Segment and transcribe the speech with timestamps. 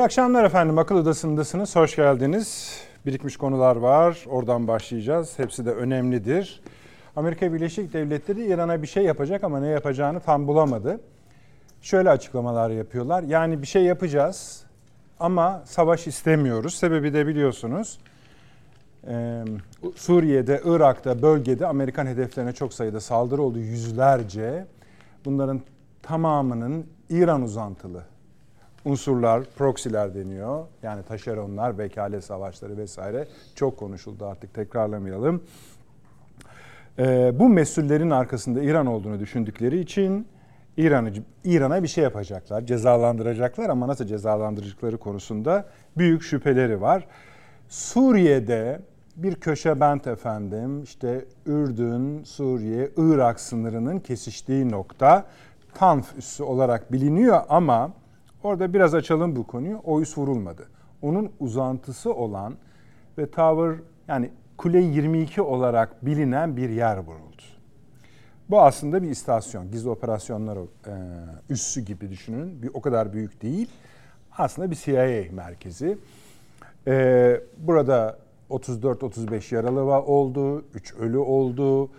[0.00, 0.78] İyi akşamlar efendim.
[0.78, 1.76] Akıl Odası'ndasınız.
[1.76, 2.78] Hoş geldiniz.
[3.06, 4.24] Birikmiş konular var.
[4.28, 5.38] Oradan başlayacağız.
[5.38, 6.62] Hepsi de önemlidir.
[7.16, 11.00] Amerika Birleşik Devletleri İran'a bir şey yapacak ama ne yapacağını tam bulamadı.
[11.82, 13.22] Şöyle açıklamalar yapıyorlar.
[13.22, 14.62] Yani bir şey yapacağız
[15.18, 16.74] ama savaş istemiyoruz.
[16.74, 17.98] Sebebi de biliyorsunuz.
[19.96, 23.58] Suriye'de, Irak'ta, bölgede Amerikan hedeflerine çok sayıda saldırı oldu.
[23.58, 24.66] Yüzlerce.
[25.24, 25.60] Bunların
[26.02, 28.09] tamamının İran uzantılı
[28.84, 30.64] unsurlar, proksiler deniyor.
[30.82, 35.42] Yani taşeronlar, vekalet savaşları vesaire çok konuşuldu artık tekrarlamayalım.
[36.98, 40.26] Ee, bu mesullerin arkasında İran olduğunu düşündükleri için
[40.76, 41.12] İran'ı
[41.44, 45.64] İran'a bir şey yapacaklar, cezalandıracaklar ama nasıl cezalandıracakları konusunda
[45.96, 47.06] büyük şüpheleri var.
[47.68, 48.80] Suriye'de
[49.16, 55.26] bir köşe bent efendim işte Ürdün, Suriye, Irak sınırının kesiştiği nokta
[55.74, 57.90] Tanf üssü olarak biliniyor ama
[58.42, 59.80] orada biraz açalım bu konuyu.
[59.84, 60.68] O üs vurulmadı.
[61.02, 62.54] Onun uzantısı olan
[63.18, 67.42] ve Tower yani Kule 22 olarak bilinen bir yer vuruldu.
[68.50, 69.70] Bu aslında bir istasyon.
[69.70, 70.62] Gizli operasyonlar e,
[71.50, 72.62] üssü gibi düşünün.
[72.62, 73.70] Bir o kadar büyük değil.
[74.38, 75.98] Aslında bir CIA merkezi.
[76.86, 78.18] E, burada
[78.50, 81.90] 34-35 yaralı oldu, 3 ölü oldu.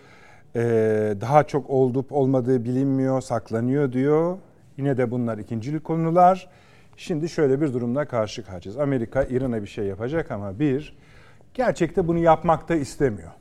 [0.56, 4.38] Ee, daha çok olup olmadığı bilinmiyor, saklanıyor diyor.
[4.78, 6.50] Yine de bunlar ikincil konular.
[6.98, 8.82] Şimdi şöyle bir durumla karşı karşıyayız.
[8.82, 10.98] Amerika İran'a bir şey yapacak ama bir,
[11.54, 13.32] gerçekte bunu yapmakta istemiyor.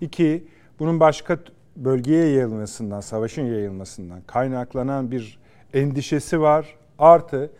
[0.00, 0.44] İki,
[0.78, 1.38] bunun başka
[1.76, 5.38] bölgeye yayılmasından, savaşın yayılmasından kaynaklanan bir
[5.74, 6.76] endişesi var.
[6.98, 7.50] Artı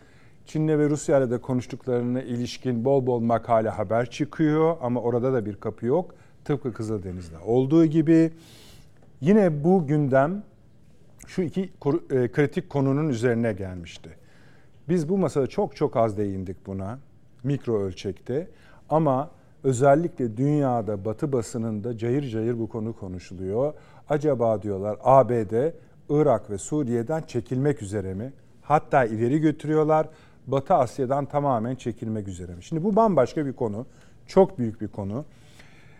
[0.45, 5.55] Çin'le ve Rusya'yla da konuştuklarına ilişkin bol bol makale haber çıkıyor ama orada da bir
[5.55, 6.15] kapı yok.
[6.45, 8.31] Tıpkı Kızıldeniz'de olduğu gibi.
[9.21, 10.43] Yine bu gündem
[11.27, 11.69] şu iki e,
[12.31, 14.09] kritik konunun üzerine gelmişti.
[14.89, 16.99] Biz bu masada çok çok az değindik buna
[17.43, 18.47] mikro ölçekte
[18.89, 19.31] ama
[19.63, 23.73] özellikle dünyada batı basınında cayır cayır bu konu konuşuluyor.
[24.09, 25.71] Acaba diyorlar ABD
[26.09, 28.33] Irak ve Suriye'den çekilmek üzere mi?
[28.61, 30.09] Hatta ileri götürüyorlar.
[30.47, 32.63] Batı Asya'dan tamamen çekilmek üzere mi?
[32.63, 33.85] Şimdi bu bambaşka bir konu.
[34.27, 35.25] Çok büyük bir konu.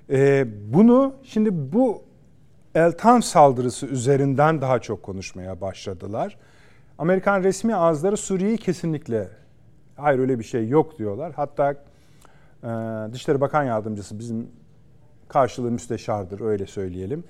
[0.09, 2.01] Ee, bunu şimdi bu
[2.75, 6.37] Eltan saldırısı üzerinden daha çok konuşmaya başladılar.
[6.97, 9.29] Amerikan resmi ağızları Suriye'yi kesinlikle
[9.95, 11.33] hayır öyle bir şey yok diyorlar.
[11.35, 11.77] Hatta e,
[13.13, 14.51] Dışişleri Bakan Yardımcısı bizim
[15.27, 17.23] karşılığı müsteşardır öyle söyleyelim.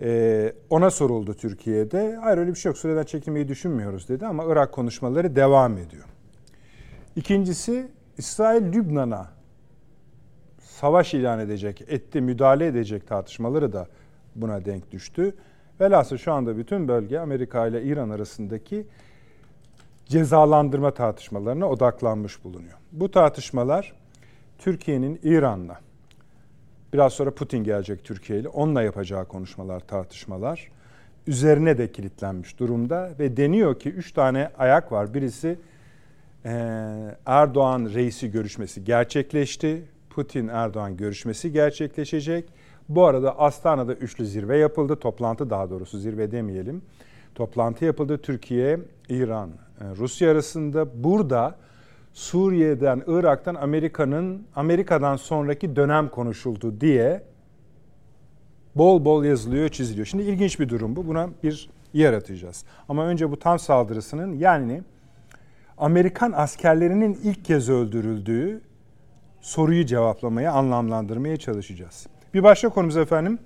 [0.00, 2.16] E, ona soruldu Türkiye'de.
[2.22, 6.04] Hayır öyle bir şey yok Suriye'den çekilmeyi düşünmüyoruz dedi ama Irak konuşmaları devam ediyor.
[7.16, 7.88] İkincisi
[8.18, 9.30] İsrail Lübnan'a
[10.60, 13.88] savaş ilan edecek, etti, müdahale edecek tartışmaları da
[14.40, 15.34] buna denk düştü.
[15.80, 18.86] Velhasıl şu anda bütün bölge Amerika ile İran arasındaki
[20.06, 22.78] cezalandırma tartışmalarına odaklanmış bulunuyor.
[22.92, 23.92] Bu tartışmalar
[24.58, 25.80] Türkiye'nin İran'la
[26.92, 30.68] biraz sonra Putin gelecek Türkiye ile onunla yapacağı konuşmalar, tartışmalar
[31.26, 35.14] üzerine de kilitlenmiş durumda ve deniyor ki üç tane ayak var.
[35.14, 35.58] Birisi
[37.26, 39.82] Erdoğan reisi görüşmesi gerçekleşti.
[40.10, 42.44] Putin Erdoğan görüşmesi gerçekleşecek.
[42.88, 44.96] Bu arada Astana'da üçlü zirve yapıldı.
[44.96, 46.82] Toplantı daha doğrusu zirve demeyelim.
[47.34, 48.78] Toplantı yapıldı Türkiye,
[49.08, 49.50] İran,
[49.80, 51.04] e, Rusya arasında.
[51.04, 51.54] Burada
[52.12, 57.22] Suriye'den, Irak'tan Amerika'nın Amerika'dan sonraki dönem konuşuldu diye
[58.74, 60.06] bol bol yazılıyor, çiziliyor.
[60.06, 61.06] Şimdi ilginç bir durum bu.
[61.06, 62.64] Buna bir yer atacağız.
[62.88, 64.82] Ama önce bu tam saldırısının yani
[65.78, 68.60] Amerikan askerlerinin ilk kez öldürüldüğü
[69.40, 72.06] soruyu cevaplamaya, anlamlandırmaya çalışacağız.
[72.34, 73.38] Bir başka konumuz efendim.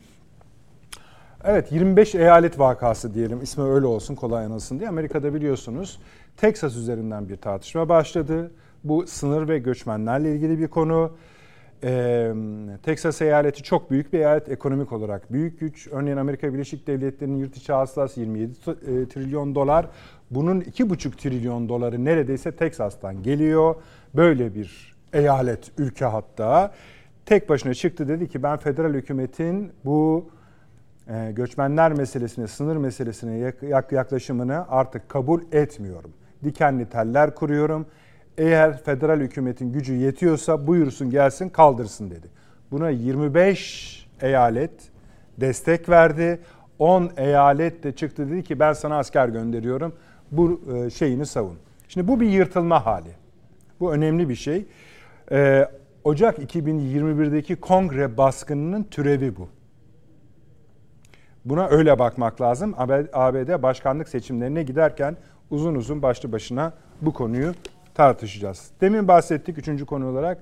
[1.45, 4.89] Evet 25 eyalet vakası diyelim ismi öyle olsun kolay anılsın diye.
[4.89, 6.01] Amerika'da biliyorsunuz
[6.37, 8.51] Texas üzerinden bir tartışma başladı.
[8.85, 11.13] Bu sınır ve göçmenlerle ilgili bir konu.
[11.85, 12.33] Ee,
[12.83, 15.89] Texas eyaleti çok büyük bir eyalet ekonomik olarak büyük güç.
[15.93, 19.87] Örneğin Amerika Birleşik Devletleri'nin yurt içi hasılası 27 e, trilyon dolar.
[20.31, 23.75] Bunun 2,5 trilyon doları neredeyse Texas'tan geliyor.
[24.15, 26.73] Böyle bir eyalet, ülke hatta
[27.27, 30.31] tek başına çıktı dedi ki ben federal hükümetin bu
[31.09, 33.53] e, göçmenler meselesine, sınır meselesine
[33.91, 36.13] yaklaşımını artık kabul etmiyorum.
[36.45, 37.87] Dikenli teller kuruyorum.
[38.39, 42.27] Eğer federal hükümetin gücü yetiyorsa buyursun gelsin kaldırsın dedi.
[42.71, 44.73] Buna 25 eyalet
[45.39, 46.41] destek verdi.
[46.79, 49.95] 10 eyalet de çıktı dedi ki ben sana asker gönderiyorum.
[50.31, 51.57] Bu e, şeyini savun.
[51.89, 53.11] Şimdi bu bir yırtılma hali.
[53.81, 54.65] Bu önemli bir şey.
[55.33, 55.69] E,
[56.05, 59.49] Ocak 2021'deki kongre baskınının türevi bu.
[61.45, 62.75] Buna öyle bakmak lazım.
[63.13, 65.17] ABD başkanlık seçimlerine giderken
[65.51, 66.73] uzun uzun başlı başına
[67.03, 67.55] bu konuyu
[67.95, 68.71] tartışacağız.
[68.81, 70.39] Demin bahsettik üçüncü konu olarak.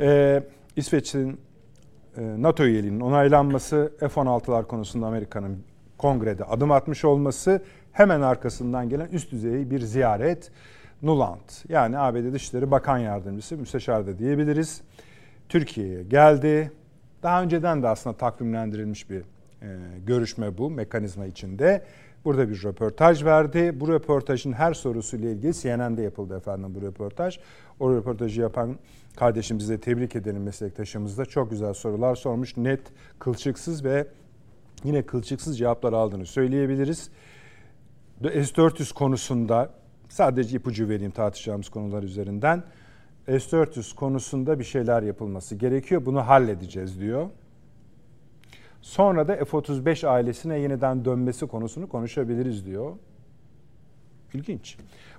[0.00, 0.42] Ee,
[0.76, 1.40] İsveç'in
[2.16, 5.64] e, NATO üyeliğinin onaylanması, F-16'lar konusunda Amerika'nın
[5.98, 10.50] kongrede adım atmış olması, hemen arkasından gelen üst düzey bir ziyaret.
[11.04, 14.80] Nuland yani ABD Dışişleri Bakan Yardımcısı, müsteşar da diyebiliriz.
[15.48, 16.72] Türkiye'ye geldi.
[17.22, 21.84] Daha önceden de aslında takvimlendirilmiş bir e, görüşme bu mekanizma içinde.
[22.24, 23.80] Burada bir röportaj verdi.
[23.80, 27.38] Bu röportajın her sorusuyla ilgili CNN'de yapıldı efendim bu röportaj.
[27.80, 28.78] O röportajı yapan
[29.16, 31.24] kardeşimizi de tebrik edelim meslektaşımız da.
[31.24, 32.56] Çok güzel sorular sormuş.
[32.56, 32.80] Net,
[33.18, 34.06] kılçıksız ve
[34.84, 37.10] yine kılçıksız cevaplar aldığını söyleyebiliriz.
[38.22, 39.70] S-400 konusunda
[40.14, 42.62] sadece ipucu vereyim tartışacağımız konular üzerinden.
[43.26, 46.06] S-400 konusunda bir şeyler yapılması gerekiyor.
[46.06, 47.26] Bunu halledeceğiz diyor.
[48.82, 52.92] Sonra da F-35 ailesine yeniden dönmesi konusunu konuşabiliriz diyor.
[54.34, 54.76] İlginç.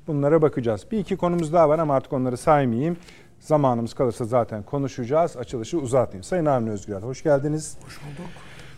[0.08, 0.86] Bunlara bakacağız.
[0.92, 2.98] Bir iki konumuz daha var ama artık onları saymayayım.
[3.40, 5.38] Zamanımız kalırsa zaten konuşacağız.
[5.38, 6.24] Açılışı uzatmayayım.
[6.24, 7.78] Sayın Avni Özgürel hoş geldiniz.
[7.86, 8.32] Hoş bulduk.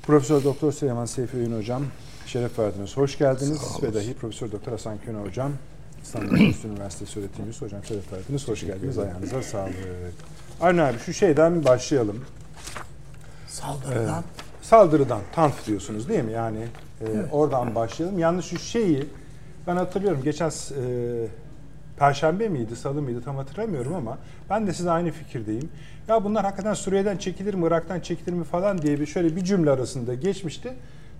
[0.04, 1.84] Profesör Doktor Süleyman Seyfi Öğün hocam
[2.26, 2.98] şeref verdiniz.
[2.98, 3.84] Hoş geldiniz.
[3.84, 5.52] Ve dahi Profesör Doktor Hasan Köne hocam
[6.04, 8.48] İstanbul Üniversitesi öğretim üyesi hocam şeref verdiniz.
[8.48, 8.98] Hoş geldiniz.
[8.98, 9.74] Ayağınıza sağlık.
[10.62, 12.26] Avni abi şu şeyden başlayalım.
[13.48, 14.20] Saldırıdan.
[14.20, 14.24] Ee,
[14.62, 16.32] saldırıdan, tanf diyorsunuz değil mi?
[16.32, 16.60] Yani
[17.02, 17.26] e, evet.
[17.32, 18.20] oradan başlayalım.
[18.20, 19.08] Yalnız şu şeyi
[19.68, 20.54] ben hatırlıyorum geçen e,
[22.00, 24.18] Perşembe miydi, salı mıydı tam hatırlamıyorum ama
[24.50, 25.70] ben de size aynı fikirdeyim.
[26.08, 29.72] Ya bunlar hakikaten Suriye'den çekilir mi, Irak'tan çekilir mi falan diye bir şöyle bir cümle
[29.72, 30.74] arasında geçmişti.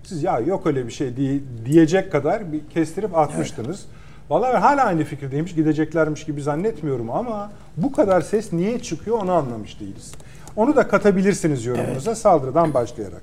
[0.04, 3.86] Siz ya yok öyle bir şey diye, diyecek kadar bir kestirip atmıştınız.
[3.86, 4.07] Evet.
[4.30, 9.32] Vallahi ben hala aynı fikirdeymiş, gideceklermiş gibi zannetmiyorum ama bu kadar ses niye çıkıyor onu
[9.32, 10.12] anlamış değiliz.
[10.56, 12.18] Onu da katabilirsiniz yorumunuza evet.
[12.18, 13.22] saldırıdan başlayarak.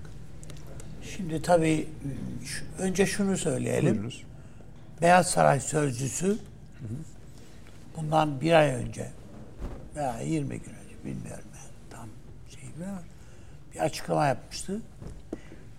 [1.02, 1.88] Şimdi tabii
[2.80, 3.94] önce şunu söyleyelim.
[3.94, 4.24] Buyurunuz.
[5.02, 6.38] Beyaz Saray sözcüsü
[7.98, 9.10] bundan bir ay önce
[9.96, 12.08] veya 20 gün önce bilmiyorum yani tam
[12.50, 13.04] şey var.
[13.74, 14.82] Bir açıklama yapmıştı.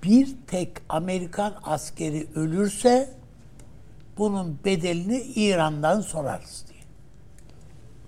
[0.02, 3.15] Bir tek Amerikan askeri ölürse
[4.18, 6.80] bunun bedelini İran'dan sorarız diye.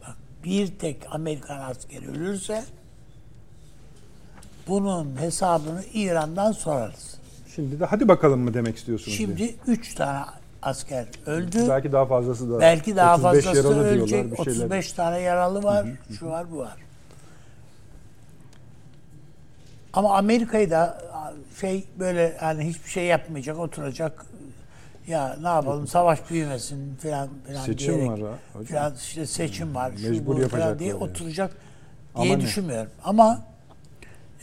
[0.01, 2.65] Bak bir tek Amerikan askeri ölürse
[4.69, 7.19] bunun hesabını İran'dan sorarız.
[7.55, 9.17] Şimdi de hadi bakalım mı demek istiyorsunuz?
[9.17, 9.55] Şimdi diye.
[9.67, 10.25] üç tane
[10.63, 11.69] asker öldü.
[11.69, 12.61] Belki daha fazlası da.
[12.61, 14.41] Belki daha fazlası ölecek.
[14.41, 15.87] 35 tane yaralı var.
[15.87, 16.15] Hı hı.
[16.15, 16.77] Şu var bu var.
[19.93, 21.03] Ama Amerika'yı da
[21.61, 24.27] şey böyle yani hiçbir şey yapmayacak, oturacak.
[25.09, 28.39] Ya ne yapalım savaş büyümesin falan filan Seçim diyerek, var ha.
[28.53, 28.79] Hocam.
[28.79, 29.91] Falan işte seçim var.
[29.91, 30.99] Mecbur şu, bu falan diye yani.
[30.99, 31.57] oturacak
[32.23, 32.91] diye Ama düşünmüyorum.
[32.99, 33.05] Ne?
[33.05, 33.43] Ama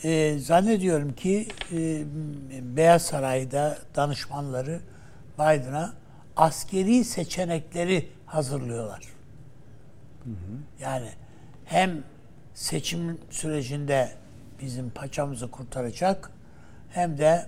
[0.04, 2.04] e, zannediyorum ki e,
[2.76, 4.80] Beyaz Saray'da danışmanları
[5.34, 5.92] Biden'a
[6.36, 9.02] askeri seçenekleri hazırlıyorlar.
[10.24, 10.82] Hı hı.
[10.82, 11.08] Yani
[11.64, 12.02] hem
[12.54, 14.12] seçim sürecinde
[14.60, 16.30] bizim paçamızı kurtaracak
[16.90, 17.46] hem de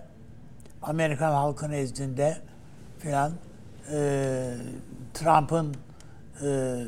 [0.82, 2.47] Amerikan halkı nezdinde
[2.98, 3.32] filan
[3.92, 4.54] e,
[5.14, 5.74] Trump'ın
[6.42, 6.84] e,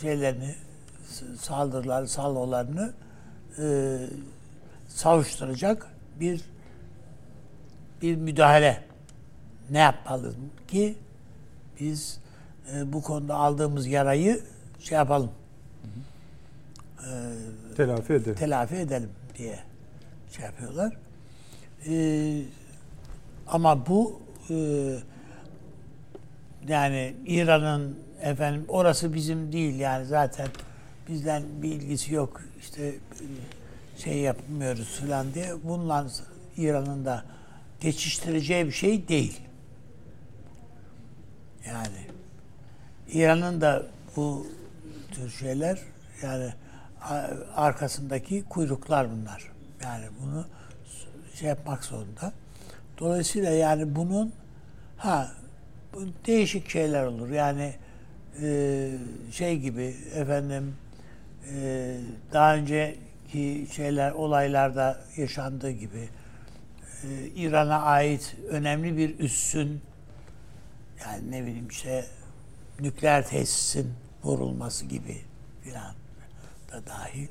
[0.00, 0.54] şeylerini
[1.38, 2.92] saldırıları, salvolarını
[3.58, 3.96] e,
[4.88, 5.86] savuşturacak
[6.20, 6.40] bir
[8.02, 8.82] bir müdahale
[9.70, 10.34] ne yapmalı
[10.68, 10.96] ki
[11.80, 12.20] biz
[12.74, 14.40] e, bu konuda aldığımız yarayı
[14.78, 15.30] şey yapalım.
[17.00, 18.34] E, telafi edelim.
[18.34, 19.58] Telafi edelim diye
[20.32, 20.96] şey yapıyorlar.
[21.88, 22.42] E,
[23.46, 24.20] ama bu
[24.50, 24.54] e,
[26.68, 30.48] yani İran'ın efendim orası bizim değil yani zaten
[31.08, 32.94] bizden bir ilgisi yok işte
[33.98, 36.06] şey yapmıyoruz falan diye bunlar
[36.56, 37.24] İran'ın da
[37.80, 39.40] geçiştireceği bir şey değil.
[41.66, 42.06] Yani
[43.08, 44.46] İran'ın da bu
[45.10, 45.78] tür şeyler
[46.22, 46.52] yani
[47.56, 49.52] arkasındaki kuyruklar bunlar.
[49.82, 50.44] Yani bunu
[51.34, 52.32] şey yapmak zorunda.
[52.98, 54.32] Dolayısıyla yani bunun
[54.96, 55.32] ha
[56.26, 57.30] değişik şeyler olur.
[57.30, 57.74] Yani
[58.42, 58.90] e,
[59.32, 60.74] şey gibi efendim
[61.54, 61.96] e,
[62.32, 66.08] daha önceki şeyler olaylarda yaşandığı gibi
[67.04, 69.80] e, İran'a ait önemli bir üssün
[71.00, 72.06] yani ne bileyim işte
[72.80, 75.16] nükleer tesisin vurulması gibi
[75.62, 75.94] filan
[76.72, 77.28] da dahil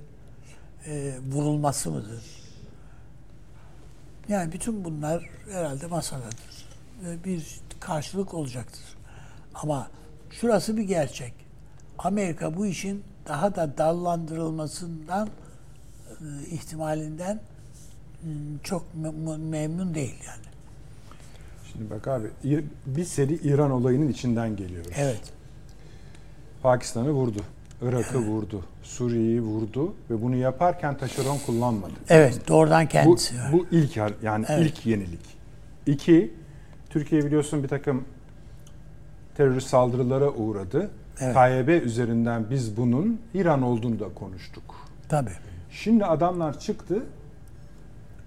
[0.86, 2.24] e, vurulması mıdır?
[4.28, 6.66] Yani bütün bunlar herhalde masadadır.
[7.04, 8.84] Ve bir karşılık olacaktır.
[9.56, 9.88] Ama
[10.32, 11.34] şurası bir gerçek.
[11.98, 15.28] Amerika bu işin daha da dallandırılmasından
[16.22, 17.40] e, ihtimalinden
[18.26, 18.32] ıı,
[18.64, 18.86] çok
[19.40, 20.46] memnun değil yani.
[21.72, 22.28] Şimdi bak abi
[22.86, 24.92] bir seri İran olayının içinden geliyoruz.
[24.96, 25.22] Evet.
[26.64, 27.40] Pakistan'ı vurdu.
[27.82, 31.94] Irak'ı vurdu, Suriye'yi vurdu ve bunu yaparken taşeron kullanmadı.
[32.10, 33.36] Evet, doğrudan Bu, kendisi.
[33.36, 33.52] var.
[33.54, 34.66] bu ilk yani Evet.
[34.66, 35.20] ilk yenilik.
[35.86, 36.34] İki,
[36.96, 38.06] Türkiye biliyorsun bir takım
[39.38, 40.90] terörist saldırılara uğradı.
[41.20, 41.36] Evet.
[41.36, 44.76] KYB üzerinden biz bunun İran olduğunu da konuştuk.
[45.10, 45.32] Tabii.
[45.72, 47.04] Şimdi adamlar çıktı,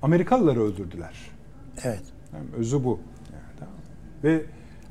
[0.02, 1.14] Amerikalıları öldürdüler.
[1.84, 2.02] Evet.
[2.34, 3.00] Yani özü bu.
[3.32, 3.74] Yani, tamam.
[4.24, 4.42] Ve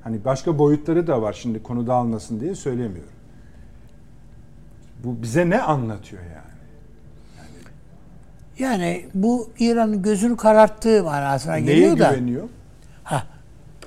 [0.01, 3.13] hani başka boyutları da var şimdi konu dağılmasın diye söylemiyorum.
[5.03, 6.57] Bu bize ne anlatıyor yani?
[8.59, 12.11] Yani bu İran'ın gözünü kararttığı manasına Neye geliyor da.
[12.11, 12.49] güveniyor?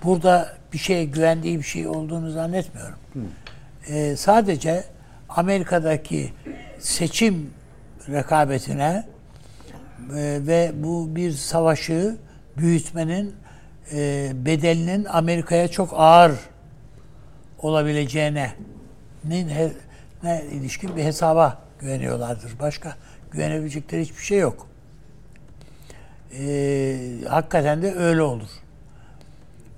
[0.04, 2.95] Burada bir şeye güvendiği bir şey olduğunu zannetmiyorum.
[3.88, 4.85] Ee, sadece
[5.28, 6.33] Amerika'daki
[6.78, 7.50] seçim
[8.09, 9.07] rekabetine
[10.16, 12.16] e, ve bu bir savaşı
[12.57, 13.35] büyütmenin
[13.92, 16.33] e, bedelinin Amerika'ya çok ağır
[17.59, 18.52] olabileceğine
[19.30, 19.73] he-
[20.23, 22.59] ne ilişkin bir hesaba güveniyorlardır.
[22.61, 22.95] Başka
[23.30, 24.66] güvenebilecekleri hiçbir şey yok.
[26.38, 26.97] Ee,
[27.28, 28.49] hakikaten de öyle olur.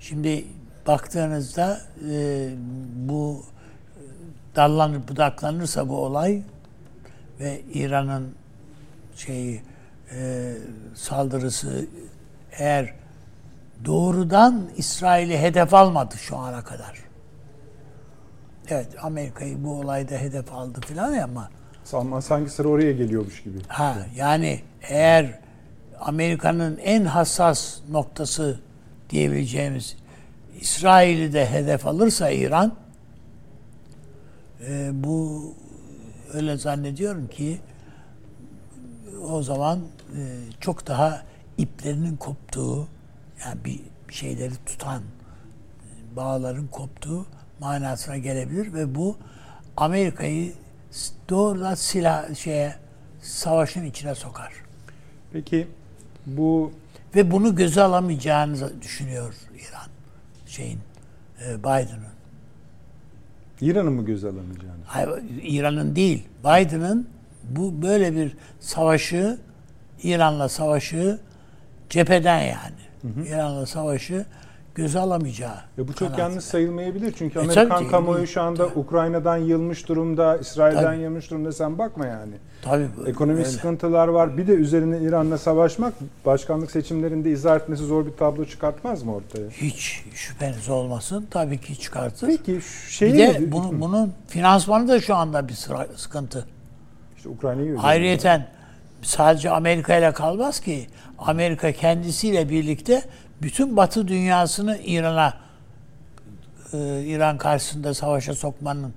[0.03, 0.45] Şimdi
[0.87, 1.81] baktığınızda
[2.11, 2.49] e,
[2.95, 3.43] bu
[4.55, 6.41] dallanır budaklanırsa bu olay
[7.39, 8.35] ve İran'ın
[9.15, 9.61] şeyi
[10.11, 10.53] e,
[10.95, 11.85] saldırısı
[12.51, 12.93] eğer
[13.85, 17.03] doğrudan İsrail'i hedef almadı şu ana kadar.
[18.69, 21.49] Evet Amerika'yı bu olayda hedef aldı filan ya ama
[21.83, 23.57] Salman sanki sıra oraya geliyormuş gibi.
[23.67, 25.39] Ha yani eğer
[25.99, 28.59] Amerika'nın en hassas noktası
[29.13, 29.95] diyebileceğimiz
[30.61, 32.75] İsrail'i de hedef alırsa İran
[34.67, 35.43] e, bu
[36.33, 37.59] öyle zannediyorum ki
[39.29, 40.21] o zaman e,
[40.59, 41.23] çok daha
[41.57, 42.87] iplerinin koptuğu
[43.45, 43.79] yani bir
[44.09, 45.01] şeyleri tutan
[46.15, 47.25] bağların koptuğu
[47.59, 49.17] manasına gelebilir ve bu
[49.77, 50.53] Amerika'yı
[51.29, 52.75] doğrudan silah şeye
[53.21, 54.53] savaşın içine sokar.
[55.33, 55.67] Peki
[56.25, 56.71] bu
[57.15, 59.87] Ve bunu göze alamayacağını düşünüyor İran
[60.45, 60.79] şeyin
[61.45, 62.13] e, Biden'ın.
[63.61, 64.83] İran'ı mı göz alamayacağını?
[64.85, 65.09] Hayır,
[65.41, 67.07] İran'ın değil, Biden'ın
[67.43, 69.37] bu böyle bir savaşı
[70.03, 71.19] İran'la savaşı
[71.89, 73.27] cepheden yani.
[73.27, 74.25] İran'la savaşı
[74.75, 75.55] göze alamayacağı.
[75.77, 76.21] Ve bu çok kanaatinde.
[76.21, 77.13] yanlış sayılmayabilir.
[77.17, 77.91] Çünkü E, Amerikan tabii ki.
[77.91, 81.01] kamuoyu şu anda Ukrayna'dan yılmış durumda, İsrail'den Tabii.
[81.01, 81.51] yılmış durumda.
[81.51, 82.33] Sen bakma yani.
[82.61, 83.49] Tabii bu- Ekonomik öyle.
[83.49, 84.37] sıkıntılar var.
[84.37, 85.93] Bir de üzerine İran'la savaşmak
[86.25, 89.49] başkanlık seçimlerinde izah etmesi zor bir tablo çıkartmaz mı ortaya?
[89.49, 91.27] Hiç şüpheniz olmasın.
[91.31, 92.27] Tabii ki çıkartır.
[92.27, 96.45] Peki şu şeyi bir de ne- bunun, bunun finansmanı da şu anda bir sıra, sıkıntı.
[97.17, 97.79] işte Ukrayna'yı.
[97.79, 98.47] Ayrıyeten
[99.01, 100.87] sadece Amerika ile kalmaz ki.
[101.17, 103.01] Amerika kendisiyle birlikte
[103.41, 105.33] bütün Batı dünyasını İran'a
[106.73, 108.93] e, İran karşısında savaşa sokmanın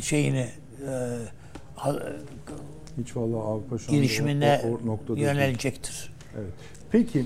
[0.00, 0.48] şeyini
[0.88, 1.18] e,
[1.76, 1.96] ha-
[2.98, 6.12] Hiç vallahi Avrupa şu girişimine o, o, yönelecektir.
[6.38, 6.52] Evet.
[6.92, 7.20] Peki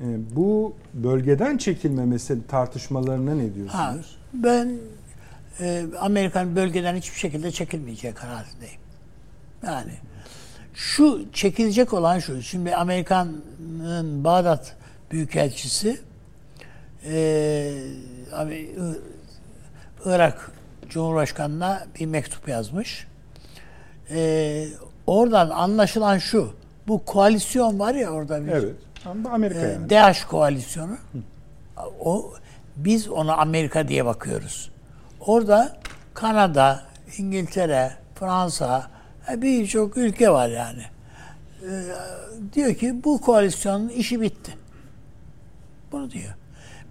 [0.00, 0.06] e,
[0.36, 4.16] bu bölgeden çekilme mesele tartışmalarına ne Ha, diyorsunuz?
[4.34, 4.76] ben
[5.60, 8.80] e, Amerikan bölgeden hiçbir şekilde çekilmeyecek kanaatindeyim.
[9.66, 9.92] Yani
[10.74, 12.42] şu çekilecek olan şu.
[12.42, 14.76] Şimdi Amerikan'ın Bağdat
[15.10, 16.00] Büyükelçisi
[17.04, 17.72] e,
[18.32, 18.76] abi,
[20.04, 20.52] Irak
[20.88, 23.06] Cumhurbaşkanı'na bir mektup yazmış.
[24.10, 24.66] E,
[25.06, 26.54] oradan anlaşılan şu.
[26.88, 28.74] Bu koalisyon var ya orada bir Evet.
[29.04, 29.90] Ama Amerika e, yani.
[29.90, 30.96] DAEŞ koalisyonu.
[32.00, 32.32] O
[32.76, 34.70] biz ona Amerika diye bakıyoruz.
[35.20, 35.76] Orada
[36.14, 36.82] Kanada,
[37.18, 38.90] İngiltere, Fransa
[39.32, 40.82] e, birçok ülke var yani.
[41.62, 41.70] E,
[42.52, 44.59] diyor ki bu koalisyonun işi bitti.
[45.92, 46.34] Bunu diyor.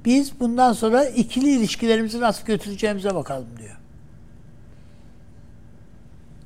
[0.05, 3.77] Biz bundan sonra ikili ilişkilerimizi nasıl götüreceğimize bakalım diyor.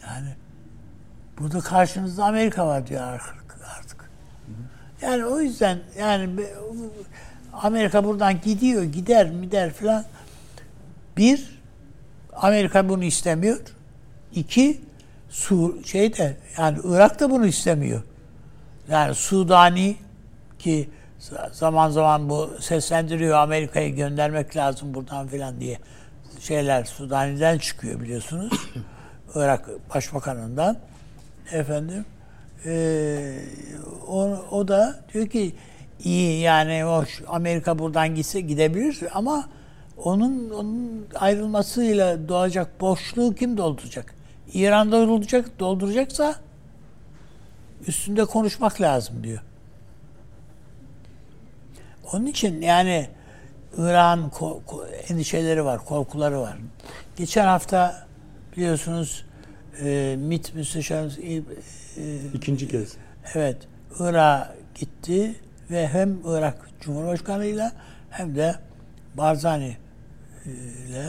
[0.08, 0.36] Yani
[1.40, 3.58] burada karşınızda Amerika var diyor artık.
[3.80, 4.10] artık.
[5.02, 6.30] Yani o yüzden yani
[7.54, 10.04] Amerika buradan gidiyor, gider mi der filan.
[11.18, 11.60] Bir,
[12.34, 13.60] Amerika bunu istemiyor.
[14.34, 14.82] İki,
[15.30, 18.04] Su şeyde yani Irak da bunu istemiyor.
[18.90, 19.96] Yani Sudani
[20.60, 20.90] ki
[21.52, 25.80] zaman zaman bu seslendiriyor Amerika'yı göndermek lazım buradan filan diye
[26.40, 28.54] şeyler Sudani'den çıkıyor biliyorsunuz.
[29.36, 30.78] Irak Başbakanı'ndan.
[31.52, 32.06] Efendim
[32.66, 33.46] eee,
[34.08, 35.56] o, o da diyor ki
[36.04, 39.50] iyi yani hoş Amerika buradan gitse gidebilir ama
[39.98, 44.16] onun onun ayrılmasıyla doğacak boşluğu kim dolduracak?
[44.54, 46.36] İran dolduracak, dolduracaksa
[47.88, 49.40] üstünde konuşmak lazım diyor.
[52.12, 53.08] Onun için yani
[53.78, 54.32] İran
[55.10, 56.58] endişeleri var, korkuları var.
[57.16, 58.08] Geçen hafta
[58.58, 59.26] biliyorsunuz
[59.84, 61.42] e, MİT Müsteşarı e,
[62.34, 62.94] İkinci kez.
[63.34, 63.58] evet
[64.00, 65.36] Irak'a gitti
[65.72, 67.72] ve hem Irak Cumhurbaşkanı'yla
[68.10, 68.56] hem de
[69.18, 69.78] Barzani
[70.46, 70.50] e,
[70.90, 71.06] ile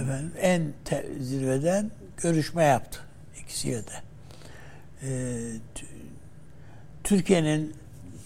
[0.00, 2.98] efendim, en te- zirveden görüşme yaptı
[3.42, 3.92] ikisiyle de.
[5.02, 5.10] E,
[7.04, 7.74] Türkiye'nin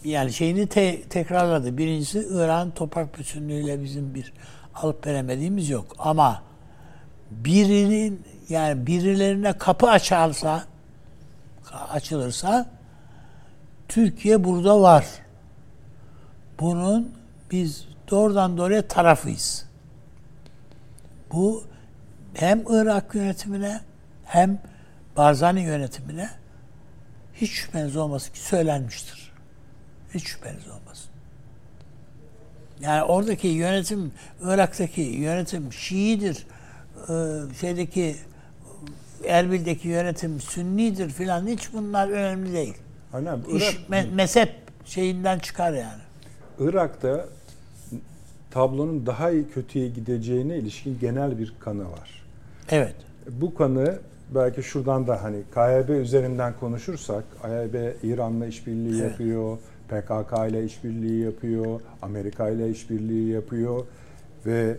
[0.06, 1.78] yani şeyini te- tekrarladı.
[1.78, 4.32] Birincisi İran toprak bütünlüğüyle bizim bir
[4.74, 5.96] alıp veremediğimiz yok.
[5.98, 6.42] Ama
[7.30, 10.64] birinin yani birilerine kapı açarsa
[11.90, 12.66] açılırsa
[13.88, 15.06] Türkiye burada var.
[16.60, 17.14] Bunun
[17.50, 19.66] biz doğrudan doğruya tarafıyız.
[21.32, 21.64] Bu
[22.34, 23.80] hem Irak yönetimine
[24.24, 24.58] hem
[25.16, 26.30] Barzani yönetimine
[27.34, 29.25] hiç şüpheniz olmasın ki söylenmiştir.
[30.16, 31.10] Hiç şüpheniz olmasın.
[32.80, 36.46] Yani oradaki yönetim, Irak'taki yönetim Şii'dir.
[37.08, 38.16] Ee, şeydeki
[39.28, 42.74] Erbil'deki yönetim Sünnidir filan hiç bunlar önemli değil.
[43.12, 43.38] Aynen.
[43.54, 44.52] İş Irak, me- mezhep
[44.84, 46.02] şeyinden çıkar yani.
[46.60, 47.26] Irak'ta
[48.50, 52.22] tablonun daha iyi kötüye gideceğine ilişkin genel bir kanı var.
[52.70, 52.94] Evet.
[53.30, 53.98] Bu kanı
[54.34, 59.10] belki şuradan da hani KYB üzerinden konuşursak KYB İran'la işbirliği Evet.
[59.10, 59.58] yapıyor,
[59.88, 63.86] PKK ile işbirliği yapıyor, Amerika ile işbirliği yapıyor
[64.46, 64.76] ve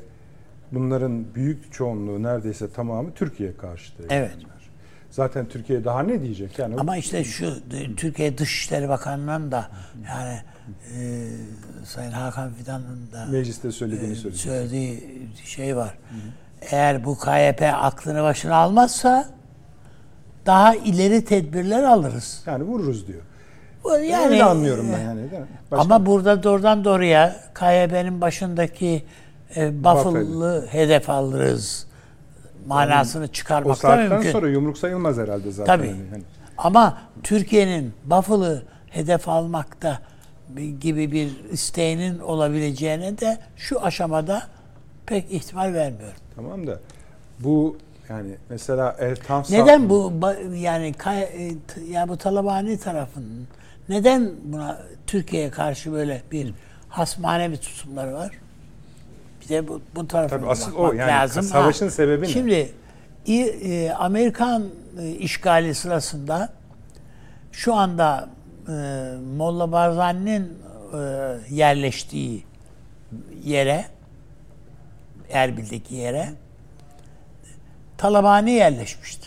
[0.72, 4.04] bunların büyük çoğunluğu neredeyse tamamı Türkiye karşıtı.
[4.10, 4.32] Evet.
[4.32, 4.58] eylemler.
[5.12, 6.60] Zaten Türkiye daha ne diyecek?
[6.60, 7.54] Yani Ama işte şu
[7.98, 9.70] Türkiye Dışişleri Bakanlığı'nın da
[10.08, 10.40] yani
[10.98, 11.28] e,
[11.86, 15.04] Sayın Hakan Fidan'ın da mecliste söylediğini e, söylediği
[15.46, 15.98] şey var.
[16.62, 19.30] Eğer bu KYP aklını başına almazsa
[20.46, 22.43] daha ileri tedbirler alırız.
[22.46, 23.22] Yani vururuz diyor.
[23.95, 25.32] Yani Öyle anlıyorum ben yani.
[25.32, 25.47] değil mi?
[25.71, 29.04] Başka- Ama burada doğrudan doğruya KYB'nin başındaki
[29.56, 31.88] e, Buffalo'lı hedef alırız
[32.67, 34.32] manasını o çıkarmak da saatten mümkün.
[34.32, 35.78] sonra yumruk sayılmaz herhalde zaten.
[35.78, 35.88] Tabii.
[35.88, 36.00] Yani.
[36.12, 36.23] Hani
[36.58, 38.56] Ama Türkiye'nin Buffalo
[38.89, 40.00] hedef almakta
[40.50, 44.41] bir- gibi bir isteğinin olabileceğine de şu aşamada
[45.06, 46.17] pek ihtimal vermiyorum.
[46.36, 46.80] Tamam da
[47.39, 47.78] bu
[48.10, 50.13] yani mesela El Tansa Neden bu
[50.56, 53.47] yani e, t- yani bu Talabani tarafının
[53.89, 56.54] neden buna Türkiye'ye karşı böyle bir
[56.89, 58.32] hasmane bir tutumları var?
[59.41, 61.43] Bir de bu, bu tarafına Tabii asıl o yani lazım.
[61.43, 62.28] savaşın Ha, sebebi ne?
[62.30, 62.71] Şimdi
[63.28, 64.65] e, Amerikan
[65.02, 66.50] e, işgali sırasında
[67.52, 68.30] şu anda
[68.67, 68.71] e,
[69.38, 70.54] Molla Barzani'nin
[70.93, 70.97] e,
[71.50, 72.43] yerleştiği
[73.43, 73.86] yere
[75.32, 76.30] Erbil'deki yere
[77.97, 79.27] Talabani yerleşmişti.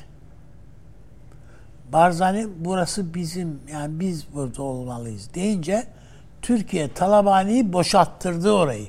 [1.92, 5.87] Barzani burası bizim yani biz burada olmalıyız deyince
[6.42, 8.88] Türkiye Talabani'yi boşalttırdı orayı.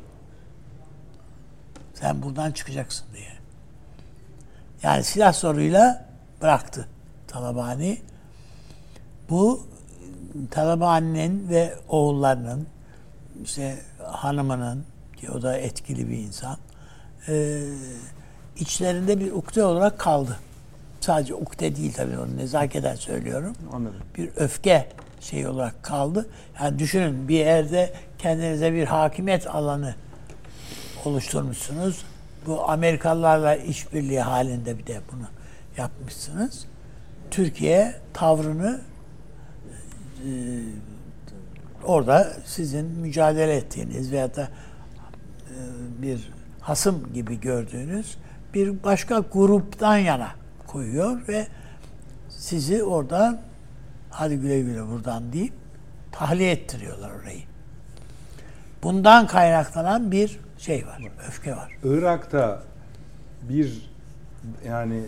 [1.93, 3.31] Sen buradan çıkacaksın diye.
[4.83, 6.05] Yani silah soruyla
[6.41, 6.87] bıraktı
[7.27, 8.01] Talabani.
[9.29, 9.67] Bu
[10.51, 12.67] Talabani'nin ve oğullarının
[13.43, 14.85] işte hanımının
[15.17, 16.57] ki o da etkili bir insan
[18.57, 20.37] içlerinde bir ukde olarak kaldı.
[21.01, 23.55] Sadece ukde değil tabii onu nezaketen söylüyorum.
[23.73, 24.01] anladım.
[24.17, 24.87] Bir öfke
[25.21, 26.29] şey olarak kaldı.
[26.61, 29.95] Yani düşünün bir yerde kendinize bir hakimiyet alanı
[31.05, 32.05] oluşturmuşsunuz.
[32.45, 35.25] Bu Amerikalılarla işbirliği halinde bir de bunu
[35.77, 36.65] yapmışsınız.
[37.31, 38.81] Türkiye tavrını
[40.17, 40.29] e,
[41.83, 45.57] orada sizin mücadele ettiğiniz veyahut da e,
[46.01, 48.17] bir hasım gibi gördüğünüz
[48.53, 50.40] bir başka gruptan yana
[50.71, 51.47] koyuyor ve
[52.29, 53.41] sizi orada
[54.10, 55.53] hadi güle güle buradan deyip
[56.12, 57.41] tahliye ettiriyorlar orayı.
[58.84, 61.77] Bundan kaynaklanan bir şey var, öfke var.
[61.84, 62.63] Irak'ta
[63.49, 63.91] bir
[64.67, 65.03] yani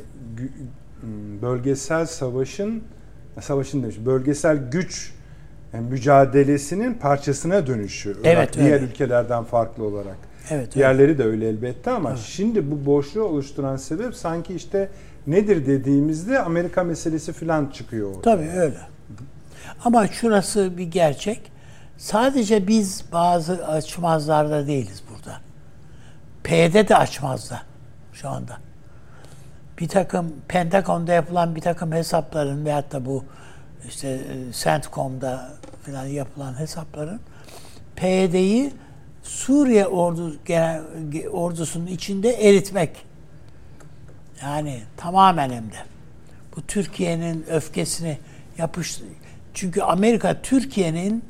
[1.42, 2.84] bölgesel savaşın
[3.42, 5.14] savaşın demiş bölgesel güç
[5.74, 8.10] yani mücadelesinin parçasına dönüşü.
[8.12, 8.86] Irak Evet, diğer öyle.
[8.86, 10.18] ülkelerden farklı olarak.
[10.50, 14.90] Evet, Diğerleri de öyle elbette ama şimdi bu boşluğu oluşturan sebep sanki işte
[15.28, 18.22] nedir dediğimizde Amerika meselesi falan çıkıyor orada.
[18.22, 18.78] Tabii öyle.
[19.86, 21.52] Ama şurası bir gerçek.
[21.98, 25.38] Sadece biz bazı açmazlarda değiliz burada.
[26.44, 27.62] P'de de açmazda
[28.14, 28.58] şu anda.
[29.80, 33.24] Bir takım Pentagon'da yapılan bir takım hesapların veyahut da bu
[33.88, 35.52] işte e, CENTCOM'da
[35.86, 37.20] falan yapılan hesapların
[37.96, 38.74] PYD'yi
[39.24, 40.82] Suriye ordu, genel,
[41.32, 43.06] ordusunun içinde eritmek.
[44.44, 45.76] Yani tamamen hem de.
[46.56, 48.18] Bu Türkiye'nin öfkesini
[48.58, 49.02] yapış
[49.54, 51.24] çünkü Amerika Türkiye'nin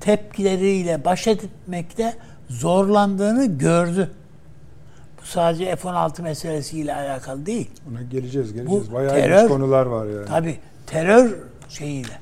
[0.00, 2.14] tepkileriyle baş etmekte
[2.48, 4.10] zorlandığını gördü.
[5.22, 7.70] Bu sadece F-16 meselesiyle alakalı değil.
[7.90, 8.90] Ona geleceğiz, geleceğiz.
[8.90, 10.26] Bu Bayağı terör- konular var yani.
[10.26, 11.36] Tabi terör
[11.68, 12.18] şeyiyle.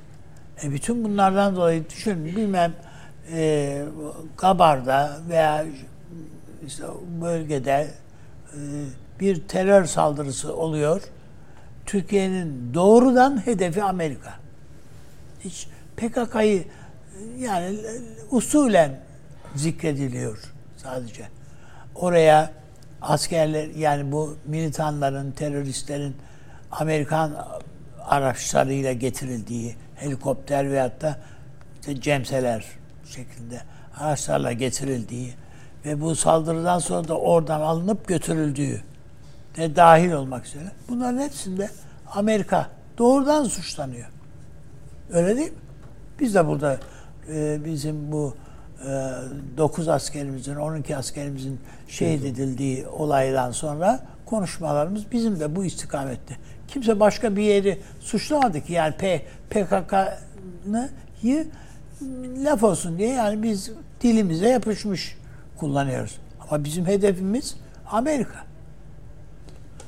[0.65, 2.73] E bütün bunlardan dolayı düşün bilmem
[3.33, 3.83] e,
[4.39, 5.65] Gabar'da veya
[6.67, 6.85] işte
[7.23, 7.89] bölgede
[8.53, 8.59] e,
[9.21, 11.03] bir terör saldırısı oluyor.
[11.87, 14.35] Türkiye'nin doğrudan hedefi Amerika.
[15.41, 16.65] Hiç PKK'yı
[17.39, 17.79] yani
[18.31, 19.01] usulen
[19.55, 20.39] zikrediliyor
[20.77, 21.29] sadece.
[21.95, 22.53] Oraya
[23.03, 26.17] askerler yani bu militanların, teröristlerin
[26.71, 27.47] Amerikan
[28.07, 31.19] araçlarıyla getirildiği helikopter veyahut da
[31.81, 32.65] işte cemseler
[33.07, 33.61] şeklinde
[33.99, 35.35] araçlarla getirildiği
[35.85, 38.83] ve bu saldırıdan sonra da oradan alınıp götürüldüğü
[39.57, 41.71] de dahil olmak üzere bunların hepsinde
[42.13, 44.07] Amerika doğrudan suçlanıyor.
[45.11, 45.59] Öyle değil mi?
[46.21, 46.79] Biz de burada
[47.29, 48.35] e, bizim bu
[48.85, 49.13] e,
[49.57, 56.37] 9 askerimizin, 12 askerimizin şehit edildiği olaydan sonra konuşmalarımız bizim de bu istikamette.
[56.69, 58.95] Kimse başka bir yeri suçlamadı ki yani
[59.51, 61.47] PKK'yı
[62.45, 65.17] laf olsun diye yani biz dilimize yapışmış
[65.57, 66.19] kullanıyoruz.
[66.41, 67.57] Ama bizim hedefimiz
[67.91, 68.54] Amerika.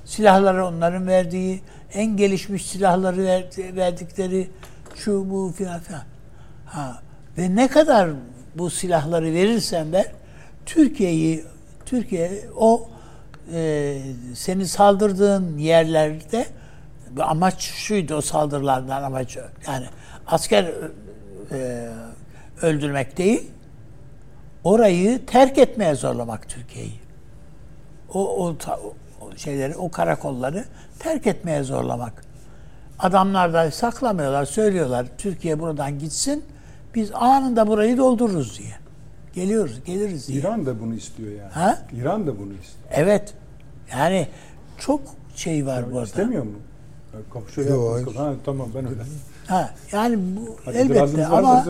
[0.07, 1.61] Silahları onların verdiği,
[1.93, 4.51] en gelişmiş silahları verdi- verdikleri
[4.95, 6.03] şu bu filan filan.
[6.67, 7.03] Ha.
[7.39, 8.11] Ve ne kadar
[8.55, 10.07] bu silahları verirsen ver,
[10.67, 11.45] Türkiye'yi,
[11.87, 12.89] Türkiye o
[13.53, 13.99] e,
[14.35, 16.47] seni saldırdığın yerlerde
[17.21, 19.87] amaç şuydu o saldırılardan amaç yani
[20.27, 20.73] asker
[21.53, 21.89] e,
[22.63, 23.51] öldürmek değil,
[24.65, 27.01] orayı terk etmeye zorlamak Türkiye'yi.
[28.15, 28.57] O, o
[29.37, 30.65] şeyleri, o karakolları
[30.99, 32.25] terk etmeye zorlamak.
[32.99, 35.07] Adamlar da saklamıyorlar, söylüyorlar.
[35.19, 36.45] Türkiye buradan gitsin,
[36.95, 38.73] biz anında burayı doldururuz diye.
[39.35, 40.39] Geliyoruz, geliriz diye.
[40.39, 41.53] İran da bunu istiyor yani.
[41.53, 41.79] Ha?
[41.93, 42.89] İran da bunu istiyor.
[42.91, 43.35] Evet.
[43.93, 44.29] Yani
[44.79, 45.01] çok
[45.35, 46.05] şey var burada.
[46.05, 46.53] İstemiyor mu?
[47.31, 48.17] Komşu Yok.
[48.17, 49.03] Ha, tamam ben öyle.
[49.47, 51.67] Ha, yani bu Hadi elbette ama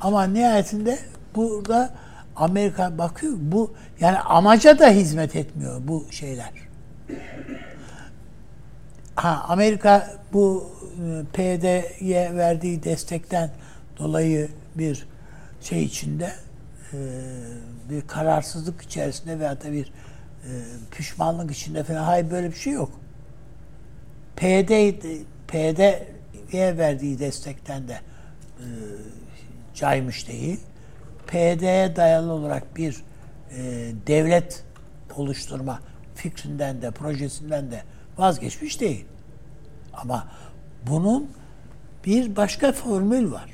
[0.00, 0.98] ama nihayetinde
[1.36, 1.90] burada
[2.36, 6.50] Amerika bakıyor bu yani amaca da hizmet etmiyor bu şeyler.
[9.14, 10.70] Ha Amerika bu
[11.00, 13.50] e, PYD'ye verdiği destekten
[13.98, 15.06] dolayı bir
[15.60, 16.32] şey içinde
[16.92, 16.98] e,
[17.90, 20.50] bir kararsızlık içerisinde veyahut da bir e,
[20.90, 22.92] pişmanlık içinde falan hayır böyle bir şey yok.
[24.36, 25.00] PYD
[25.48, 28.00] PYD'ye verdiği destekten de
[28.58, 28.66] e,
[29.74, 30.60] caymış değil.
[31.26, 33.02] PYD'ye dayalı olarak bir
[34.06, 34.64] devlet
[35.16, 35.80] oluşturma
[36.20, 37.82] fikrinden de projesinden de
[38.18, 39.04] vazgeçmiş değil.
[39.92, 40.28] Ama
[40.86, 41.30] bunun
[42.06, 43.50] bir başka formül var.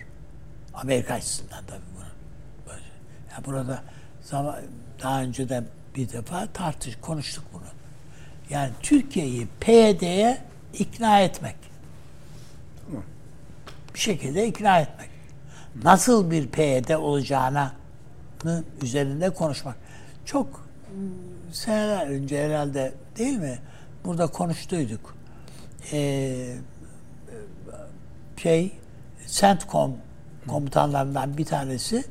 [0.75, 2.09] Amerika açısından tabii bunun.
[2.67, 2.87] Böyle.
[3.33, 3.83] Ya burada
[4.23, 4.57] zaman,
[5.03, 5.65] daha önce de
[5.97, 7.63] bir defa tartış, konuştuk bunu.
[8.51, 10.39] Yani Türkiye'yi PYD'ye
[10.75, 11.57] ikna etmek.
[13.95, 15.11] Bir şekilde ikna etmek.
[15.85, 17.73] Nasıl bir PYD olacağına
[18.83, 19.77] üzerinde konuşmak.
[20.25, 20.67] Çok
[21.57, 23.59] seneler önce herhalde değil mi?
[24.05, 25.17] Burada konuştuyduk.
[25.93, 26.55] Ee,
[28.37, 28.73] şey
[29.27, 29.97] CENTCOM
[30.47, 32.05] komutanlarından bir tanesi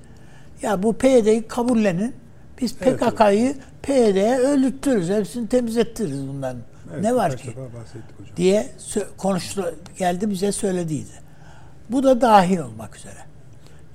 [0.62, 2.16] ya bu PYD'yi kabullenin
[2.62, 5.10] biz Evet, PKK'yı PYD'ye öldürtürüz.
[5.10, 6.62] Hepsini temizlettiririz bunların.
[6.94, 7.56] Evet, ne var ki?
[8.38, 8.70] diye
[9.18, 11.12] konuştu geldi bize söylediydi.
[11.90, 13.20] Bu da dahil olmak üzere.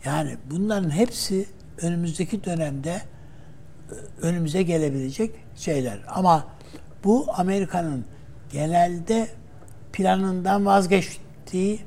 [0.05, 1.47] Yani bunların hepsi
[1.83, 3.03] önümüzdeki dönemde
[4.23, 5.99] önümüze gelebilecek şeyler.
[6.09, 6.47] Ama
[7.05, 8.05] bu Amerika'nın
[8.53, 9.29] genelde
[9.93, 11.81] planından vazgeçtiği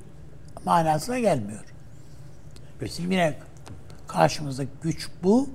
[0.65, 1.63] manasına gelmiyor.
[2.81, 3.33] Bizim yine
[4.07, 5.49] karşımızdaki güç bu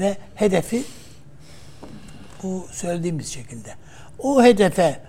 [0.00, 0.84] ve hedefi
[2.42, 3.74] bu söylediğimiz şekilde.
[4.18, 5.00] O hedefe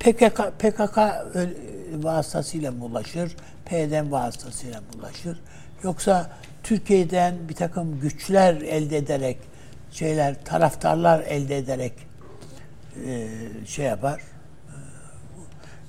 [0.00, 0.98] PKK, PKK
[1.92, 3.36] vasıtasıyla mı ulaşır?
[3.64, 5.40] PYD vasıtasıyla mı ulaşır?
[5.82, 6.30] Yoksa
[6.66, 9.38] Türkiye'den bir takım güçler elde ederek,
[9.90, 11.92] şeyler, taraftarlar elde ederek
[13.06, 13.28] e,
[13.66, 14.74] şey yapar, e,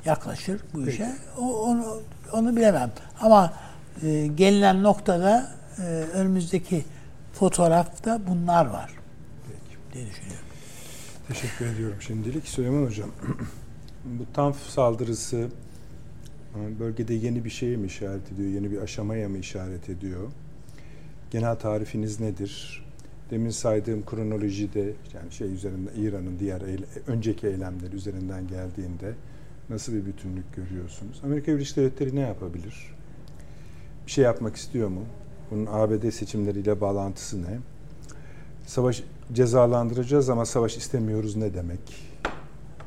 [0.06, 1.16] yaklaşır bu işe.
[1.38, 2.02] O, onu,
[2.34, 2.92] onu bilemem.
[3.22, 3.54] Ama
[4.04, 5.82] e, gelinen noktada e,
[6.14, 6.86] önümüzdeki
[7.34, 8.92] fotoğrafta bunlar var
[9.48, 9.94] Peki.
[9.94, 10.46] diye düşünüyorum.
[11.28, 12.48] Teşekkür ediyorum şimdilik.
[12.48, 13.10] Süleyman Hocam,
[14.06, 15.48] bu TANF saldırısı
[16.56, 20.32] e, bölgede yeni bir şeye mi işaret ediyor, yeni bir aşamaya mı işaret ediyor?
[21.32, 22.84] Genel tarifiniz nedir?
[23.32, 26.62] Demin saydığım kronolojide yani şey üzerinde İran'ın diğer
[27.08, 29.14] önceki eylemler üzerinden geldiğinde
[29.70, 31.22] nasıl bir bütünlük görüyorsunuz?
[31.24, 32.96] Amerika Birleşik Devletleri ne yapabilir?
[34.06, 35.06] Bir şey yapmak istiyor mu?
[35.52, 37.60] Bunun ABD seçimleriyle bağlantısı ne?
[38.66, 41.80] Savaş cezalandıracağız ama savaş istemiyoruz ne demek?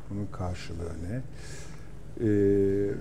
[0.09, 1.21] Bunun karşılığı ne?
[2.27, 2.91] Ee,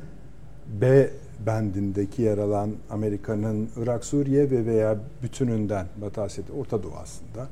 [0.80, 1.10] B
[1.46, 7.48] bendindeki yer alan Amerika'nın Irak, Suriye ve veya bütününden Batı Asya'da, Orta Doğu aslında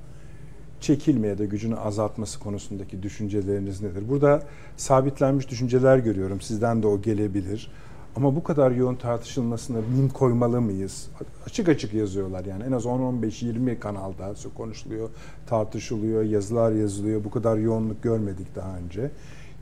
[0.81, 4.09] çekilmeye de gücünü azaltması konusundaki düşünceleriniz nedir?
[4.09, 4.43] Burada
[4.77, 6.41] sabitlenmiş düşünceler görüyorum.
[6.41, 7.71] Sizden de o gelebilir.
[8.17, 11.09] Ama bu kadar yoğun tartışılmasına mim koymalı mıyız?
[11.47, 12.65] Açık açık yazıyorlar yani.
[12.65, 15.11] En az 10-15-20 kanalda konuşuluyor,
[15.47, 17.25] tartışılıyor, yazılar yazılıyor.
[17.25, 19.11] Bu kadar yoğunluk görmedik daha önce.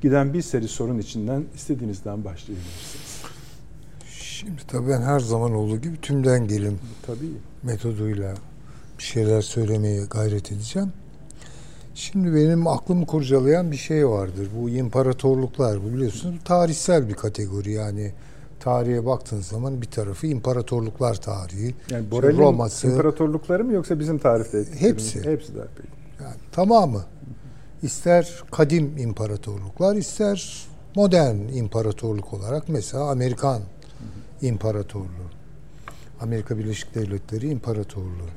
[0.01, 3.06] Giden bir seri sorun içinden istediğinizden başlayabilirsiniz.
[4.41, 7.33] Şimdi tabii ben her zaman olduğu gibi tümden gelim Tabii.
[7.63, 8.35] metoduyla
[8.99, 10.93] bir şeyler söylemeye gayret edeceğim.
[11.95, 14.49] Şimdi benim aklımı kurcalayan bir şey vardır.
[14.61, 18.13] Bu imparatorluklar biliyorsunuz tarihsel bir kategori yani
[18.61, 21.75] tarihe baktığınız zaman bir tarafı imparatorluklar tarihi.
[21.91, 24.81] Yani Borel'in Roma'sı, imparatorlukları mı yoksa bizim ettiklerimiz?
[24.81, 25.25] Hepsi.
[25.25, 25.59] Hepsi de.
[26.21, 27.05] yani tamamı.
[27.83, 33.63] İster kadim imparatorluklar, ister modern imparatorluk olarak mesela Amerikan
[34.43, 35.31] İmparatorluğu.
[36.21, 38.31] Amerika Birleşik Devletleri İmparatorluğu.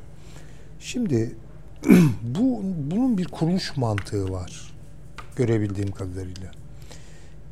[0.79, 1.35] Şimdi
[2.21, 4.73] bu bunun bir kuruluş mantığı var
[5.35, 6.51] görebildiğim kadarıyla.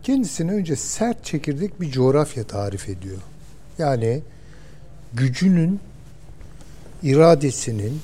[0.04, 3.22] Kendisine önce sert çekirdek bir coğrafya tarif ediyor.
[3.78, 4.22] Yani
[5.14, 5.80] gücünün
[7.04, 8.00] iradesinin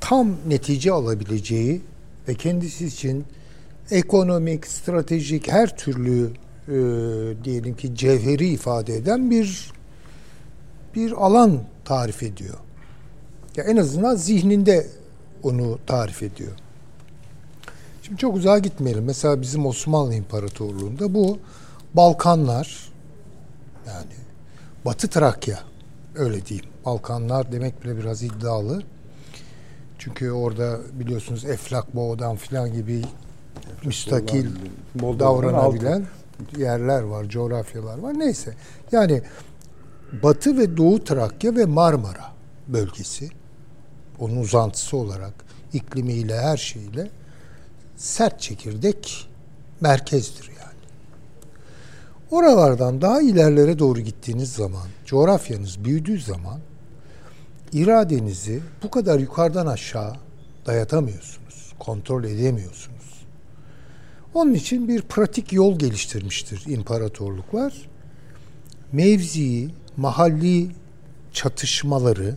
[0.00, 1.80] tam netice alabileceği
[2.28, 3.24] ve kendisi için
[3.90, 6.30] ekonomik, stratejik her türlü
[6.68, 6.74] e,
[7.44, 9.72] diyelim ki cevheri ifade eden bir
[10.96, 12.56] bir alan tarif ediyor.
[13.56, 14.86] Ya en azından zihninde
[15.42, 16.52] onu tarif ediyor.
[18.02, 19.04] Şimdi çok uzağa gitmeyelim.
[19.04, 21.38] Mesela bizim Osmanlı İmparatorluğu'nda bu
[21.94, 22.92] Balkanlar
[23.86, 24.12] yani
[24.84, 25.58] Batı Trakya
[26.14, 26.70] öyle diyeyim.
[26.84, 28.82] Balkanlar demek bile biraz iddialı.
[29.98, 33.02] Çünkü orada biliyorsunuz Eflak Boğdan filan gibi
[33.84, 34.46] müstakil
[34.94, 36.60] Moldova'nın davranabilen altı.
[36.60, 38.18] yerler var, coğrafyalar var.
[38.18, 38.54] Neyse.
[38.92, 39.22] Yani
[40.12, 42.32] Batı ve Doğu Trakya ve Marmara
[42.68, 43.28] bölgesi
[44.18, 45.34] onun uzantısı olarak
[45.72, 47.10] iklimiyle her şeyle
[47.96, 49.28] sert çekirdek
[49.80, 50.76] merkezdir yani.
[52.30, 56.60] Oralardan daha ilerlere doğru gittiğiniz zaman, coğrafyanız büyüdüğü zaman
[57.72, 60.12] iradenizi bu kadar yukarıdan aşağı
[60.66, 62.96] dayatamıyorsunuz, kontrol edemiyorsunuz.
[64.34, 67.88] Onun için bir pratik yol geliştirmiştir imparatorluklar.
[68.92, 70.70] Mevziyi, mahalli
[71.32, 72.36] çatışmaları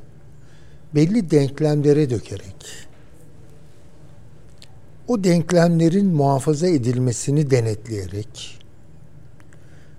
[0.95, 2.89] belli denklemlere dökerek
[5.07, 8.59] o denklemlerin muhafaza edilmesini denetleyerek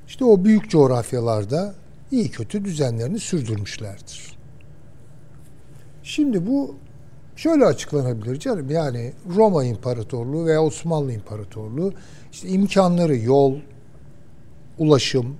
[0.08, 1.74] işte o büyük coğrafyalarda
[2.10, 4.36] iyi kötü düzenlerini sürdürmüşlerdir.
[6.02, 6.74] Şimdi bu
[7.36, 11.92] şöyle açıklanabilir canım yani Roma İmparatorluğu veya Osmanlı İmparatorluğu
[12.32, 13.56] işte imkanları yol,
[14.78, 15.36] ulaşım,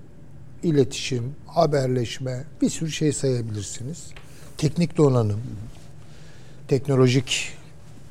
[0.63, 4.07] iletişim, haberleşme bir sürü şey sayabilirsiniz.
[4.59, 5.41] Teknik donanım,
[6.69, 7.53] teknolojik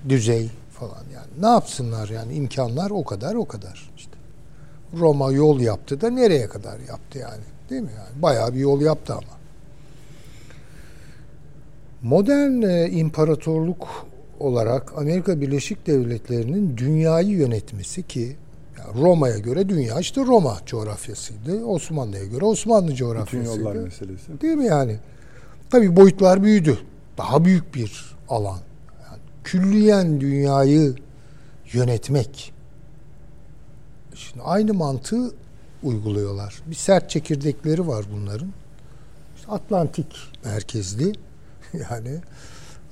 [0.09, 1.41] düzey falan yani.
[1.41, 4.11] Ne yapsınlar yani imkanlar o kadar o kadar işte.
[4.99, 7.43] Roma yol yaptı da nereye kadar yaptı yani?
[7.69, 8.21] Değil mi yani?
[8.21, 9.39] Bayağı bir yol yaptı ama.
[12.01, 14.07] Modern e, imparatorluk
[14.39, 18.35] olarak Amerika Birleşik Devletleri'nin dünyayı yönetmesi ki
[18.95, 21.65] Roma'ya göre dünya işte Roma coğrafyasıydı.
[21.65, 23.59] Osmanlı'ya göre Osmanlı Bütün coğrafyasıydı.
[23.63, 24.41] yollar meselesi.
[24.41, 24.97] Değil mi yani?
[25.69, 26.77] Tabii boyutlar büyüdü.
[27.17, 28.59] Daha büyük bir alan.
[29.11, 30.95] Yani külliyen dünyayı
[31.73, 32.53] yönetmek.
[34.15, 35.31] Şimdi aynı mantığı
[35.83, 36.61] uyguluyorlar.
[36.65, 38.49] Bir sert çekirdekleri var bunların.
[39.35, 41.13] İşte Atlantik merkezli.
[41.91, 42.17] Yani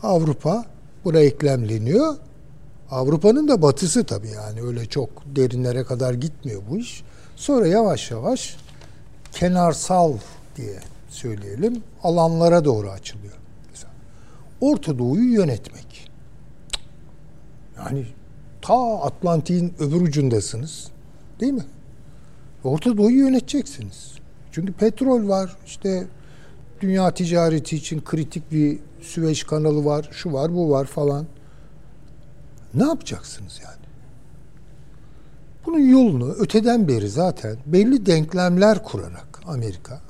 [0.04, 0.66] Avrupa
[1.06, 2.16] buna eklemleniyor.
[2.92, 7.04] Avrupa'nın da batısı tabii yani öyle çok derinlere kadar gitmiyor bu iş.
[7.36, 8.58] Sonra yavaş yavaş
[9.32, 10.14] kenarsal
[10.56, 13.34] diye söyleyelim alanlara doğru açılıyor.
[13.70, 13.92] Mesela
[14.62, 16.12] Orta Doğu'yu yönetmek.
[17.78, 18.06] Yani
[18.62, 20.88] ta Atlantik'in öbür ucundasınız.
[21.40, 21.66] Değil mi?
[22.64, 24.12] Orta Doğu'yu yöneteceksiniz.
[24.52, 26.08] Çünkü petrol var, işte
[26.82, 31.26] dünya ticareti için kritik bir Süveyş kanalı var, şu var, bu var falan.
[32.78, 33.88] Ne yapacaksınız yani?
[35.66, 40.02] Bunun yolunu öteden beri zaten belli denklemler kurarak Amerika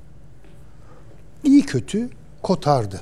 [1.43, 2.09] iyi kötü
[2.41, 3.01] kotardı.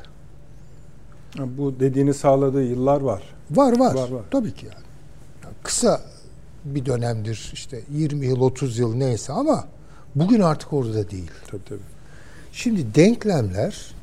[1.38, 3.23] Bu dediğini sağladığı yıllar var.
[3.51, 3.95] Var var.
[3.95, 4.23] Var, var.
[4.32, 4.86] Tabii ki yani.
[5.43, 6.01] Yani Kısa
[6.65, 9.67] bir dönemdir işte 20 yıl 30 yıl neyse ama
[10.15, 11.32] bugün artık orada değil.
[11.47, 11.80] Tabii tabii.
[12.51, 13.95] Şimdi denklemler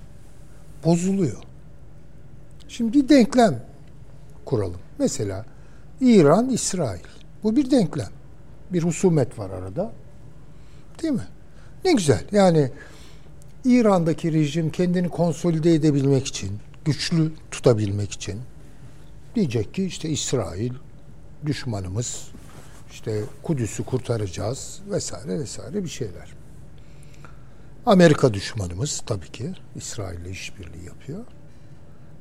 [0.85, 1.43] bozuluyor.
[2.69, 3.63] Şimdi bir denklem
[4.45, 4.81] kuralım.
[4.99, 5.45] Mesela
[6.01, 7.05] İran, İsrail.
[7.43, 8.11] Bu bir denklem.
[8.71, 9.93] Bir husumet var arada.
[11.03, 11.27] Değil mi?
[11.85, 12.25] Ne güzel.
[12.33, 12.71] Yani
[13.65, 18.41] İran'daki rejim kendini konsolide edebilmek için, güçlü tutabilmek için
[19.35, 20.73] diyecek ki işte İsrail
[21.47, 22.29] düşmanımız,
[22.91, 26.33] işte Kudüs'ü kurtaracağız vesaire vesaire bir şeyler.
[27.87, 31.25] Amerika düşmanımız tabii ki İsrail'le işbirliği yapıyor.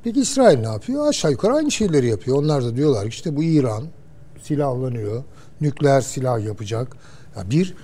[0.03, 1.07] Peki İsrail ne yapıyor?
[1.07, 2.37] Aşağı yukarı aynı şeyleri yapıyor.
[2.37, 3.83] Onlar da diyorlar ki işte bu İran
[4.43, 5.23] silahlanıyor,
[5.61, 6.95] nükleer silah yapacak.
[7.37, 7.75] Ya bir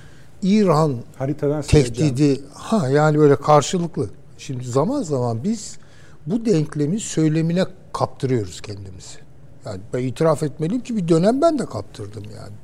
[0.42, 4.10] İran Haritadan tehdidi ha yani böyle karşılıklı.
[4.38, 5.78] Şimdi zaman zaman biz
[6.26, 9.18] bu denklemin söylemine kaptırıyoruz kendimizi.
[9.66, 12.56] Yani ben itiraf etmeliyim ki bir dönem ben de kaptırdım yani.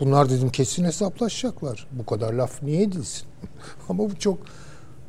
[0.00, 1.86] Bunlar dedim kesin hesaplaşacaklar.
[1.92, 3.26] Bu kadar laf niye edilsin?
[3.88, 4.38] Ama bu çok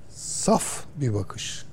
[0.10, 1.66] saf bir bakış.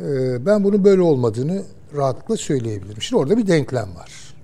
[0.00, 1.62] Ee, ben bunun böyle olmadığını
[1.96, 3.02] rahatlıkla söyleyebilirim.
[3.02, 4.34] Şimdi orada bir denklem var.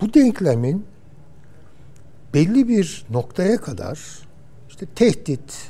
[0.00, 0.84] Bu denklemin
[2.34, 4.00] belli bir noktaya kadar
[4.68, 5.68] işte tehdit,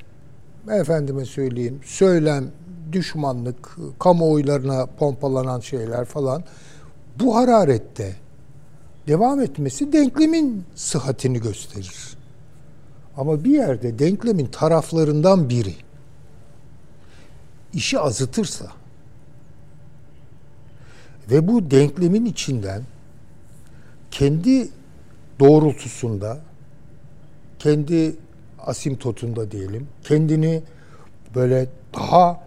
[0.71, 2.51] efendime söyleyeyim, söylem,
[2.93, 6.45] düşmanlık, kamuoylarına pompalanan şeyler falan
[7.21, 8.17] bu hararette
[9.09, 12.17] devam etmesi denklemin sıhhatini gösterir.
[13.17, 15.75] Ama bir yerde denklemin taraflarından biri
[17.75, 18.67] işi azıtırsa
[21.31, 22.83] ve bu denklemin içinden
[24.11, 24.69] kendi
[25.41, 26.39] doğrultusunda
[27.59, 28.17] kendi
[28.59, 30.63] asimtotunda diyelim kendini
[31.35, 32.41] böyle daha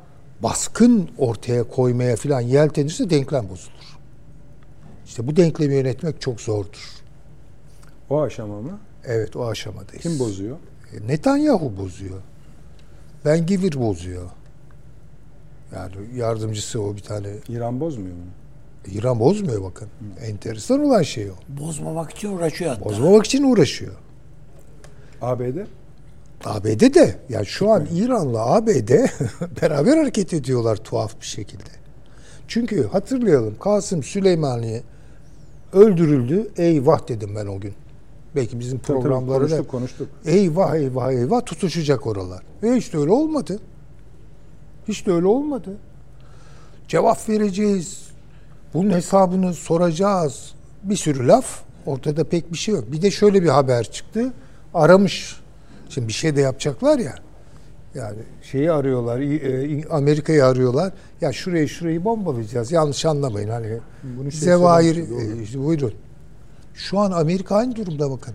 [0.44, 3.98] baskın ortaya koymaya filan yeltenirse denklem bozulur.
[5.06, 7.00] İşte bu denklemi yönetmek çok zordur.
[8.10, 8.80] O aşama mı?
[9.06, 10.04] Evet o aşamadayız.
[10.04, 10.58] Kim bozuyor?
[10.94, 12.22] E, Netanyahu bozuyor.
[13.26, 14.30] Ben Givir bozuyor.
[15.76, 17.28] Yani yardımcısı o bir tane.
[17.50, 18.24] İran bozmuyor mu?
[18.88, 19.88] İran bozmuyor bakın.
[20.22, 21.62] Enteresan olan şey o.
[21.62, 22.86] Bozmamak için uğraşıyor hatta.
[22.86, 23.94] Bozmamak için uğraşıyor.
[25.22, 25.58] ABD?
[26.46, 28.90] ABD de yani şu an İran'la ABD
[29.62, 31.70] beraber hareket ediyorlar tuhaf bir şekilde.
[32.48, 34.82] Çünkü hatırlayalım Kasım Süleymani
[35.74, 36.52] öldürüldü.
[36.58, 37.74] Eyvah dedim ben o gün.
[38.36, 40.08] Belki bizim programlarda konuştuk konuştuk.
[40.26, 42.44] eyvah eyvah eyvah tutuşacak oralar.
[42.64, 43.60] Ve hiç de öyle olmadı.
[44.90, 45.78] Hiç de öyle olmadı.
[46.88, 48.10] Cevap vereceğiz.
[48.74, 50.54] Bunun hesabını soracağız.
[50.84, 51.62] Bir sürü laf.
[51.86, 52.92] Ortada pek bir şey yok.
[52.92, 54.34] Bir de şöyle bir haber çıktı.
[54.74, 55.40] Aramış.
[55.90, 57.16] Şimdi bir şey de yapacaklar ya.
[57.96, 60.94] Yani şeyi arıyorlar, e, Amerika'yı arıyorlar.
[61.22, 62.72] Ya şurayı şurayı bombalayacağız.
[62.72, 63.78] Yanlış anlamayın hani.
[64.04, 65.94] Bunu şey Zevahir, e, buyurun.
[66.74, 68.34] Şu an Amerika aynı durumda bakın.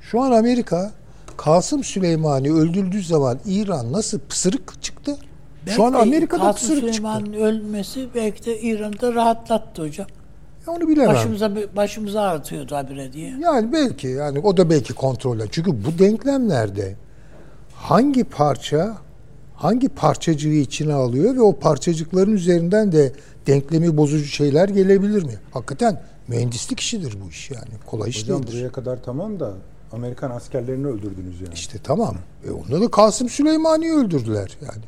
[0.00, 0.92] Şu an Amerika
[1.38, 5.16] Kasım Süleymani öldürüldüğü zaman İran nasıl pısırık çıktı?
[5.66, 6.96] Şu an Belki Amerika'da Kasım pısırık çıktı.
[6.96, 10.06] Süleyman'ın ölmesi belki de İran'da rahatlattı hocam.
[10.66, 11.14] Ya Onu bilemem.
[11.14, 13.34] Başımıza başımıza ağrıtıyordu habire diye.
[13.40, 15.48] Yani belki yani o da belki kontroller.
[15.50, 16.96] Çünkü bu denklemlerde
[17.74, 18.96] hangi parça
[19.54, 23.12] hangi parçacığı içine alıyor ve o parçacıkların üzerinden de
[23.46, 25.34] denklemi bozucu şeyler gelebilir mi?
[25.50, 27.70] Hakikaten mühendislik işidir bu iş yani.
[27.86, 28.52] Kolay iş Hocam değildir.
[28.58, 29.52] buraya kadar tamam da
[29.92, 31.54] Amerikan askerlerini öldürdünüz yani.
[31.54, 32.14] İşte tamam.
[32.48, 34.82] E onda da Kasım Süleymani'yi öldürdüler yani.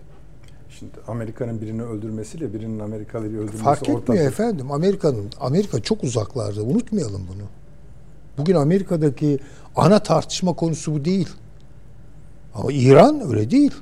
[0.79, 4.17] Şimdi Amerika'nın birini öldürmesiyle birinin Amerikalı'yı öldürmesi Fark etmiyor ortada.
[4.19, 4.73] efendim.
[4.73, 6.63] Amerika'nın Amerika çok uzaklarda.
[6.63, 7.43] Unutmayalım bunu.
[8.39, 9.39] Bugün Amerika'daki
[9.77, 11.29] ana tartışma konusu bu değil.
[12.55, 13.73] Ama İran öyle değil.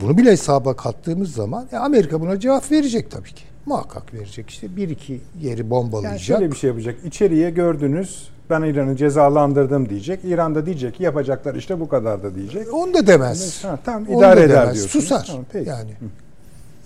[0.00, 3.44] Bunu bile hesaba kattığımız zaman e, Amerika buna cevap verecek tabii ki.
[3.66, 4.50] Muhakkak verecek.
[4.50, 6.20] İşte bir iki yeri Yani bombalayacak.
[6.20, 6.96] şöyle bir şey yapacak.
[7.04, 10.20] İçeriye gördünüz ben İran'ı cezalandırdım diyecek.
[10.24, 12.74] İran da diyecek ki yapacaklar işte bu kadar da diyecek.
[12.74, 13.64] Onu da demez.
[13.64, 14.74] Ha, tamam Onu idare da eder demez.
[14.74, 15.04] diyorsunuz.
[15.04, 15.24] Susar.
[15.26, 15.68] Tamam, peki.
[15.68, 15.90] yani.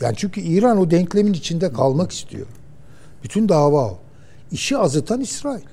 [0.00, 2.46] Yani çünkü İran o denklemin içinde kalmak istiyor.
[3.24, 3.98] Bütün dava o.
[4.52, 5.64] İşi azıtan İsrail.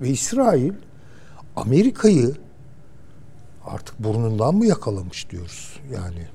[0.00, 0.72] Ve İsrail
[1.56, 2.32] Amerika'yı
[3.66, 5.80] artık burnundan mı yakalamış diyoruz.
[5.94, 6.26] Yani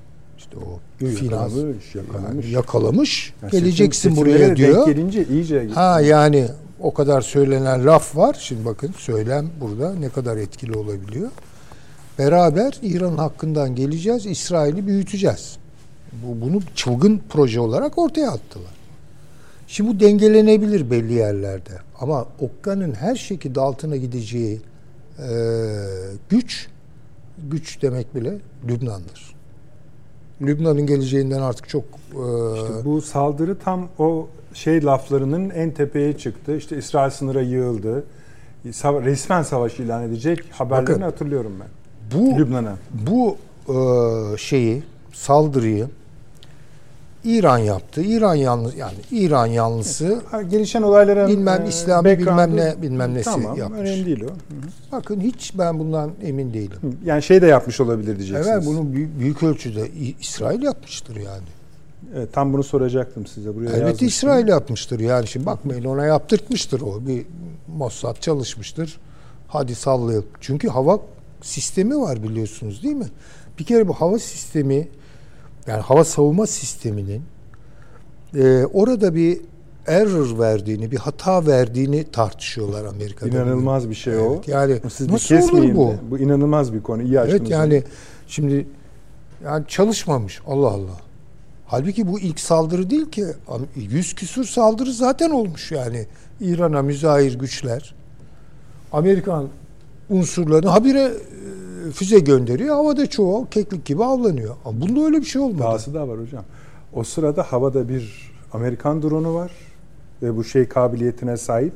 [0.54, 0.80] işte o
[1.20, 2.44] finans Yakalamış, yakalamış.
[2.44, 3.34] yani yakalamış.
[3.42, 4.86] Yani geleceksin buraya diyor.
[4.86, 6.48] Gelince iyice Ha yani
[6.80, 8.36] o kadar söylenen laf var.
[8.40, 11.30] Şimdi bakın söylem burada ne kadar etkili olabiliyor.
[12.18, 15.56] Beraber İran hakkından geleceğiz, İsrail'i büyüteceğiz.
[16.12, 18.74] Bu, bunu çılgın proje olarak ortaya attılar.
[19.66, 21.70] Şimdi bu dengelenebilir belli yerlerde.
[22.00, 24.60] Ama Okka'nın her şekilde altına gideceği
[25.18, 25.28] e,
[26.28, 26.68] güç,
[27.50, 28.38] güç demek bile
[28.68, 29.33] Lübnan'dır.
[30.46, 36.56] Lübnan'ın geleceğinden artık çok e, İşte bu saldırı tam o şey laflarının en tepeye çıktı.
[36.56, 38.04] İşte İsrail sınıra yığıldı.
[39.04, 41.68] Resmen savaş ilan edecek haberlerini Bakın, hatırlıyorum ben.
[42.18, 42.76] bu Lübnan'a.
[43.08, 43.36] bu
[43.68, 44.82] e, şeyi
[45.12, 45.86] saldırıyı
[47.24, 48.02] İran yaptı.
[48.02, 53.24] İran yanlısı yani İran yanlısı Ha, gelişen olayların Bilmem e, İslami bilmem ne bilmem nesi
[53.24, 53.80] tamam, yapmış.
[53.80, 54.28] önemli değil o.
[54.92, 56.78] bakın hiç ben bundan emin değilim.
[57.04, 58.48] Yani şey de yapmış olabilir diyeceksiniz.
[58.48, 61.48] Evet bunu büyük, büyük ölçüde İsrail yapmıştır yani.
[62.16, 63.56] Evet, tam bunu soracaktım size.
[63.56, 64.06] Buraya Elbette.
[64.06, 67.26] İsrail yapmıştır yani şimdi bakmayın ona yaptırtmıştır o bir
[67.76, 68.98] Mossad çalışmıştır.
[69.48, 70.26] Hadi sallayalım.
[70.40, 70.98] Çünkü hava
[71.42, 73.06] sistemi var biliyorsunuz değil mi?
[73.58, 74.88] Bir kere bu hava sistemi
[75.66, 77.22] yani hava savunma sisteminin
[78.34, 79.40] e, orada bir
[79.86, 83.30] error verdiğini, bir hata verdiğini tartışıyorlar Amerika'da.
[83.30, 84.34] İnanılmaz bir şey o.
[84.34, 85.88] Evet, yani Siz bir nasıl olur bu?
[85.88, 85.96] de.
[86.10, 87.02] Bu inanılmaz bir konu.
[87.02, 87.40] İyi açtınız.
[87.40, 87.82] Evet yani
[88.26, 88.66] şimdi
[89.44, 90.96] yani çalışmamış Allah Allah.
[91.66, 93.24] Halbuki bu ilk saldırı değil ki.
[93.76, 96.06] Yüz küsur saldırı zaten olmuş yani.
[96.40, 97.94] İran'a müzahir güçler.
[98.92, 99.48] Amerikan
[100.10, 101.12] unsurlarını habire e,
[101.92, 102.74] füze gönderiyor.
[102.76, 104.56] Havada çoğu keklik gibi avlanıyor.
[104.64, 105.62] Ama bunda öyle bir şey olmadı.
[105.62, 106.44] Dahası da var hocam.
[106.92, 109.50] O sırada havada bir Amerikan drone'u var
[110.22, 111.72] ve bu şey kabiliyetine sahip.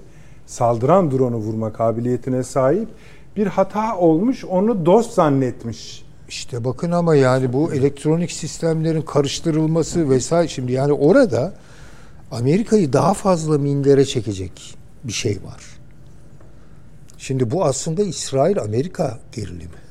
[0.46, 2.88] Saldıran drone'u vurma kabiliyetine sahip.
[3.36, 6.04] Bir hata olmuş, onu dost zannetmiş.
[6.28, 11.52] İşte bakın ama yani bu elektronik sistemlerin karıştırılması vesaire şimdi yani orada
[12.30, 15.62] Amerika'yı daha fazla mindere çekecek bir şey var.
[17.18, 19.87] Şimdi bu aslında İsrail-Amerika gerilimi.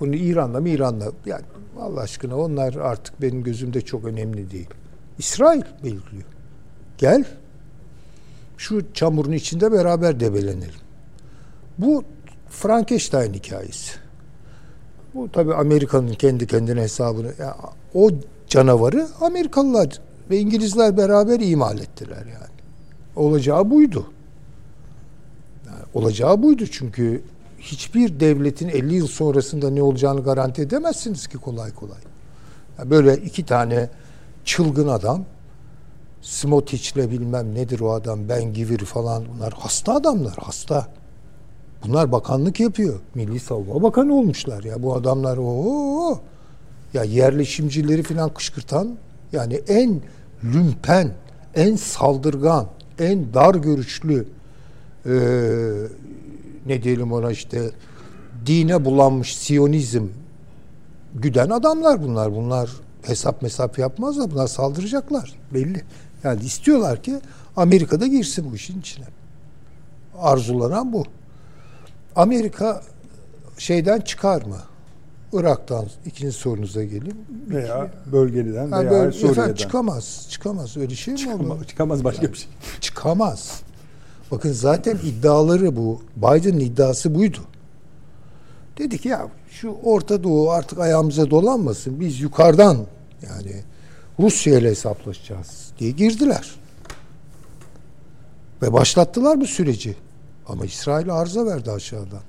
[0.00, 1.44] Bunu İran'la mı İran'la yani
[1.80, 4.68] Allah aşkına onlar artık benim gözümde çok önemli değil.
[5.18, 6.24] İsrail belirliyor.
[6.98, 7.24] Gel
[8.58, 10.80] şu çamurun içinde beraber debelenelim.
[11.78, 12.04] Bu
[12.48, 13.92] Frankenstein hikayesi.
[15.14, 17.56] Bu tabii Amerika'nın kendi kendine hesabını ya,
[17.94, 18.10] o
[18.48, 22.60] canavarı Amerikalılar ve İngilizler beraber imal ettiler yani.
[23.16, 24.06] Olacağı buydu.
[25.66, 27.22] Yani olacağı buydu çünkü
[27.60, 32.00] hiçbir devletin 50 yıl sonrasında ne olacağını garanti edemezsiniz ki kolay kolay.
[32.78, 33.88] Yani böyle iki tane
[34.44, 35.24] çılgın adam
[36.22, 40.86] Smotich'le bilmem nedir o adam Ben Givir falan bunlar hasta adamlar hasta.
[41.84, 43.00] Bunlar bakanlık yapıyor.
[43.14, 44.82] Milli Savunma Bakanı olmuşlar ya.
[44.82, 46.20] Bu adamlar o
[46.94, 48.96] ya yerleşimcileri falan kışkırtan
[49.32, 50.00] yani en
[50.44, 51.12] lümpen,
[51.54, 52.66] en saldırgan,
[52.98, 54.26] en dar görüşlü
[55.06, 55.12] e,
[56.70, 57.70] ne diyelim ona işte
[58.46, 60.06] dine bulanmış Siyonizm
[61.14, 62.34] güden adamlar bunlar.
[62.34, 62.70] Bunlar
[63.02, 64.30] hesap mesap yapmazlar.
[64.30, 65.32] Bunlar saldıracaklar.
[65.54, 65.84] Belli.
[66.24, 67.20] Yani istiyorlar ki
[67.56, 69.04] Amerika'da girsin bu işin içine.
[70.18, 71.04] Arzulanan bu.
[72.16, 72.82] Amerika
[73.58, 74.56] şeyden çıkar mı?
[75.32, 77.18] Irak'tan ikinci sorunuza geleyim.
[77.48, 79.32] Veya bölgeden Yani veya böyle, Suriye'den.
[79.32, 80.26] efendim, çıkamaz.
[80.30, 80.76] Çıkamaz.
[80.76, 81.40] Öyle şey mi olur?
[81.40, 82.48] Çıkamaz, çıkamaz başka bir şey.
[82.80, 83.62] Çıkamaz.
[84.30, 86.02] Bakın zaten iddiaları bu.
[86.16, 87.38] Biden'ın iddiası buydu.
[88.78, 92.00] Dedi ki ya şu Orta Doğu artık ayağımıza dolanmasın.
[92.00, 92.76] Biz yukarıdan
[93.22, 93.62] yani
[94.20, 96.54] Rusya ile hesaplaşacağız diye girdiler.
[98.62, 99.96] Ve başlattılar bu süreci.
[100.46, 102.22] Ama İsrail arıza verdi aşağıdan.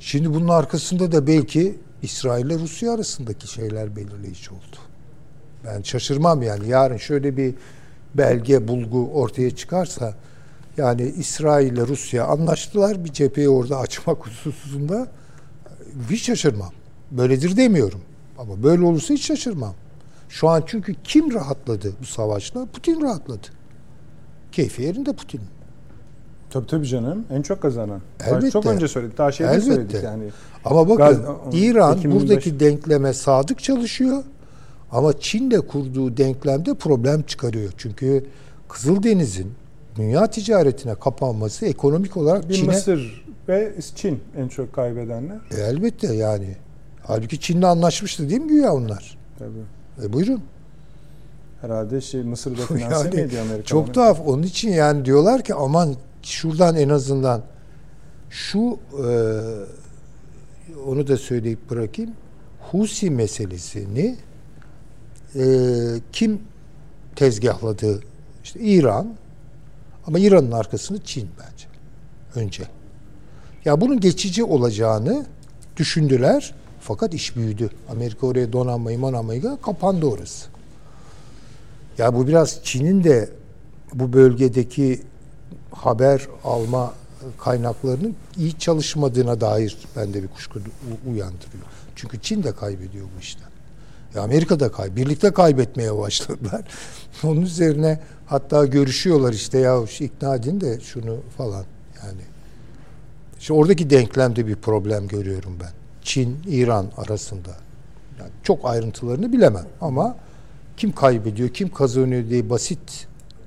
[0.00, 4.76] Şimdi bunun arkasında da belki İsrail ile Rusya arasındaki şeyler belirleyici oldu.
[5.64, 7.54] Ben şaşırmam yani yarın şöyle bir
[8.14, 10.14] belge, bulgu ortaya çıkarsa
[10.76, 15.06] yani İsrail ile Rusya anlaştılar bir cepheyi orada açmak hususunda
[16.10, 16.70] hiç şaşırmam.
[17.10, 18.00] Böyledir demiyorum.
[18.38, 19.74] Ama böyle olursa hiç şaşırmam.
[20.28, 22.66] Şu an çünkü kim rahatladı bu savaşla?
[22.66, 23.46] Putin rahatladı.
[24.52, 25.44] Keyfi yerinde Putin'in.
[26.50, 27.24] Tabii tabii canım.
[27.30, 28.00] En çok kazanan.
[28.26, 28.50] Elbette.
[28.50, 29.18] Çok önce söyledik.
[29.18, 29.66] Daha şeyde Elbette.
[29.74, 30.24] söyledik yani.
[30.64, 31.18] Ama bakın Gaz-
[31.54, 34.22] İran Ekim'in buradaki başı- denkleme sadık çalışıyor.
[34.92, 37.72] Ama Çin'le kurduğu denklemde problem çıkarıyor.
[37.76, 38.26] Çünkü
[38.68, 39.52] Kızıldeniz'in
[39.96, 45.36] dünya ticaretine kapanması ekonomik olarak Bir Çin'e Mısır ve Çin en çok kaybedenler.
[45.50, 46.56] E, elbette yani.
[47.02, 49.18] Halbuki Çin'le anlaşmıştı değil mi güya onlar?
[49.38, 50.04] Tabii.
[50.06, 50.42] E, buyurun.
[51.60, 53.64] Herhalde şey Mısır'da finanse Yani mi ediyor Amerika?
[53.64, 54.20] Çok tuhaf.
[54.26, 57.42] Onun için yani diyorlar ki aman şuradan en azından
[58.30, 59.08] şu e,
[60.86, 62.10] onu da söyleyip bırakayım.
[62.70, 64.16] Husi meselesini
[65.34, 65.44] e,
[66.12, 66.40] kim
[67.16, 68.00] tezgahladı?
[68.44, 69.14] İşte İran
[70.06, 71.66] ama İran'ın arkasında Çin bence.
[72.34, 72.62] Önce.
[73.64, 75.26] Ya bunun geçici olacağını
[75.76, 76.54] düşündüler.
[76.80, 77.70] Fakat iş büyüdü.
[77.90, 80.48] Amerika oraya donanmayı mananmayı kapandı orası.
[81.98, 83.30] Ya bu biraz Çin'in de
[83.94, 85.02] bu bölgedeki
[85.70, 86.94] haber alma
[87.38, 90.58] kaynaklarının iyi çalışmadığına dair bende bir kuşku
[91.06, 91.64] uyandırıyor.
[91.96, 93.51] Çünkü Çin de kaybediyor bu işten.
[94.14, 96.62] Ya Amerika da kay, birlikte kaybetmeye başladılar.
[97.24, 101.64] Onun üzerine hatta görüşüyorlar işte ya ikna edin de şunu falan
[102.04, 102.20] yani.
[103.40, 105.70] İşte oradaki denklemde bir problem görüyorum ben.
[106.02, 107.50] Çin, İran arasında.
[108.20, 110.16] Yani çok ayrıntılarını bilemem ama
[110.76, 113.06] kim kaybediyor, kim kazanıyor diye basit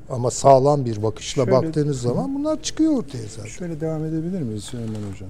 [0.09, 3.49] ama sağlam bir bakışla Şöyle- baktığınız zaman bunlar çıkıyor ortaya zaten.
[3.49, 5.29] Şöyle devam edebilir miyiz Süleyman Hocam?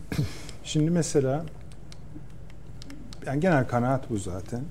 [0.63, 1.45] Şimdi mesela
[3.25, 4.61] yani genel kanaat bu zaten.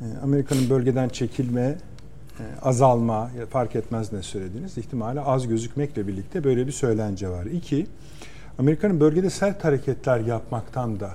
[0.00, 6.66] Ee, Amerika'nın bölgeden çekilme, e, azalma fark etmez ne söylediğiniz ihtimali az gözükmekle birlikte böyle
[6.66, 7.44] bir söylence var.
[7.44, 7.86] İki,
[8.58, 11.10] Amerika'nın bölgede sert hareketler yapmaktan da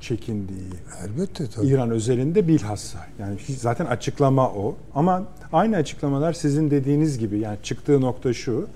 [0.00, 0.70] çekindiği,
[1.04, 1.66] Elbette tabii.
[1.66, 2.98] İran özelinde bilhassa.
[3.18, 4.76] Yani zaten açıklama o.
[4.94, 5.22] Ama
[5.52, 8.66] aynı açıklamalar sizin dediğiniz gibi yani çıktığı nokta şu.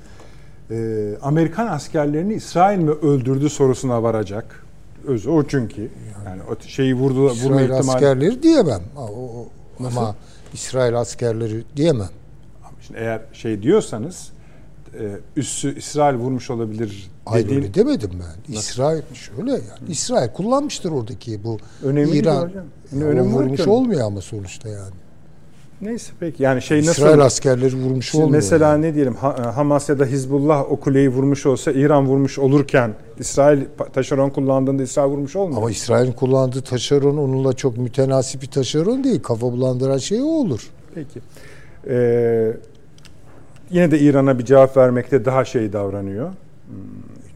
[0.71, 4.66] e, Amerikan askerlerini İsrail mi öldürdü sorusuna varacak.
[5.07, 5.91] Özü o çünkü.
[6.27, 7.79] Yani o şeyi vurdu, vurma İsrail ihtimali.
[7.97, 8.83] askerleri diyemem.
[8.97, 9.49] O- o-
[9.87, 10.17] ama
[10.55, 12.09] İsrail askerleri diyemem.
[12.81, 14.33] Şimdi eğer şey diyorsanız
[15.01, 18.11] e, üssü İsrail vurmuş olabilir Hayır dediğin öyle demedim
[18.49, 18.55] ben.
[18.55, 19.63] İsrail şöyle yani.
[19.89, 22.43] İsrail kullanmıştır oradaki bu önemli İran.
[22.43, 22.51] var
[23.23, 24.95] vurmuş olmuyor ama sonuçta yani.
[25.81, 28.31] Neyse peki yani şey nasıl İsrail askerleri vurmuş olmuyor.
[28.31, 28.83] mesela yani.
[28.83, 33.61] ne diyelim Ha- Hamas ya da Hizbullah o kuleyi vurmuş olsa İran vurmuş olurken İsrail
[33.93, 35.59] taşeron kullandığında İsrail vurmuş olmuyor.
[35.59, 39.23] Ama İsrail'in kullandığı taşeron onunla çok mütenasip bir taşeron değil.
[39.23, 40.71] Kafa bulandıran şey o olur.
[40.95, 41.21] Peki.
[41.89, 42.53] Ee,
[43.71, 46.29] yine de İran'a bir cevap vermekte daha şey davranıyor.
[46.29, 46.35] Hmm,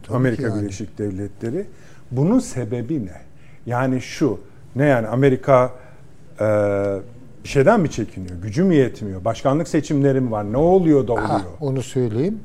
[0.03, 0.61] Tabii Amerika yani.
[0.61, 1.65] Birleşik Devletleri.
[2.11, 3.21] Bunun sebebi ne?
[3.65, 4.39] Yani şu,
[4.75, 5.71] ne yani Amerika
[6.41, 6.45] e,
[7.43, 8.35] bir şeyden mi çekiniyor?
[8.41, 9.25] Gücü mü yetmiyor?
[9.25, 10.53] Başkanlık seçimleri mi var?
[10.53, 11.27] Ne oluyor da oluyor?
[11.27, 12.39] Ha, onu söyleyeyim.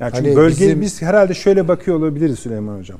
[0.00, 2.98] Yani çünkü Hani bölge bizim- biz herhalde şöyle bakıyor olabiliriz Süleyman Hocam.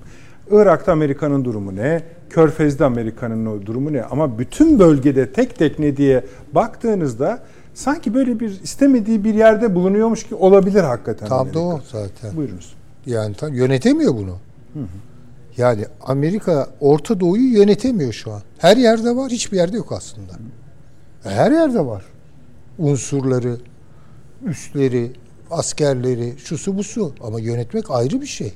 [0.50, 2.02] Irak'ta Amerika'nın durumu ne?
[2.30, 4.02] Körfez'de Amerika'nın durumu ne?
[4.02, 6.24] Ama bütün bölgede tek tek ne diye
[6.54, 7.42] baktığınızda
[7.74, 11.28] sanki böyle bir istemediği bir yerde bulunuyormuş ki olabilir hakikaten.
[11.28, 11.60] Tam Amerika.
[11.60, 12.36] da o zaten.
[12.36, 12.74] Buyurunuz.
[13.06, 14.36] Yani tam yönetemiyor bunu.
[15.56, 18.40] Yani Amerika Orta Doğu'yu yönetemiyor şu an.
[18.58, 20.32] Her yerde var, hiçbir yerde yok aslında.
[21.24, 22.04] Her yerde var.
[22.78, 23.56] Unsurları,
[24.44, 25.12] üsleri,
[25.50, 27.14] askerleri, şusu busu.
[27.20, 28.54] Ama yönetmek ayrı bir şey.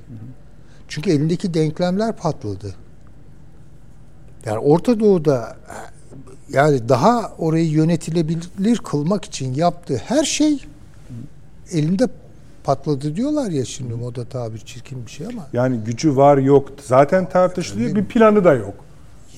[0.88, 2.74] Çünkü elindeki denklemler patladı.
[4.44, 5.56] Yani Orta Doğu'da
[6.48, 10.64] yani daha orayı yönetilebilir kılmak için yaptığı her şey
[11.72, 12.08] elinde
[12.64, 17.28] patladı diyorlar ya şimdi moda tabir çirkin bir şey ama Yani gücü var yok zaten
[17.28, 17.94] tartışılıyor.
[17.94, 18.74] Bir planı da yok.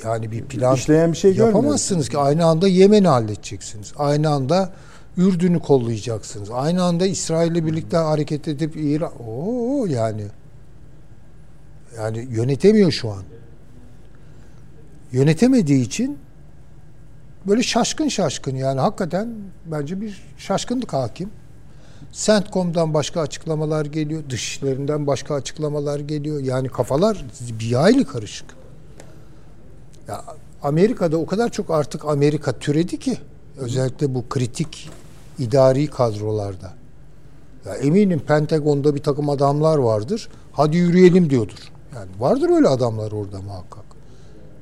[0.04, 3.92] Yani bir plan İşleyen bir şey yapamazsınız ki aynı anda Yemen'i halledeceksiniz.
[3.96, 4.72] Aynı anda
[5.16, 6.50] Ürdün'ü kollayacaksınız.
[6.50, 10.24] Aynı anda İsrail'le birlikte hareket edip İran Oo yani
[11.96, 13.22] yani yönetemiyor şu an.
[15.12, 16.18] Yönetemediği için
[17.46, 19.34] böyle şaşkın şaşkın yani hakikaten
[19.66, 21.30] bence bir şaşkınlık hakim.
[22.12, 26.42] Centcom'dan başka açıklamalar geliyor, dışişlerinden başka açıklamalar geliyor.
[26.42, 27.24] Yani kafalar
[27.60, 28.57] bir hayli karışık.
[30.08, 30.24] Ya
[30.62, 33.18] Amerika'da o kadar çok artık Amerika türedi ki
[33.56, 34.90] özellikle bu kritik
[35.38, 36.72] idari kadrolarda.
[37.66, 40.28] Ya eminim Pentagon'da bir takım adamlar vardır.
[40.52, 41.72] Hadi yürüyelim diyordur.
[41.94, 43.84] Yani vardır öyle adamlar orada muhakkak.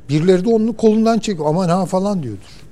[0.08, 1.48] Birileri de onun kolundan çekiyor.
[1.48, 2.62] Aman ha falan diyordur.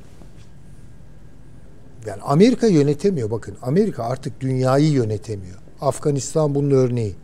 [2.07, 3.31] Yani Amerika yönetemiyor.
[3.31, 5.59] Bakın Amerika artık dünyayı yönetemiyor.
[5.81, 7.17] Afganistan bunun örneği.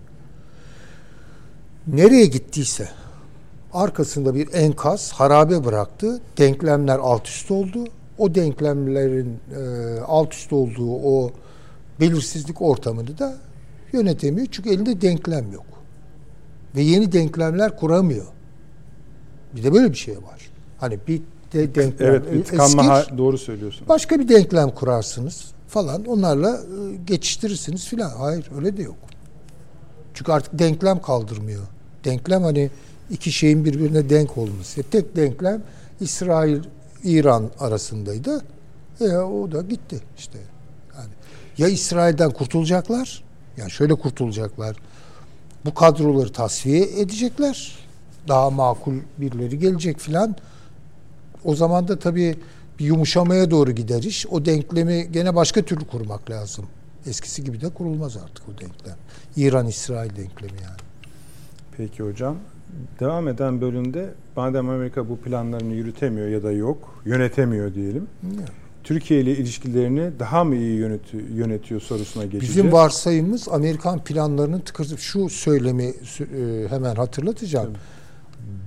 [1.86, 2.88] Nereye gittiyse
[3.72, 6.20] arkasında bir enkaz harabe bıraktı.
[6.38, 7.84] Denklemler alt üst oldu.
[8.18, 11.30] O denklemlerin e, alt üst olduğu o
[12.00, 13.34] belirsizlik ortamını da
[13.92, 14.46] yönetemiyor.
[14.50, 15.66] Çünkü elinde denklem yok.
[16.76, 18.26] Ve yeni denklemler kuramıyor.
[19.56, 20.50] Bir de böyle bir şey var.
[20.78, 23.88] Hani bir de denklem Evet, e- tıkanma eskir, ha- doğru söylüyorsun.
[23.88, 26.04] başka bir denklem kurarsınız falan.
[26.04, 28.10] Onlarla e, geçiştirirsiniz filan.
[28.10, 28.96] Hayır öyle de yok.
[30.14, 31.62] Çünkü artık denklem kaldırmıyor.
[32.04, 32.70] Denklem hani
[33.10, 34.82] iki şeyin birbirine denk olması.
[34.82, 35.62] Tek denklem
[36.00, 36.62] İsrail
[37.04, 38.44] İran arasındaydı.
[39.00, 40.38] E, o da gitti işte.
[40.96, 41.10] Yani
[41.58, 43.22] ya İsrail'den kurtulacaklar,
[43.56, 44.76] yani şöyle kurtulacaklar.
[45.64, 47.78] Bu kadroları tasfiye edecekler.
[48.28, 50.36] Daha makul birileri gelecek filan.
[51.44, 52.36] O zaman da tabii
[52.78, 54.26] bir yumuşamaya doğru gider iş.
[54.26, 56.66] O denklemi gene başka türlü kurmak lazım.
[57.06, 58.96] Eskisi gibi de kurulmaz artık o denklem.
[59.36, 60.80] İran-İsrail denklemi yani.
[61.76, 62.36] Peki hocam.
[63.00, 68.06] Devam eden bölümde madem Amerika bu planlarını yürütemiyor ya da yok, yönetemiyor diyelim.
[68.84, 72.56] Türkiye ile ilişkilerini daha mı iyi yönetiyor, yönetiyor sorusuna geçeceğiz.
[72.56, 77.72] Bizim varsayımız Amerikan planlarının tıkır şu söylemi e, hemen hatırlatacağım.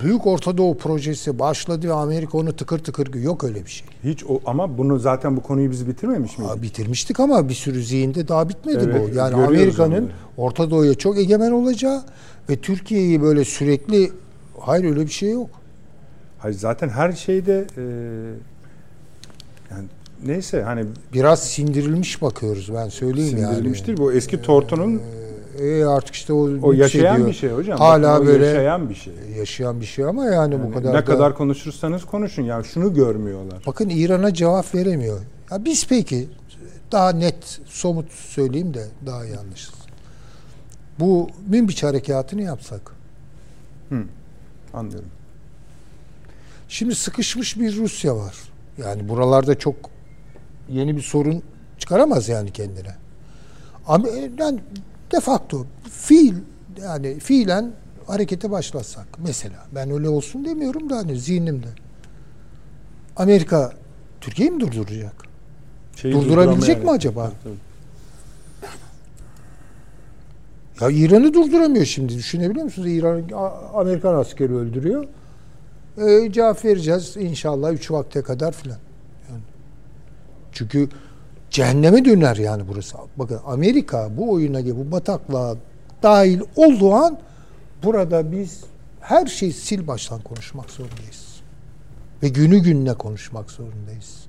[0.03, 3.87] Büyük Orta Doğu projesi başladı ve Amerika onu tıkır tıkır yok öyle bir şey.
[4.03, 6.55] Hiç o, ama bunu zaten bu konuyu biz bitirmemiş miydik?
[6.55, 9.15] Aa, bitirmiştik ama bir sürü zihinde daha bitmedi Evet, bu.
[9.17, 10.09] Yani Amerika'nın.
[10.37, 12.03] Orta Doğu'ya çok egemen olacağı
[12.49, 14.11] ve Türkiye'yi böyle sürekli
[14.59, 15.49] hayır öyle bir şey yok.
[16.39, 17.81] Hayır zaten her şeyde e,
[19.71, 19.85] yani
[20.25, 23.47] neyse hani Biraz sindirilmiş bakıyoruz ben söyleyeyim yani.
[23.47, 23.97] sindirilmiştir.
[23.97, 25.01] Bu eski tortunun
[25.63, 27.27] E artık işte o, o yaşayan yükseliyor.
[27.27, 27.79] bir şey hocam.
[27.79, 29.13] Hala Bakın o böyle yaşayan bir şey.
[29.37, 32.93] yaşayan bir şey ama yani, bu Yani kadar ne da- kadar konuşursanız konuşun yani şunu
[32.93, 33.63] görmüyorlar.
[33.67, 35.19] Bakın İran'a cevap veremiyor.
[35.51, 36.29] Ya biz peki
[36.91, 39.79] daha net, somut söyleyeyim de daha anlaşılsın.
[40.99, 42.91] Bu Münbiç harekatını yapsak.
[44.73, 45.09] Anlıyorum.
[46.67, 48.35] Şimdi sıkışmış bir Rusya var.
[48.77, 49.75] Yani buralarda çok
[50.69, 51.43] yeni bir sorun
[51.79, 52.95] çıkaramaz yani kendine.
[53.87, 54.07] Ama
[54.39, 54.59] yani
[55.13, 56.35] de facto fiil
[56.81, 57.71] yani fiilen
[58.07, 61.67] harekete başlasak mesela ben öyle olsun demiyorum da hani zihnimde.
[63.15, 63.73] Amerika
[64.21, 65.15] Türkiye'yi mi durduracak?
[65.95, 67.31] Şeyi Durdurabilecek mi acaba?
[67.43, 67.55] Tabii,
[70.81, 72.87] Ya İran'ı durduramıyor şimdi düşünebiliyor musunuz?
[72.87, 73.23] İran
[73.73, 75.05] Amerikan askeri öldürüyor.
[75.97, 78.77] Ee, cevap vereceğiz inşallah 3 vakte kadar filan.
[79.29, 79.41] Yani.
[80.51, 80.89] Çünkü
[81.53, 82.97] cehenneme döner yani burası.
[83.17, 85.55] Bakın Amerika bu oyuna bu bataklığa
[86.03, 87.19] dahil olduğu an
[87.83, 88.63] burada biz
[89.01, 91.41] her şeyi sil baştan konuşmak zorundayız.
[92.23, 94.25] Ve günü gününe konuşmak zorundayız.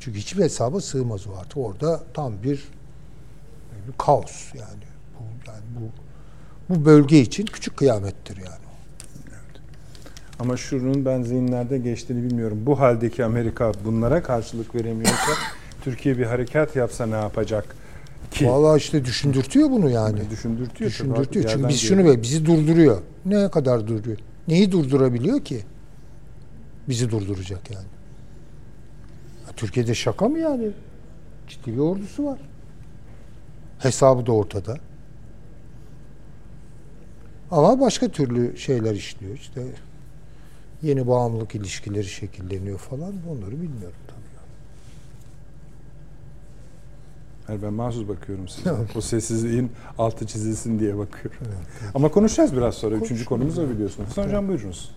[0.00, 1.56] Çünkü hiçbir hesaba sığmaz o artık.
[1.56, 2.68] Orada tam bir,
[3.88, 4.84] bir kaos yani.
[5.18, 5.90] Bu, yani bu
[6.68, 8.70] bu bölge için küçük kıyamettir yani.
[10.38, 12.58] Ama şunun ben zihinlerde geçtiğini bilmiyorum.
[12.66, 15.32] Bu haldeki Amerika bunlara karşılık veremiyorsa
[15.80, 17.76] Türkiye bir harekat yapsa ne yapacak
[18.30, 18.48] ki?
[18.48, 20.30] Vallahi işte düşündürtüyor bunu yani.
[20.30, 20.90] Düşündürtüyor.
[20.90, 21.48] Düşündürtüyor.
[21.48, 23.02] Çünkü biz şunu be bizi durduruyor.
[23.24, 24.18] Ne kadar durduruyor?
[24.48, 25.60] Neyi durdurabiliyor ki?
[26.88, 27.86] Bizi durduracak yani.
[29.46, 30.70] Ya Türkiye'de şaka mı yani?
[31.48, 32.38] Ciddi bir ordusu var.
[33.78, 34.76] Hesabı da ortada.
[37.50, 39.34] Ama başka türlü şeyler işliyor.
[39.34, 39.62] İşte
[40.82, 43.14] yeni bağımlılık ilişkileri şekilleniyor falan.
[43.30, 43.96] Onları bilmiyorum
[47.50, 48.72] Hayır, ben mahsus bakıyorum size.
[48.96, 51.40] o sessizliğin altı çizilsin diye bakıyorum.
[51.94, 52.96] Ama konuşacağız biraz sonra.
[52.96, 54.08] Üçüncü konumuz o biliyorsunuz.
[54.08, 54.90] Hasan Hocam buyurunuz.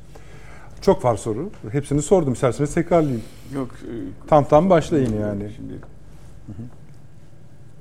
[0.81, 1.51] Çok var soru.
[1.71, 2.33] Hepsini sordum.
[2.33, 3.21] İsterseniz tekrarlayayım.
[3.53, 3.93] Yok e,
[4.27, 5.51] Tam tam başlayın yani.
[5.55, 5.73] Şimdi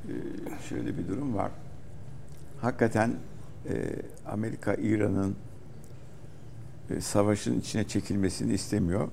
[0.08, 0.14] e,
[0.68, 1.50] şöyle bir durum var.
[2.60, 3.14] Hakikaten
[3.68, 3.74] e,
[4.26, 5.36] Amerika İran'ın
[6.90, 9.08] e, savaşın içine çekilmesini istemiyor.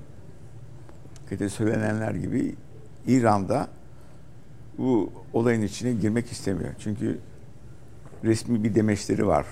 [1.20, 2.56] Hakikaten söylenenler gibi
[3.08, 3.68] İran'da
[4.78, 6.70] bu olayın içine girmek istemiyor.
[6.80, 7.18] Çünkü
[8.24, 9.46] resmi bir demeçleri var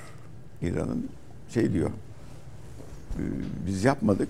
[0.61, 1.09] İran'ın.
[1.49, 1.89] Şey diyor.
[1.89, 3.21] e,
[3.67, 4.29] Biz yapmadık.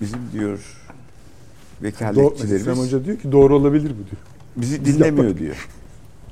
[0.00, 4.22] Bizim diyor Doğru, vekaletçilerimiz İslam Hoca diyor ki doğru olabilir bu diyor.
[4.56, 5.68] bizi dinlemiyor diyor.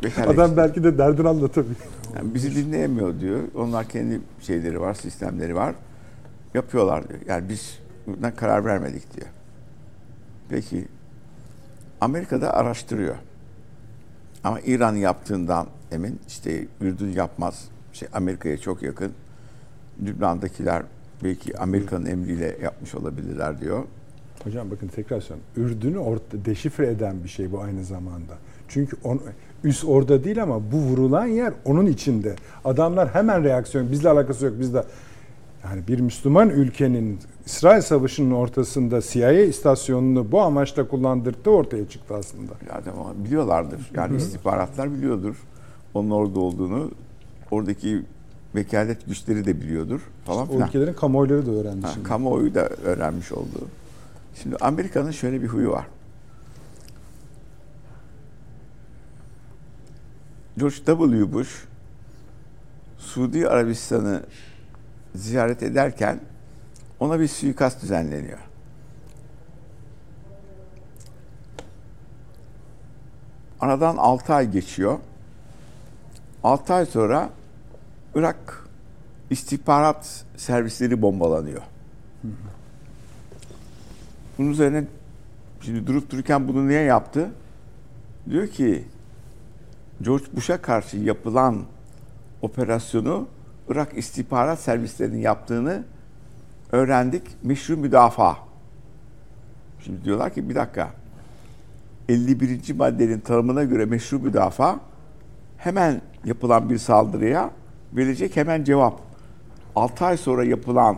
[0.03, 1.77] Vekaletçi- Adam belki de derdini anlatabilir.
[2.17, 3.41] yani bizi dinleyemiyor diyor.
[3.55, 5.75] Onlar kendi şeyleri var, sistemleri var.
[6.55, 7.21] Yapıyorlar diyor.
[7.29, 9.27] Yani biz bundan karar vermedik diyor.
[10.49, 10.85] Peki
[12.01, 13.15] Amerika'da araştırıyor.
[14.45, 16.21] Ama İran yaptığından emin.
[16.29, 17.65] işte Ürdün yapmaz.
[17.93, 19.13] Şey Amerika'ya çok yakın.
[20.03, 20.83] Lübnan'dakiler
[21.25, 23.85] belki Amerika'nın emriyle yapmış olabilirler diyor.
[24.45, 25.45] Hocam bakın tekrar söylüyorum.
[25.57, 28.35] Ürdün'ü orta, deşifre eden bir şey bu aynı zamanda.
[28.69, 29.21] Çünkü on,
[29.65, 32.37] üst orada değil ama bu vurulan yer onun içinde.
[32.65, 34.85] Adamlar hemen reaksiyon, bizle alakası yok, bizde.
[35.65, 42.53] Yani bir Müslüman ülkenin İsrail Savaşı'nın ortasında CIA istasyonunu bu amaçla kullandırdığı ortaya çıktı aslında.
[42.75, 43.91] Zaten ama biliyorlardır.
[43.95, 45.37] Yani istihbaratlar biliyordur.
[45.95, 46.91] Onun orada olduğunu.
[47.51, 48.03] Oradaki
[48.55, 50.69] vekalet güçleri de biliyordur falan O filan.
[50.69, 52.09] ülkelerin kamuoyları da öğrendi Ha, şimdi.
[52.09, 53.69] kamuoyu da öğrenmiş oldu.
[54.43, 55.87] Şimdi Amerika'nın şöyle bir huyu var.
[60.59, 61.33] George W.
[61.33, 61.65] Bush
[62.99, 64.23] Suudi Arabistan'ı
[65.15, 66.21] ziyaret ederken
[67.01, 68.39] ona bir suikast düzenleniyor.
[73.61, 74.99] Aradan 6 ay geçiyor.
[76.45, 77.31] 6 ay sonra
[78.15, 78.69] Irak
[79.31, 81.63] istihbarat servisleri bombalanıyor.
[84.39, 84.85] Bunun üzerine
[85.61, 87.31] şimdi durup dururken bunu niye yaptı?
[88.31, 88.85] Diyor ki
[90.03, 91.65] George Bush'a karşı yapılan
[92.43, 93.29] operasyonu
[93.69, 95.85] Irak istihbarat servislerinin yaptığını
[96.77, 97.23] öğrendik.
[97.43, 98.37] Meşru müdafaa.
[99.85, 100.91] Şimdi diyorlar ki bir dakika.
[102.09, 102.75] 51.
[102.75, 104.81] maddenin tanımına göre meşru müdafaa
[105.57, 107.51] hemen yapılan bir saldırıya
[107.93, 109.01] verecek hemen cevap.
[109.77, 110.97] 6 ay sonra yapılan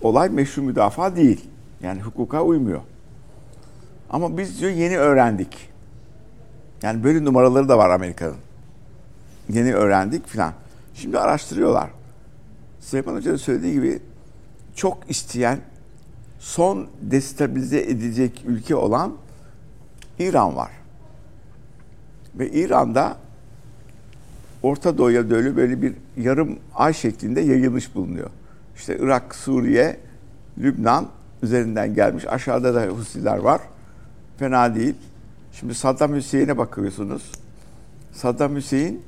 [0.00, 1.50] olay meşru müdafaa değil.
[1.82, 2.80] Yani hukuka uymuyor.
[4.10, 5.68] Ama biz diyor yeni öğrendik.
[6.82, 8.36] Yani böyle numaraları da var Amerika'nın.
[9.48, 10.52] Yeni öğrendik filan.
[10.94, 11.90] Şimdi araştırıyorlar.
[12.80, 14.00] Süleyman Hoca'nın söylediği gibi
[14.78, 15.60] çok isteyen,
[16.38, 19.14] son destabilize edecek ülke olan
[20.18, 20.70] İran var.
[22.34, 23.16] Ve İran'da
[24.62, 28.30] Orta Doğu'ya böyle böyle bir yarım ay şeklinde yayılmış bulunuyor.
[28.76, 30.00] İşte Irak, Suriye,
[30.58, 31.08] Lübnan
[31.42, 32.26] üzerinden gelmiş.
[32.26, 33.60] Aşağıda da Husiler var.
[34.38, 34.94] Fena değil.
[35.52, 37.32] Şimdi Saddam Hüseyin'e bakıyorsunuz.
[38.12, 39.02] Saddam Hüseyin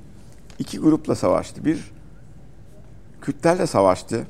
[0.59, 1.65] iki grupla savaştı.
[1.65, 1.91] Bir
[3.21, 4.27] Kürtlerle savaştı.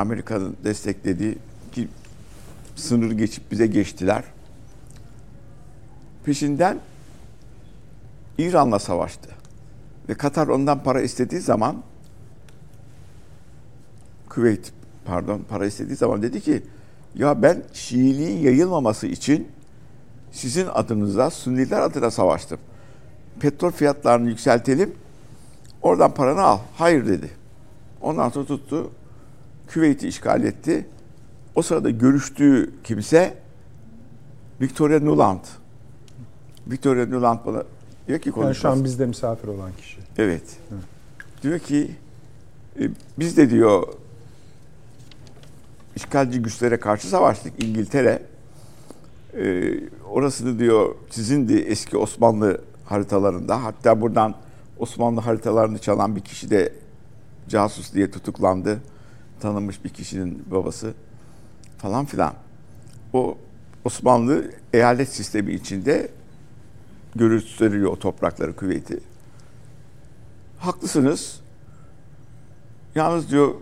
[0.00, 1.38] Amerika'nın desteklediği
[1.72, 1.88] ki
[2.76, 4.24] sınır geçip bize geçtiler.
[6.24, 6.78] Peşinden
[8.38, 9.30] İran'la savaştı.
[10.08, 11.82] Ve Katar ondan para istediği zaman
[14.30, 14.72] Küveyt
[15.04, 16.62] pardon para istediği zaman dedi ki
[17.14, 19.48] ya ben Şiiliğin yayılmaması için
[20.32, 22.58] sizin adınıza Sünniler adına savaştım.
[23.40, 24.94] Petrol fiyatlarını yükseltelim.
[25.82, 26.58] Oradan paranı al.
[26.76, 27.30] Hayır dedi.
[28.00, 28.90] Ondan sonra tuttu.
[29.70, 30.86] Küveyt'i işgal etti.
[31.54, 33.34] O sırada görüştüğü kimse
[34.60, 35.44] Victoria Nuland.
[36.66, 37.62] Victoria Nuland bana
[38.08, 38.60] diyor ki Yani konuşması.
[38.60, 39.98] şu an bizde misafir olan kişi.
[40.18, 40.42] Evet.
[41.42, 41.90] Diyor ki
[42.80, 43.82] e, biz de diyor
[45.96, 48.22] işgalci güçlere karşı savaştık İngiltere.
[49.36, 49.72] E,
[50.10, 53.64] orasını diyor sizindi eski Osmanlı haritalarında.
[53.64, 54.34] Hatta buradan
[54.78, 56.72] Osmanlı haritalarını çalan bir kişi de
[57.48, 58.80] casus diye tutuklandı.
[59.40, 60.94] Tanınmış bir kişinin babası
[61.78, 62.34] falan filan.
[63.12, 63.38] O
[63.84, 66.10] Osmanlı eyalet sistemi içinde
[67.14, 69.00] gösteriyor o toprakları Küveyt'i.
[70.58, 71.40] Haklısınız.
[72.94, 73.54] Yalnız diyor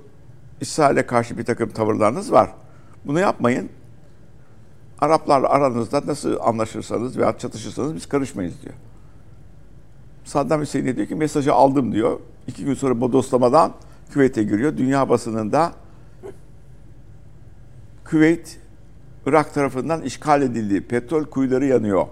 [0.60, 2.50] İsrail'e karşı bir takım tavırlarınız var.
[3.04, 3.68] Bunu yapmayın.
[4.98, 8.74] Araplarla aranızda nasıl anlaşırsanız veya çatışırsanız biz karışmayız diyor.
[10.24, 12.20] Saddam Hüseyin de diyor ki mesajı aldım diyor.
[12.46, 13.72] İki gün sonra bodoslamadan
[14.12, 14.76] Küveyt'e giriyor.
[14.76, 15.72] Dünya basınında
[18.04, 18.58] Küveyt
[19.26, 20.80] Irak tarafından işgal edildi.
[20.80, 22.06] Petrol kuyuları yanıyor.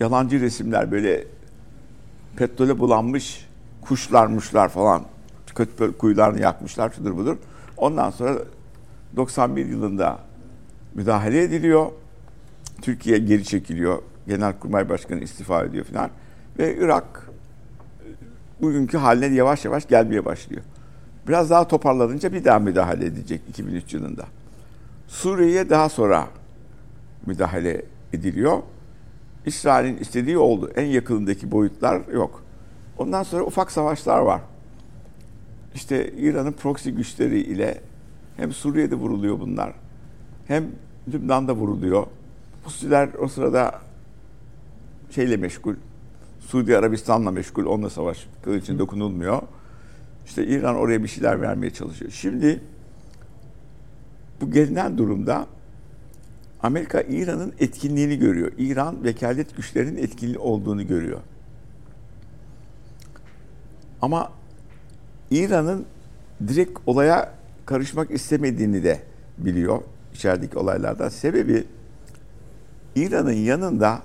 [0.00, 1.24] Yalancı resimler böyle
[2.36, 3.48] petrole bulanmış
[3.80, 5.04] kuşlarmışlar falan.
[5.56, 7.36] Petrol kuyularını yakmışlar şudur budur.
[7.76, 8.38] Ondan sonra
[9.16, 10.18] 91 yılında
[10.94, 11.86] müdahale ediliyor.
[12.82, 14.02] Türkiye geri çekiliyor.
[14.26, 16.10] Genelkurmay Başkanı istifa ediyor falan.
[16.58, 17.30] Ve Irak
[18.60, 20.62] bugünkü haline yavaş yavaş gelmeye başlıyor.
[21.28, 24.24] Biraz daha toparlanınca bir daha müdahale edecek 2003 yılında.
[25.08, 26.28] Suriye'ye daha sonra
[27.26, 28.62] müdahale ediliyor.
[29.46, 30.70] İsrail'in istediği oldu.
[30.76, 32.42] En yakınındaki boyutlar yok.
[32.98, 34.40] Ondan sonra ufak savaşlar var.
[35.74, 37.80] İşte İran'ın proxy güçleri ile
[38.36, 39.72] hem Suriye'de vuruluyor bunlar.
[40.46, 40.66] Hem
[41.12, 42.06] Lübnan'da vuruluyor.
[42.64, 43.80] Husiler o sırada
[45.10, 45.74] şeyle meşgul.
[46.40, 47.66] Suudi Arabistan'la meşgul.
[47.66, 49.42] Onunla savaş için dokunulmuyor.
[50.32, 52.10] İşte İran oraya bir şeyler vermeye çalışıyor.
[52.10, 52.60] Şimdi
[54.40, 55.46] bu gelinen durumda
[56.62, 58.52] Amerika İran'ın etkinliğini görüyor.
[58.58, 61.20] İran vekalet güçlerinin etkili olduğunu görüyor.
[64.02, 64.32] Ama
[65.30, 65.86] İran'ın
[66.48, 67.34] direkt olaya
[67.66, 69.02] karışmak istemediğini de
[69.38, 69.82] biliyor
[70.14, 71.08] içerideki olaylardan.
[71.08, 71.64] Sebebi
[72.96, 74.02] İran'ın yanında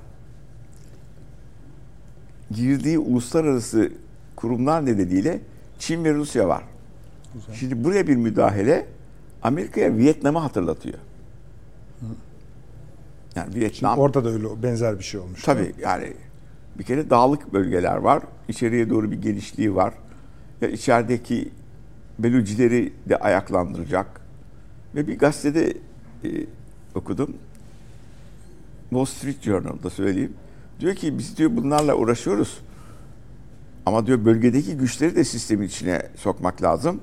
[2.52, 3.92] girdiği uluslararası
[4.36, 5.42] kurumlar nedeniyle
[5.80, 6.64] Çin ve Rusya var.
[7.34, 7.56] Güzel.
[7.56, 8.88] Şimdi buraya bir müdahale
[9.44, 10.98] Amerika'ya Vietnam'ı hatırlatıyor.
[13.36, 15.44] Yani Vietnam Orada da öyle benzer bir şey olmuş.
[15.44, 16.14] Tabii yani
[16.80, 18.24] bir kere dağlık bölgeler var.
[18.48, 19.94] İçeriye doğru bir genişliği var.
[20.62, 21.52] Ya içerideki
[22.20, 24.22] Belucileri de ayaklandıracak.
[24.96, 25.74] Ve bir gazetede
[26.24, 26.30] e,
[26.96, 27.38] okudum.
[28.90, 30.34] Wall Street Journal'da söyleyeyim.
[30.80, 32.58] Diyor ki biz diyor bunlarla uğraşıyoruz.
[33.88, 37.02] Ama diyor bölgedeki güçleri de sistemin içine sokmak lazım.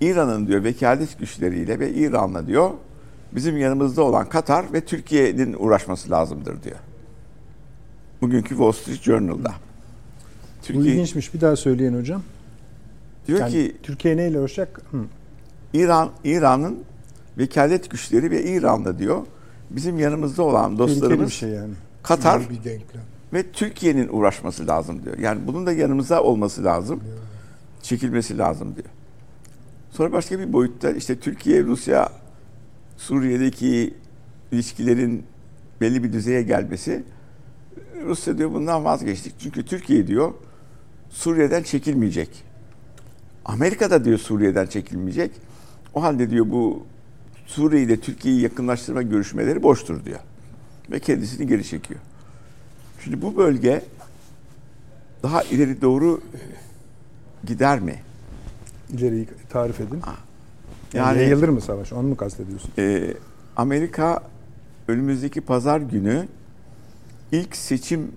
[0.00, 2.70] İran'ın diyor vekalet güçleriyle ve İran'la diyor
[3.32, 6.76] bizim yanımızda olan Katar ve Türkiye'nin uğraşması lazımdır diyor.
[8.20, 9.52] Bugünkü Wall Street Journal'da.
[10.60, 11.34] Bu Türkiye ilginçmiş.
[11.34, 12.22] Bir daha söyleyin hocam.
[13.26, 14.80] diyor Yani ki Türkiye neyle uğraşacak?
[14.90, 15.04] Hı.
[15.74, 16.78] İran İran'ın
[17.38, 19.22] vekalet güçleri ve İran'da diyor
[19.70, 21.74] bizim yanımızda olan Tehlikeli bir dostlarımız şey yani.
[22.02, 23.02] Katar bir denklem.
[23.32, 25.18] Ve Türkiye'nin uğraşması lazım diyor.
[25.18, 27.00] Yani bunun da yanımızda olması lazım.
[27.82, 28.88] Çekilmesi lazım diyor.
[29.90, 32.12] Sonra başka bir boyutta işte Türkiye, Rusya,
[32.96, 33.94] Suriye'deki
[34.52, 35.24] ilişkilerin
[35.80, 37.02] belli bir düzeye gelmesi.
[38.04, 39.34] Rusya diyor bundan vazgeçtik.
[39.38, 40.32] Çünkü Türkiye diyor
[41.10, 42.44] Suriye'den çekilmeyecek.
[43.44, 45.30] Amerika da diyor Suriye'den çekilmeyecek.
[45.94, 46.86] O halde diyor bu
[47.46, 50.20] Suriye ile Türkiye'yi yakınlaştırma görüşmeleri boştur diyor.
[50.90, 52.00] Ve kendisini geri çekiyor.
[53.04, 53.82] Şimdi bu bölge
[55.22, 56.20] daha ileri doğru
[57.44, 57.94] gider mi?
[58.92, 60.00] İleriyi tarif edin.
[60.94, 61.92] Yani, Yani yayılır mı savaş?
[61.92, 62.70] Onu mu kastediyorsun?
[62.78, 63.14] e,
[63.56, 64.22] Amerika
[64.88, 66.28] önümüzdeki pazar günü
[67.32, 68.12] ilk seçim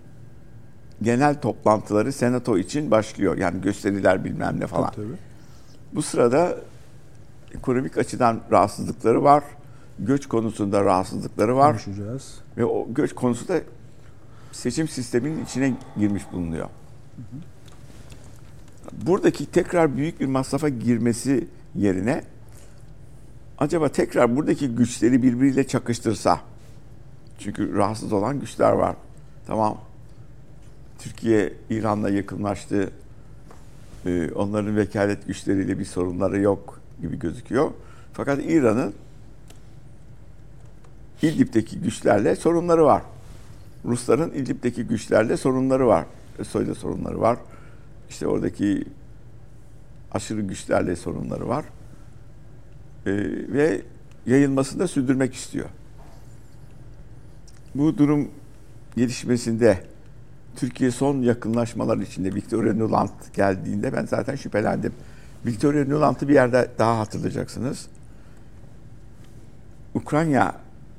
[1.01, 3.38] genel toplantıları senato için başlıyor.
[3.38, 4.91] Yani gösteriler bilmem ne falan.
[4.91, 5.05] Tabii.
[5.93, 6.57] Bu sırada
[7.55, 9.43] ekonomik açıdan rahatsızlıkları var.
[9.99, 11.71] Göç konusunda rahatsızlıkları var.
[11.71, 12.39] Konuşacağız.
[12.57, 13.61] Ve o göç konusu da
[14.54, 16.70] seçim sisteminin içine girmiş bulunuyor.
[18.91, 22.24] Buradaki tekrar büyük bir masrafa girmesi yerine
[23.58, 26.41] acaba tekrar buradaki güçleri birbiriyle çakıştırsa
[27.39, 28.95] çünkü rahatsız olan güçler var.
[29.47, 29.78] Tamam.
[30.99, 32.91] Türkiye İran'la yakınlaştı.
[34.06, 37.72] Ee, onların vekalet güçleriyle bir sorunları yok gibi gözüküyor.
[38.14, 38.93] Fakat İran'ın
[41.22, 43.04] İdlib'deki güçlerle sorunları var.
[43.86, 46.05] Rusların İdlib'deki güçlerle sorunları var.
[46.39, 47.38] ÖSO'yla sorunları var.
[48.09, 48.86] İşte oradaki
[50.11, 51.65] aşırı güçlerle sorunları var.
[53.05, 53.11] Ee,
[53.53, 53.81] ve
[54.25, 55.69] yayılmasını da sürdürmek istiyor.
[57.75, 58.29] Bu durum
[58.95, 59.84] gelişmesinde
[60.55, 64.93] Türkiye son yakınlaşmalar içinde Victoria Nuland geldiğinde ben zaten şüphelendim.
[65.45, 67.88] Victoria Nuland'ı bir yerde daha hatırlayacaksınız.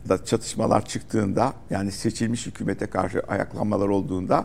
[0.05, 4.45] Ukrayna'da çatışmalar çıktığında yani seçilmiş hükümete karşı ayaklanmalar olduğunda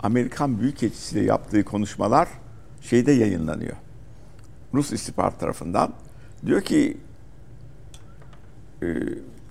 [0.00, 2.28] Amerikan Büyükelçisiyle yaptığı konuşmalar
[2.80, 3.76] şeyde yayınlanıyor.
[4.74, 5.92] Rus istihbarat tarafından.
[6.46, 6.96] Diyor ki
[8.82, 8.86] e,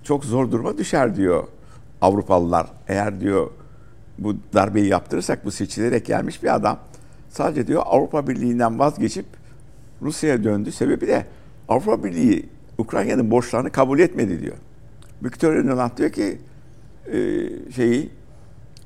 [0.04, 1.48] çok zor duruma düşer diyor
[2.02, 2.68] Avrupalılar.
[2.88, 3.52] Eğer diyor
[4.18, 6.80] bu darbeyi yaptırırsak bu seçilerek gelmiş bir adam
[7.30, 9.26] sadece diyor Avrupa Birliği'nden vazgeçip
[10.02, 10.72] Rusya'ya döndü.
[10.72, 11.26] Sebebi de
[11.70, 14.58] Avrupa Birliği Ukrayna'nın borçlarını kabul etmedi diyor.
[15.24, 16.38] Victoria Nuland diyor ki
[17.08, 18.10] e, şeyi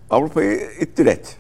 [0.10, 1.38] Avrupa'yı ittir et.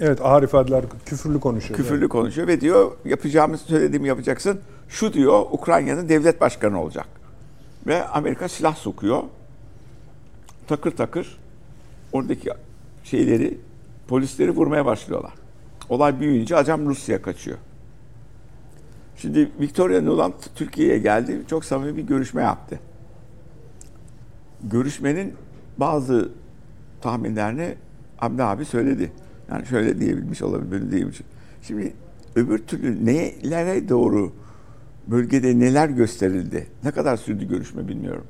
[0.00, 1.76] Evet ağır ifadeler küfürlü konuşuyor.
[1.76, 4.60] Küfürlü konuşuyor ve diyor yapacağımı söylediğimi yapacaksın.
[4.88, 7.06] Şu diyor Ukrayna'nın devlet başkanı olacak.
[7.86, 9.22] Ve Amerika silah sokuyor.
[10.66, 11.38] Takır takır
[12.12, 12.50] oradaki
[13.04, 13.58] şeyleri
[14.08, 15.32] polisleri vurmaya başlıyorlar.
[15.88, 17.58] Olay büyüyünce acam Rusya kaçıyor.
[19.16, 21.42] Şimdi Victoria Nuland Türkiye'ye geldi.
[21.50, 22.78] Çok samimi bir görüşme yaptı.
[24.70, 25.34] Görüşmenin
[25.78, 26.28] bazı
[27.00, 27.74] tahminlerini
[28.16, 29.12] Hamdi abi söyledi.
[29.50, 31.20] Yani şöyle diyebilmiş olabilir, böyle diyebilmiş.
[31.62, 31.92] Şimdi
[32.36, 34.32] öbür türlü nelere doğru
[35.06, 36.66] bölgede neler gösterildi?
[36.84, 38.24] Ne kadar sürdü görüşme bilmiyorum.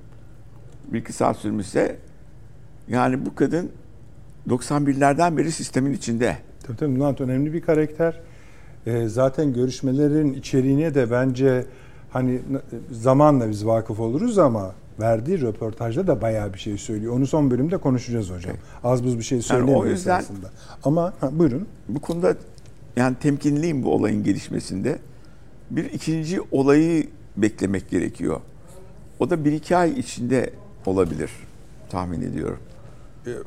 [0.92, 1.96] Bir iki saat sürmüşse
[2.88, 3.70] yani bu kadın
[4.48, 6.36] 91'lerden beri sistemin içinde.
[6.66, 8.20] Tabii tabii Nuland önemli bir karakter.
[8.86, 11.64] Ee, zaten görüşmelerin içeriğine de bence
[12.10, 12.40] hani
[12.90, 17.16] zamanla biz vakıf oluruz ama verdiği röportajda da bayağı bir şey söylüyor.
[17.16, 18.56] Onu son bölümde konuşacağız hocam.
[18.84, 20.50] Az buz bir şey söylemiyor o yüzden- esasında.
[20.84, 21.66] Ama ha, buyurun.
[21.88, 22.36] Bu konuda
[22.96, 24.98] yani temkinliyim bu olayın gelişmesinde.
[25.70, 28.40] Bir ikinci olayı beklemek gerekiyor.
[29.18, 30.50] O da bir iki ay içinde
[30.86, 31.30] olabilir
[31.90, 32.58] tahmin ediyorum.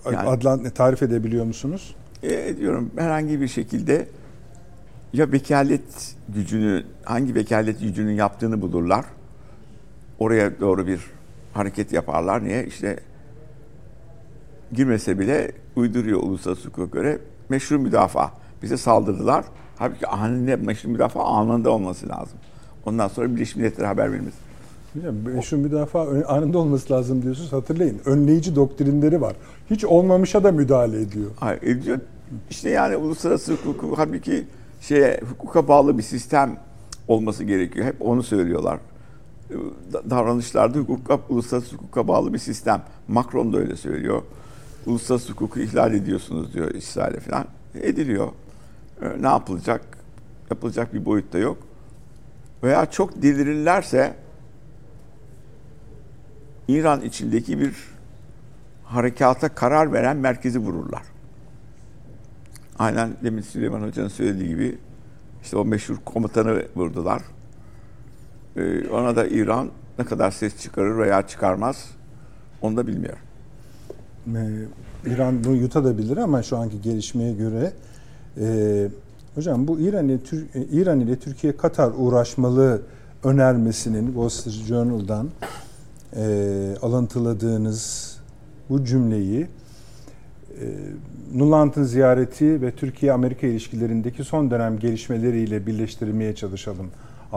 [0.05, 1.95] Yani- Adlan tarif edebiliyor musunuz?
[2.23, 4.07] E, diyorum herhangi bir şekilde
[5.13, 9.05] ya vekalet gücünü hangi vekalet gücünün yaptığını bulurlar.
[10.19, 10.99] Oraya doğru bir
[11.57, 12.43] hareket yaparlar.
[12.43, 12.65] Niye?
[12.65, 12.99] İşte
[14.73, 18.31] girmese bile uyduruyor uluslararası hukuka göre meşru müdafaa.
[18.63, 19.45] Bize saldırdılar.
[19.77, 22.39] Halbuki anında meşru müdafaa anında olması lazım.
[22.85, 24.09] Ondan sonra Birleşmiş Milletler'e haber.
[24.93, 27.53] Hocam meşru müdafaa anında olması lazım diyorsunuz.
[27.53, 29.35] Hatırlayın önleyici doktrinleri var.
[29.69, 31.31] Hiç olmamışa da müdahale ediyor.
[31.35, 31.99] Hayır, ediyor.
[32.49, 34.43] İşte yani uluslararası hukuku halbuki
[34.81, 36.57] şeye hukuka bağlı bir sistem
[37.07, 37.85] olması gerekiyor.
[37.85, 38.79] Hep onu söylüyorlar.
[39.93, 42.83] Da- Davranışlarda hukuka, uluslararası hukuka bağlı bir sistem.
[43.07, 44.21] Macron da öyle söylüyor.
[44.85, 47.45] Uluslararası hukuku ihlal ediyorsunuz diyor İsrail'e falan.
[47.75, 48.27] Ediliyor.
[49.01, 49.97] Ee, Ne yapılacak?
[50.49, 51.57] Yapılacak bir boyutta yok.
[52.63, 54.15] Veya çok delirirlerse
[56.67, 57.75] İran içindeki bir
[58.83, 61.01] harekata karar veren merkezi vururlar.
[62.79, 64.77] Aynen demin Süleyman Hoca'nın söylediği gibi
[65.43, 67.21] işte o meşhur komutanı vurdular.
[68.57, 71.85] Ee, ona da İran ne kadar ses çıkarır veya çıkarmaz
[72.61, 73.19] onu da bilmiyorum.
[74.35, 74.39] Ee,
[75.09, 77.71] İran bunu yutabilir ama şu anki gelişmeye göre
[78.41, 78.87] e,
[79.35, 82.81] hocam bu İran ile Tür- e, İran ile Türkiye Katar uğraşmalı
[83.23, 85.29] önermesinin Wall Street Journal'dan
[86.15, 88.17] e, alıntıladığınız
[88.69, 89.47] bu cümleyi
[90.61, 90.65] e,
[91.33, 96.87] Nuland'ın ziyareti ve Türkiye-Amerika ilişkilerindeki son dönem gelişmeleriyle birleştirmeye çalışalım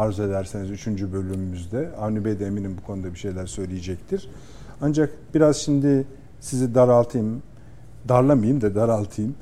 [0.01, 0.87] arzu ederseniz 3.
[0.87, 1.91] bölümümüzde.
[2.01, 4.29] Avni Bey de eminim bu konuda bir şeyler söyleyecektir.
[4.81, 6.05] Ancak biraz şimdi
[6.41, 7.43] sizi daraltayım,
[8.09, 9.35] darlamayayım da daraltayım.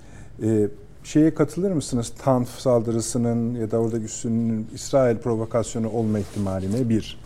[0.42, 0.68] Ee,
[1.04, 2.12] şeye katılır mısınız?
[2.22, 7.20] Tanf saldırısının ya da oradaki üssünün İsrail provokasyonu olma ihtimaline bir.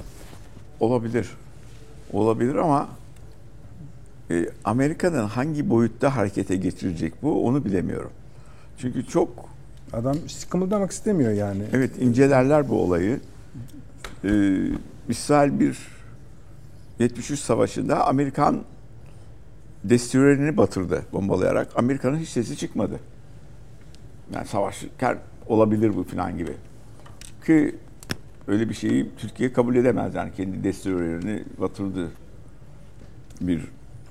[0.80, 1.30] Olabilir.
[2.12, 2.88] Olabilir ama
[4.30, 8.10] e, Amerika'nın hangi boyutta harekete geçirecek bu onu bilemiyorum.
[8.78, 9.51] Çünkü çok
[9.93, 10.16] Adam
[10.51, 11.62] kımıldamak istemiyor yani.
[11.72, 13.20] evet incelerler bu olayı.
[14.24, 14.28] Ee,
[15.09, 15.78] misal bir
[16.99, 18.62] 73 savaşında Amerikan
[19.84, 21.68] destroyerini batırdı bombalayarak.
[21.76, 23.01] Amerika'nın hiç sesi çıkmadı.
[24.34, 26.53] Yani savaşırken olabilir bu falan gibi.
[27.47, 27.76] Ki
[28.49, 32.11] öyle bir şeyi Türkiye kabul edemez yani kendi destroyerini batırdı
[33.40, 33.62] bir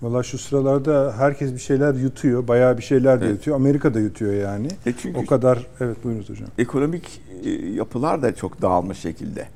[0.02, 2.48] Valla şu sıralarda herkes bir şeyler yutuyor.
[2.48, 3.36] Bayağı bir şeyler de Evet.
[3.36, 3.58] yutuyor.
[3.58, 4.68] Amerika da yutuyor yani.
[4.86, 6.48] E çünkü O kadar evet buyurunuz hocam.
[6.58, 9.48] ekonomik e, yapılar da çok dağılmış şekilde.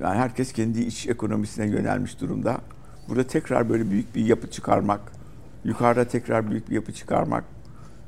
[0.00, 2.58] Yani herkes kendi iç ekonomisine yönelmiş durumda.
[3.08, 5.00] Burada tekrar böyle büyük bir yapı çıkarmak,
[5.64, 7.44] yukarıda tekrar büyük bir yapı çıkarmak.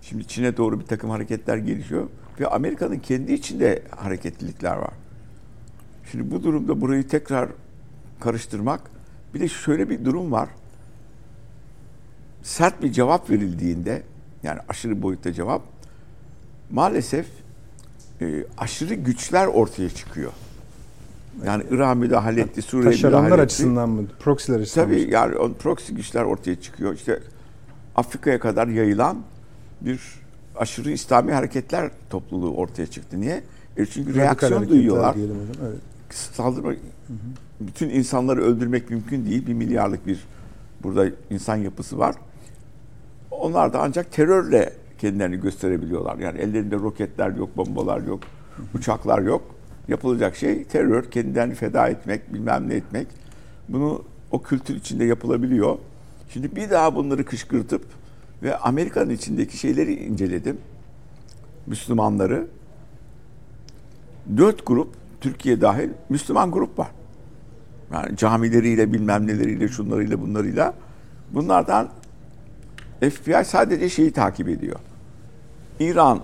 [0.03, 2.07] Şimdi Çin'e doğru bir takım hareketler gelişiyor
[2.41, 4.91] ve Amerika'nın kendi içinde hareketlilikler var.
[6.11, 7.49] Şimdi bu durumda burayı tekrar
[8.21, 8.81] karıştırmak,
[9.35, 10.49] bir de şöyle bir durum var.
[12.43, 14.03] Sert bir cevap verildiğinde,
[14.43, 15.63] yani aşırı boyutta cevap,
[16.71, 17.27] maalesef
[18.21, 20.33] e, aşırı güçler ortaya çıkıyor.
[21.45, 23.45] Yani Irak müdahale etti, Suriye Taşeronlar müdahale etti.
[23.45, 24.07] açısından mı?
[24.21, 24.95] Proxy'ler açısından mı?
[24.95, 26.95] Tabii yani on proxy güçler ortaya çıkıyor.
[26.95, 27.21] İşte
[27.97, 29.19] Afrika'ya kadar yayılan
[29.81, 30.01] bir
[30.57, 33.21] aşırı İslami hareketler topluluğu ortaya çıktı.
[33.21, 33.43] Niye?
[33.77, 35.15] E çünkü Radikal reaksiyon duyuyorlar.
[35.15, 35.67] diyelim hocam.
[35.69, 35.79] Evet.
[36.11, 36.73] Saldırma,
[37.61, 39.47] bütün insanları öldürmek mümkün değil.
[39.47, 40.25] Bir milyarlık bir
[40.83, 42.15] burada insan yapısı var.
[43.39, 46.19] Onlar da ancak terörle kendilerini gösterebiliyorlar.
[46.19, 48.21] Yani ellerinde roketler yok, bombalar yok,
[48.75, 49.43] uçaklar yok.
[49.89, 53.07] Yapılacak şey terör, kendilerini feda etmek, bilmem ne etmek.
[53.69, 55.79] Bunu o kültür içinde yapılabiliyor.
[56.31, 57.85] Şimdi bir daha bunları kışkırtıp
[58.43, 60.59] ve Amerika'nın içindeki şeyleri inceledim.
[61.67, 62.47] Müslümanları.
[64.37, 64.89] Dört grup,
[65.21, 66.91] Türkiye dahil Müslüman grup var.
[67.93, 70.75] Yani camileriyle, bilmem neleriyle, şunlarıyla, bunlarıyla.
[71.31, 71.89] Bunlardan
[73.01, 74.81] FBI sadece şeyi takip ediyor.
[75.81, 76.21] İranlı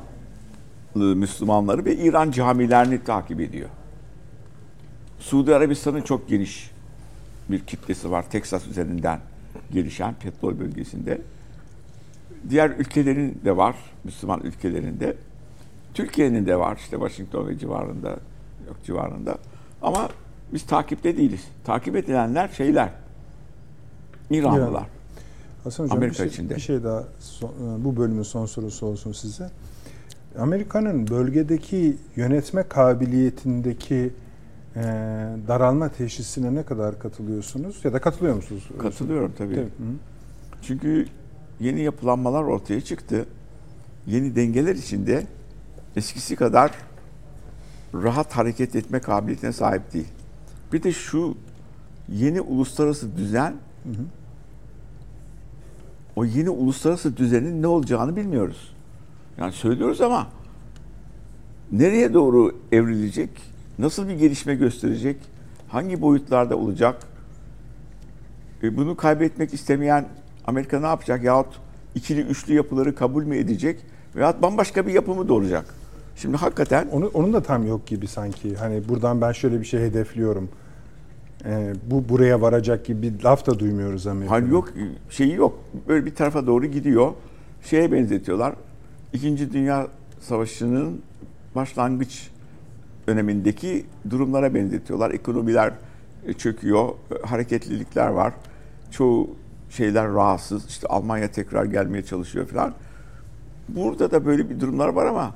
[0.95, 3.68] Müslümanları ve İran camilerini takip ediyor.
[5.18, 6.70] Suudi Arabistan'ın çok geniş
[7.49, 8.31] bir kitlesi var.
[8.31, 9.20] Teksas üzerinden
[9.72, 11.20] gelişen petrol bölgesinde.
[12.51, 15.16] Diğer ülkelerin de var, Müslüman ülkelerinde.
[15.95, 18.09] Türkiye'nin de var işte Washington ve civarında,
[18.66, 19.39] yok civarında.
[19.83, 20.09] Ama
[20.53, 21.49] biz takipte değiliz.
[21.64, 22.89] Takip edilenler şeyler.
[24.31, 24.68] İranlılar.
[24.70, 24.87] İran.
[25.65, 26.57] Hasan Hocam Amerika bir şey, içinde.
[26.57, 27.49] bir şey daha son-
[27.81, 29.51] e, bu bölümün son sorusu olsun size.
[30.39, 34.11] Amerika'nın bölgedeki yönetme kabiliyetindeki
[34.77, 34.83] e,
[35.49, 38.69] daralma teşhisine ne kadar katılıyorsunuz ya da katılıyor musunuz?
[38.79, 39.55] Katılıyorum tabii.
[39.55, 39.65] Tabii.
[39.65, 39.95] Hı.
[40.62, 41.07] Çünkü
[41.61, 43.27] yeni yapılanmalar ortaya çıktı.
[44.07, 45.27] Yeni dengeler içinde
[45.97, 46.71] eskisi kadar
[47.95, 50.09] rahat hareket etme kabiliyetine sahip değil.
[50.73, 51.35] Bir de şu
[52.09, 53.55] yeni uluslararası düzen
[56.17, 58.75] o yeni uluslararası düzenin ne olacağını bilmiyoruz.
[59.39, 60.27] Yani söylüyoruz ama
[61.73, 63.31] nereye doğru evrilecek?
[63.79, 65.17] Nasıl bir gelişme gösterecek?
[65.69, 67.07] Hangi boyutlarda olacak?
[68.62, 70.09] E, bunu kaybetmek istemeyen
[70.45, 71.25] Amerika ne yapacak?
[71.25, 71.61] Yahut
[71.95, 73.81] ikili üçlü yapıları kabul mü edecek?
[74.17, 75.75] Veyahut bambaşka bir yapı mı doğuracak?
[76.17, 78.57] Şimdi hakikaten Onu, onun da tam yok gibi sanki.
[78.57, 80.49] Hani buradan ben şöyle bir şey hedefliyorum.
[81.47, 84.37] E, bu buraya varacak gibi bir laf da duymuyoruz Amerika'da.
[84.37, 84.69] Hal yok,
[85.11, 85.59] şeyi yok.
[85.89, 87.13] Böyle bir tarafa doğru gidiyor.
[87.63, 88.55] Şeye benzetiyorlar.
[89.13, 89.87] İkinci Dünya
[90.21, 91.03] Savaşı'nın
[91.55, 92.31] başlangıç
[93.09, 95.11] dönemindeki durumlara benzetiyorlar.
[95.11, 95.73] Ekonomiler
[96.27, 98.33] e, çöküyor, e, hareketlilikler var.
[98.91, 99.31] Çoğu
[99.71, 100.67] şeyler rahatsız.
[100.67, 102.75] İşte Almanya tekrar gelmeye çalışıyor falan.
[103.69, 105.35] Burada da böyle bir durumlar var ama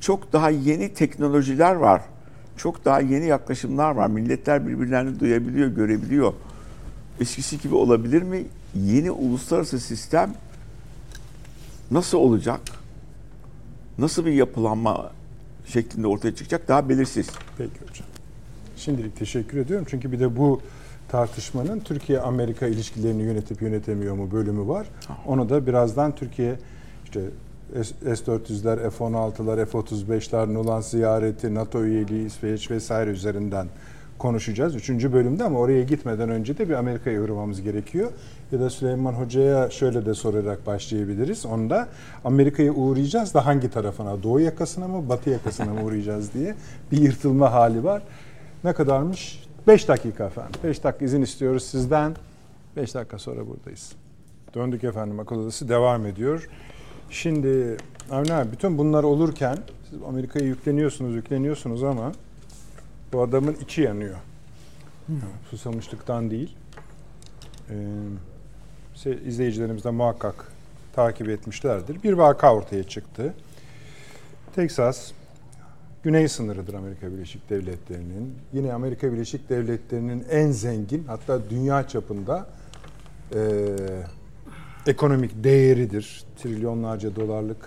[0.00, 2.02] çok daha yeni teknolojiler var.
[2.56, 4.06] Çok daha yeni yaklaşımlar var.
[4.06, 6.32] Milletler birbirlerini duyabiliyor, görebiliyor.
[7.20, 8.44] Eskisi gibi olabilir mi?
[8.74, 10.34] Yeni uluslararası sistem
[11.90, 12.60] nasıl olacak?
[13.98, 15.10] Nasıl bir yapılanma
[15.66, 16.68] şeklinde ortaya çıkacak?
[16.68, 17.30] Daha belirsiz.
[17.58, 18.08] Peki hocam.
[18.76, 19.86] Şimdilik teşekkür ediyorum.
[19.90, 20.60] Çünkü bir de bu
[21.08, 24.86] tartışmanın Türkiye-Amerika ilişkilerini yönetip yönetemiyor mu bölümü var.
[25.26, 26.58] Onu da birazdan Türkiye
[27.04, 27.20] işte
[27.72, 33.66] S-400'ler, F-16'lar, F-35'ler, Nulan ziyareti, NATO üyeliği, İsveç vesaire üzerinden
[34.18, 34.74] konuşacağız.
[34.74, 38.10] Üçüncü bölümde ama oraya gitmeden önce de bir Amerika'ya uğramamız gerekiyor.
[38.52, 41.46] Ya da Süleyman Hoca'ya şöyle de sorarak başlayabiliriz.
[41.46, 41.88] Onda
[42.24, 44.22] Amerika'ya uğrayacağız da hangi tarafına?
[44.22, 46.54] Doğu yakasına mı, batı yakasına mı uğrayacağız diye
[46.92, 48.02] bir yırtılma hali var.
[48.64, 49.44] Ne kadarmış?
[49.66, 50.60] 5 dakika efendim.
[50.64, 52.16] 5 dakika izin istiyoruz sizden.
[52.76, 53.92] 5 dakika sonra buradayız.
[54.54, 56.48] Döndük efendim akıl odası devam ediyor.
[57.10, 57.76] Şimdi
[58.10, 59.58] Avni abi bütün bunlar olurken
[59.90, 62.12] siz Amerika'ya yükleniyorsunuz yükleniyorsunuz ama
[63.12, 64.16] bu adamın içi yanıyor.
[65.50, 66.56] Susamışlıktan değil.
[67.70, 70.52] Ee, izleyicilerimiz de muhakkak
[70.92, 72.02] takip etmişlerdir.
[72.02, 73.34] Bir vaka ortaya çıktı.
[74.54, 75.12] Teksas
[76.02, 78.34] güney sınırıdır Amerika Birleşik Devletleri'nin.
[78.52, 82.46] Yine Amerika Birleşik Devletleri'nin en zengin hatta dünya çapında
[83.34, 83.40] e,
[84.86, 86.24] ekonomik değeridir.
[86.42, 87.66] Trilyonlarca dolarlık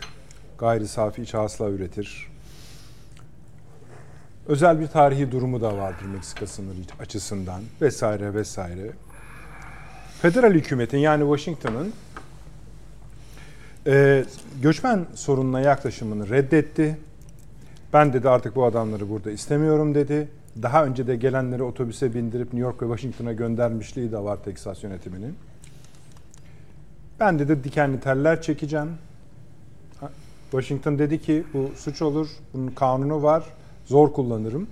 [0.58, 2.28] gayri safi iç hasıla üretir.
[4.48, 8.92] Özel bir tarihi durumu da vardır Meksika sınırı açısından vesaire vesaire.
[10.22, 11.94] Federal hükümetin yani Washington'ın
[13.88, 14.26] e,
[14.62, 16.98] göçmen sorununa yaklaşımını reddetti.
[17.94, 20.28] Ben dedi artık bu adamları burada istemiyorum dedi.
[20.62, 25.36] Daha önce de gelenleri otobüse bindirip New York ve Washington'a göndermişliği de var Texas yönetiminin.
[27.20, 28.90] Ben dedi dikenli teller çekeceğim.
[30.52, 33.44] Washington dedi ki bu suç olur, bunun kanunu var,
[33.86, 34.68] zor kullanırım.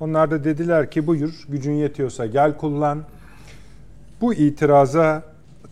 [0.00, 3.02] Onlar da dediler ki buyur gücün yetiyorsa gel kullan.
[4.20, 5.22] Bu itiraza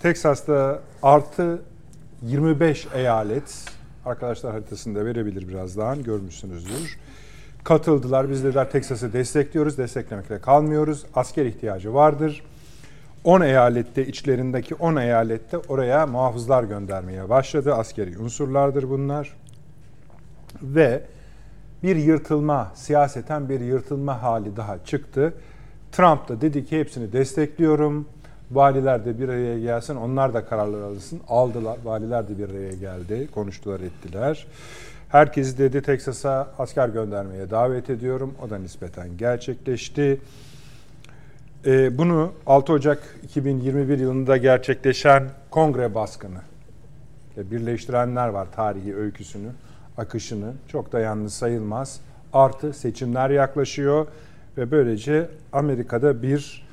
[0.02, 1.62] Teksas'ta artı
[2.22, 3.64] 25 eyalet,
[4.04, 6.98] arkadaşlar haritasında verebilir birazdan görmüşsünüzdür.
[7.64, 8.30] Katıldılar.
[8.30, 11.06] Biz dediler Teksas'ı destekliyoruz, desteklemekle kalmıyoruz.
[11.14, 12.42] Asker ihtiyacı vardır.
[13.24, 17.74] 10 eyalette, içlerindeki 10 eyalette oraya muhafızlar göndermeye başladı.
[17.74, 19.36] Askeri unsurlardır bunlar.
[20.62, 21.02] Ve
[21.82, 25.34] bir yırtılma, siyaseten bir yırtılma hali daha çıktı.
[25.92, 28.08] Trump da dedi ki hepsini destekliyorum.
[28.50, 31.20] Valiler de bir araya gelsin, onlar da kararlar alsın.
[31.28, 34.46] Aldılar, valiler de bir araya geldi, konuştular, ettiler.
[35.08, 38.34] Herkes dedi Teksas'a asker göndermeye davet ediyorum.
[38.46, 40.20] O da nispeten gerçekleşti.
[41.66, 46.38] Ee, bunu 6 Ocak 2021 yılında gerçekleşen kongre baskını
[47.36, 49.48] birleştirenler var tarihi öyküsünü,
[49.98, 50.52] akışını.
[50.68, 52.00] Çok da yalnız sayılmaz.
[52.32, 54.06] Artı seçimler yaklaşıyor
[54.58, 56.66] ve böylece Amerika'da bir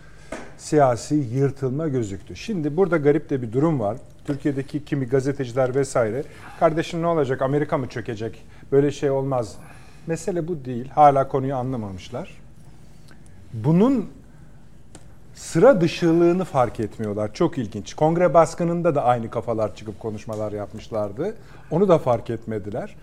[0.57, 2.35] siyasi yırtılma gözüktü.
[2.35, 3.97] Şimdi burada garip de bir durum var.
[4.25, 6.23] Türkiye'deki kimi gazeteciler vesaire
[6.59, 9.55] kardeşim ne olacak Amerika mı çökecek böyle şey olmaz.
[10.07, 10.89] Mesele bu değil.
[10.89, 12.41] Hala konuyu anlamamışlar.
[13.53, 14.09] Bunun
[15.39, 17.33] sıra dışılığını fark etmiyorlar.
[17.33, 17.93] Çok ilginç.
[17.93, 21.35] Kongre baskınında da aynı kafalar çıkıp konuşmalar yapmışlardı.
[21.71, 22.95] Onu da fark etmediler.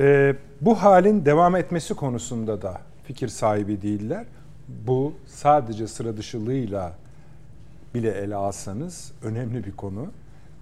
[0.00, 4.24] Ee, bu halin devam etmesi konusunda da fikir sahibi değiller.
[4.68, 6.92] Bu sadece sıra dışılığıyla
[7.94, 10.06] bile ele alsanız önemli bir konu.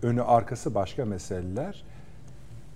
[0.02, 1.84] Önü arkası başka meseleler.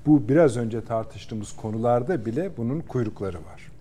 [0.06, 3.72] Bu biraz önce tartıştığımız konularda bile bunun kuyrukları var.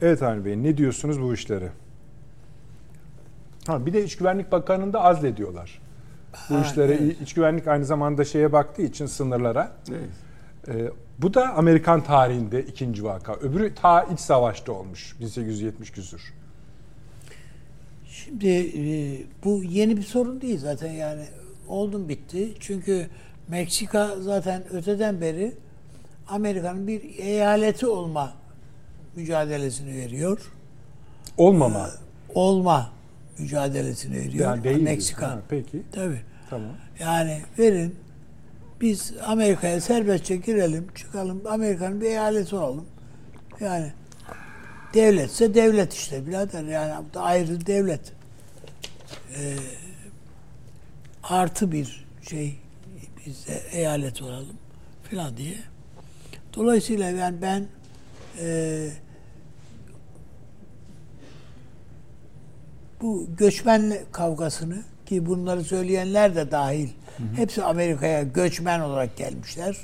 [0.00, 1.68] Evet Avni Bey ne diyorsunuz bu işlere?
[3.66, 5.80] Ha, bir de İç Güvenlik Bakanı'nı da azlediyorlar.
[6.50, 7.20] Bu Ha, işlere evet.
[7.20, 9.72] İç Güvenlik aynı zamanda şeye baktığı için sınırlara.
[9.90, 10.10] Evet.
[10.68, 13.34] Ee, bu da Amerikan tarihinde ikinci vaka.
[13.34, 16.34] Öbürü ta iç savaşta olmuş 1870 küsur.
[18.08, 18.82] Şimdi e,
[19.44, 21.22] bu yeni bir sorun değil zaten yani
[21.68, 22.54] oldum bitti.
[22.60, 23.06] Çünkü
[23.48, 25.52] Meksika zaten öteden beri
[26.28, 28.32] Amerika'nın bir eyaleti olma
[29.16, 30.52] mücadelesini veriyor.
[31.36, 31.90] Olmama.
[32.34, 32.90] Olma
[33.40, 34.82] mücadelesini veriyor Yani değil.
[34.82, 35.28] Meksika.
[35.28, 35.82] Ha, peki.
[35.92, 36.20] Tabii.
[36.50, 36.70] Tamam.
[36.98, 37.94] Yani verin
[38.80, 41.42] biz Amerika'ya serbestçe girelim, çıkalım.
[41.46, 42.86] Amerika'nın bir eyaleti olalım.
[43.60, 43.92] Yani
[44.94, 48.12] devletse devlet işte birader yani bu da ayrı devlet.
[49.36, 49.56] Ee,
[51.22, 52.58] artı bir şey
[53.26, 54.56] biz de eyalet olalım
[55.10, 55.56] filan diye.
[56.54, 57.66] Dolayısıyla yani ben
[58.40, 58.90] e,
[63.02, 66.88] bu göçmen kavgasını ki bunları söyleyenler de dahil
[67.36, 69.76] hepsi Amerika'ya göçmen olarak gelmişler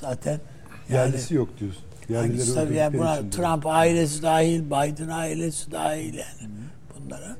[0.00, 0.40] zaten.
[0.88, 1.82] Yani, Yerlisi yok diyorsun.
[2.08, 3.50] Yerlileri hangisi tabii yani buna için diyor.
[3.50, 6.50] Trump ailesi dahil, Biden ailesi dahil yani
[6.96, 7.36] bunlara.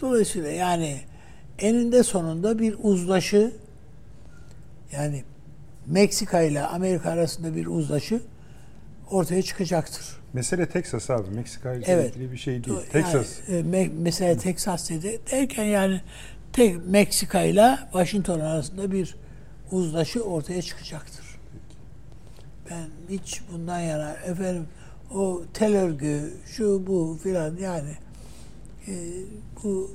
[0.00, 1.00] Dolayısıyla yani
[1.58, 3.52] eninde sonunda bir uzlaşı
[4.92, 5.24] yani
[5.86, 8.20] Meksika ile Amerika arasında bir uzlaşı
[9.12, 10.04] ortaya çıkacaktır.
[10.32, 11.30] Mesele Texas abi.
[11.34, 12.16] Meksika ile Evet.
[12.16, 12.76] ilgili bir şey değil.
[12.76, 13.48] Yani, Texas.
[13.48, 16.00] e, me- mesela Texas dedi derken yani
[16.52, 19.16] tek Meksika ile Washington arasında bir
[19.72, 21.24] uzlaşı ortaya çıkacaktır.
[22.70, 24.66] Ben hiç bundan yana efendim
[25.14, 27.90] o tel örgü şu bu filan yani
[28.88, 28.92] e,
[29.62, 29.90] bu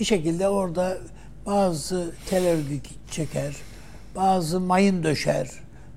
[0.00, 0.98] bir şekilde orada
[1.46, 3.56] bazı tel örgü çeker,
[4.16, 5.50] bazı mayın döşer,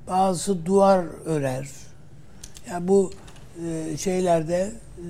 [0.07, 1.67] bazı duvar örer.
[2.69, 3.11] Yani bu
[3.65, 5.06] e, şeylerde e,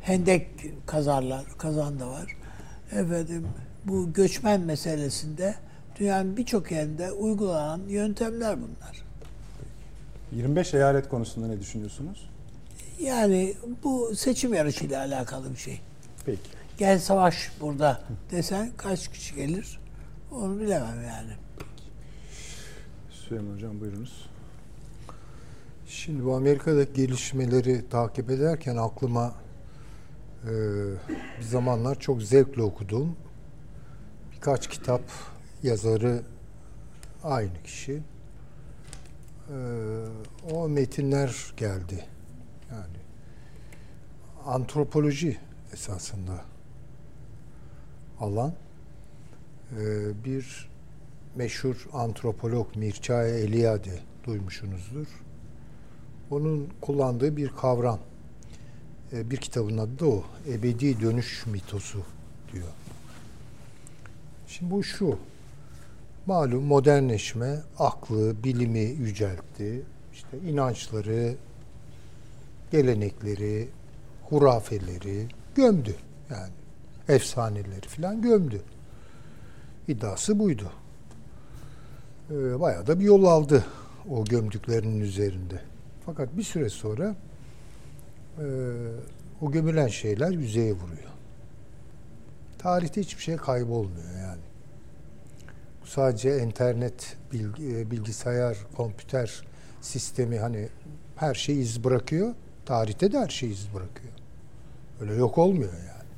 [0.00, 0.48] hendek
[0.86, 2.36] kazarlar, kazan da var.
[2.92, 3.48] Efendim
[3.84, 5.54] bu göçmen meselesinde
[5.98, 9.04] dünyanın birçok yerinde uygulanan yöntemler bunlar.
[10.32, 12.30] 25 eyalet konusunda ne düşünüyorsunuz?
[13.00, 13.54] Yani
[13.84, 15.80] bu seçim yarışıyla alakalı bir şey.
[16.26, 16.40] Peki.
[16.78, 19.80] gel savaş burada desen kaç kişi gelir?
[20.32, 21.32] Onu bilemem yani.
[23.10, 24.26] Süleyman Hocam buyurunuz.
[25.86, 29.34] Şimdi bu Amerika'daki gelişmeleri takip ederken aklıma
[30.44, 30.50] e,
[31.38, 33.16] bir zamanlar çok zevkle okuduğum
[34.32, 35.02] birkaç kitap
[35.62, 36.22] yazarı
[37.22, 38.02] aynı kişi.
[39.50, 39.56] E,
[40.52, 42.04] o metinler geldi.
[42.70, 42.98] Yani
[44.44, 45.38] antropoloji
[45.72, 46.44] esasında
[48.20, 48.52] alan
[49.78, 50.70] e, bir
[51.34, 55.23] meşhur antropolog Mircea Eliade duymuşsunuzdur.
[56.34, 57.98] Onun kullandığı bir kavram.
[59.12, 60.24] E, Bir kitabın adı da o.
[60.48, 62.02] Ebedi dönüş mitosu
[62.52, 62.68] diyor.
[64.48, 65.18] Şimdi bu şu.
[66.26, 69.82] Malum modernleşme aklı, bilimi yüceltti.
[70.12, 71.34] İşte inançları,
[72.72, 73.68] gelenekleri,
[74.22, 75.94] hurafeleri gömdü.
[76.30, 76.52] Yani
[77.08, 78.62] efsaneleri falan gömdü.
[79.88, 80.72] İddiası buydu.
[82.30, 83.64] Ee, bayağı da bir yol aldı
[84.10, 85.73] o gömdüklerinin üzerinde.
[86.06, 87.14] Fakat bir süre sonra
[88.38, 88.44] e,
[89.40, 91.10] o gömülen şeyler yüzeye vuruyor.
[92.58, 94.40] Tarihte hiçbir şey kaybolmuyor yani.
[95.84, 99.44] Sadece internet, bilgi- bilgisayar, kompüter
[99.80, 100.68] sistemi hani
[101.16, 102.34] her şey iz bırakıyor.
[102.66, 104.12] Tarihte de her şey iz bırakıyor.
[105.00, 106.08] Öyle yok olmuyor yani.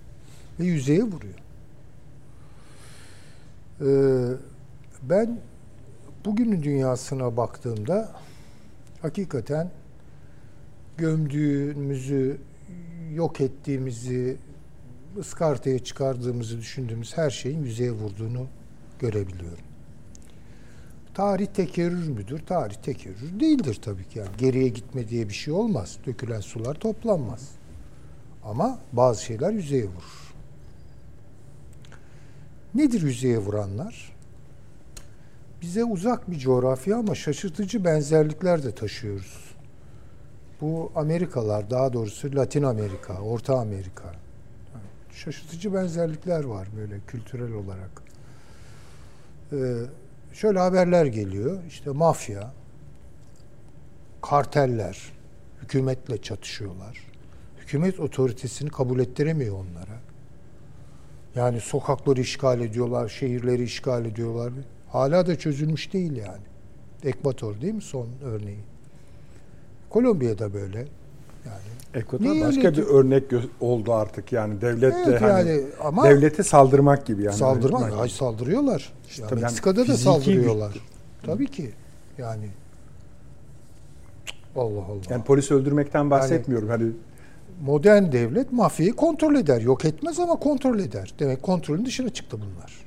[0.61, 1.35] Ve yüzeye vuruyor.
[3.81, 4.37] Ee,
[5.03, 5.39] ben
[6.25, 8.13] bugünün dünyasına baktığımda
[9.07, 9.71] hakikaten
[10.99, 12.39] gömdüğümüzü,
[13.15, 14.37] yok ettiğimizi,
[15.19, 18.47] ıskartaya çıkardığımızı düşündüğümüz her şeyin yüzeye vurduğunu
[18.99, 19.65] görebiliyorum.
[21.15, 22.39] Tarih tekerrür müdür?
[22.39, 24.19] Tarih tekerrür değildir tabii ki.
[24.19, 25.99] Yani geriye gitme diye bir şey olmaz.
[26.07, 27.51] Dökülen sular toplanmaz.
[28.45, 30.35] Ama bazı şeyler yüzeye vurur.
[32.75, 34.16] Nedir yüzeye vuranlar?
[35.67, 39.55] Bize uzak bir coğrafya ama şaşırtıcı benzerlikler de taşıyoruz.
[40.61, 44.15] Bu Amerikalar, daha doğrusu Latin Amerika, Orta Amerika.
[45.13, 48.03] Şaşırtıcı benzerlikler var böyle kültürel olarak.
[49.53, 49.57] Ee,
[50.33, 51.59] şöyle haberler geliyor.
[51.69, 52.53] İşte mafya,
[54.23, 55.13] karteller,
[55.63, 56.99] hükümetle çatışıyorlar.
[57.59, 59.99] Hükümet otoritesini kabul ettiremiyor onlara.
[61.35, 64.53] Yani sokakları işgal ediyorlar, şehirleri işgal ediyorlar.
[64.97, 66.43] Hala da çözülmüş değil yani.
[67.05, 68.59] Ekvator değil mi son örneği?
[69.91, 70.79] Kolombiya'da böyle.
[71.47, 71.63] Yani
[71.95, 73.25] Ekvator Niye başka öyle bir örnek
[73.61, 77.37] oldu artık yani devletle Evet, hani yani ama- devlete saldırmak gibi yani.
[77.37, 78.93] saldırmak, Öldürmek ay saldırıyorlar.
[79.09, 80.73] İşte Ya ben Meksika'da da fiziki saldırıyorlar.
[81.23, 81.73] Tabii ki.
[82.19, 82.49] Yani
[84.57, 85.01] Allah Allah.
[85.11, 86.69] Yani polis öldürmekten bahsetmiyorum.
[86.69, 86.93] Hani
[87.63, 89.61] Modern devlet mafyayı kontrol eder.
[89.61, 91.15] Yok etmez ama kontrol eder.
[91.19, 92.86] Demek kontrolün dışına çıktı bunlar.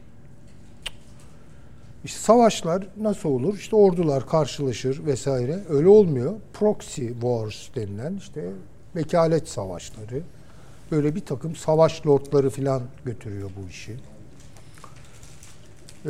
[2.06, 3.58] İşte savaşlar nasıl olur?
[3.58, 5.60] İşte ordular karşılaşır vesaire.
[5.70, 6.34] Öyle olmuyor.
[6.54, 8.50] Proxy wars denilen işte
[8.96, 10.22] vekalet savaşları.
[10.92, 13.96] Böyle bir takım savaş lordları falan götürüyor bu işi.
[16.06, 16.10] Ee,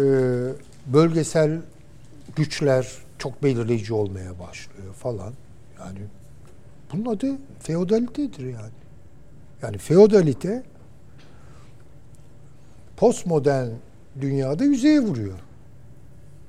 [0.85, 1.61] bölgesel
[2.35, 2.87] güçler
[3.17, 5.33] çok belirleyici olmaya başlıyor falan.
[5.79, 5.99] Yani
[6.93, 8.79] bunun adı feodalitedir yani.
[9.61, 10.63] Yani feodalite
[12.97, 13.69] postmodern
[14.21, 15.39] dünyada yüzeye vuruyor.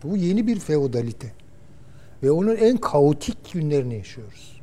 [0.05, 1.33] Bu yeni bir feodalite.
[2.23, 4.61] Ve onun en kaotik günlerini yaşıyoruz.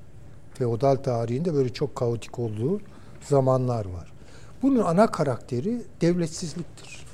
[0.54, 2.82] Feodal tarihinde böyle çok kaotik olduğu
[3.22, 4.14] zamanlar var.
[4.62, 7.06] Bunun ana karakteri devletsizliktir.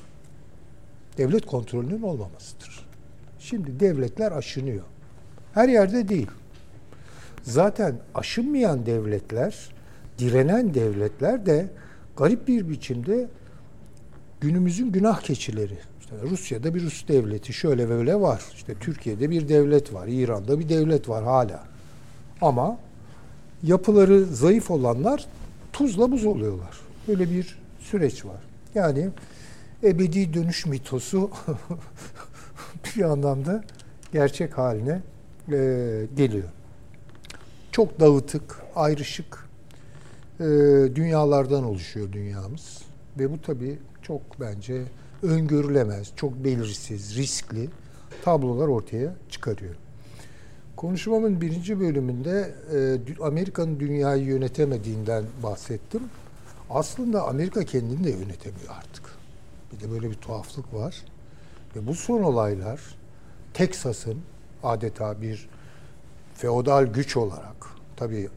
[1.18, 2.86] Devlet kontrolünün olmamasıdır.
[3.40, 4.84] Şimdi devletler aşınıyor.
[5.54, 6.30] Her yerde değil.
[7.44, 9.70] Zaten aşınmayan devletler,
[10.20, 11.70] direnen devletler de
[12.18, 13.28] garip bir biçimde
[14.42, 15.78] günümüzün günah keçileri.
[16.04, 18.44] İşte Rusya'da bir Rus devleti şöyle böyle var.
[18.54, 21.64] İşte Türkiye'de bir devlet var, İran'da bir devlet var hala.
[22.42, 22.78] Ama
[23.64, 25.26] yapıları zayıf olanlar
[25.74, 26.80] tuzla buz oluyorlar.
[27.08, 28.42] Böyle bir süreç var.
[28.76, 29.10] Yani
[29.84, 31.32] ebedi dönüş mitosu
[32.86, 33.64] bir anlamda
[34.14, 35.02] gerçek haline
[35.52, 35.58] e,
[36.16, 36.50] geliyor.
[37.72, 39.48] Çok dağıtık, ayrışık
[40.40, 40.44] e,
[40.96, 42.82] dünyalardan oluşuyor dünyamız.
[43.20, 44.84] Ve bu tabii çok bence
[45.24, 47.70] öngörülemez, çok belirsiz, riskli
[48.24, 49.76] tablolar ortaya çıkarıyor.
[50.76, 56.02] Konuşmamın birinci bölümünde e, Amerika'nın dünyayı yönetemediğinden bahsettim.
[56.70, 59.04] Aslında Amerika kendini de yönetemiyor artık.
[59.72, 60.96] Bir de böyle bir tuhaflık var.
[61.76, 62.82] Ve bu son olaylar
[63.54, 64.18] Teksas'ın
[64.64, 65.50] adeta bir
[66.36, 68.30] feodal güç olarak tabii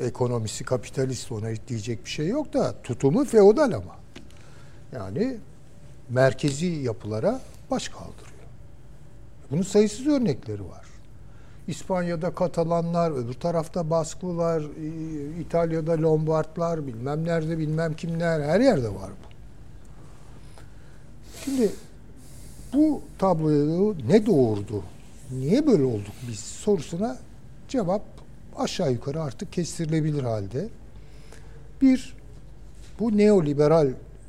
[0.00, 3.96] ekonomisi kapitalist ona diyecek bir şey yok da tutumu feodal ama.
[4.92, 5.38] Yani
[6.10, 7.40] merkezi yapılara
[7.70, 8.28] baş kaldırıyor.
[9.50, 10.86] Bunun sayısız örnekleri var.
[11.68, 14.62] İspanya'da Katalanlar, öbür tarafta Basklılar,
[15.40, 19.28] İtalya'da Lombardlar, bilmem nerede bilmem kimler, her yerde var bu.
[21.44, 21.70] Şimdi
[22.72, 24.82] bu tabloyu ne doğurdu?
[25.30, 27.16] Niye böyle olduk biz sorusuna
[27.68, 28.02] cevap
[28.56, 30.68] aşağı yukarı artık kestirilebilir halde.
[31.82, 32.16] Bir,
[33.00, 33.88] bu neoliberal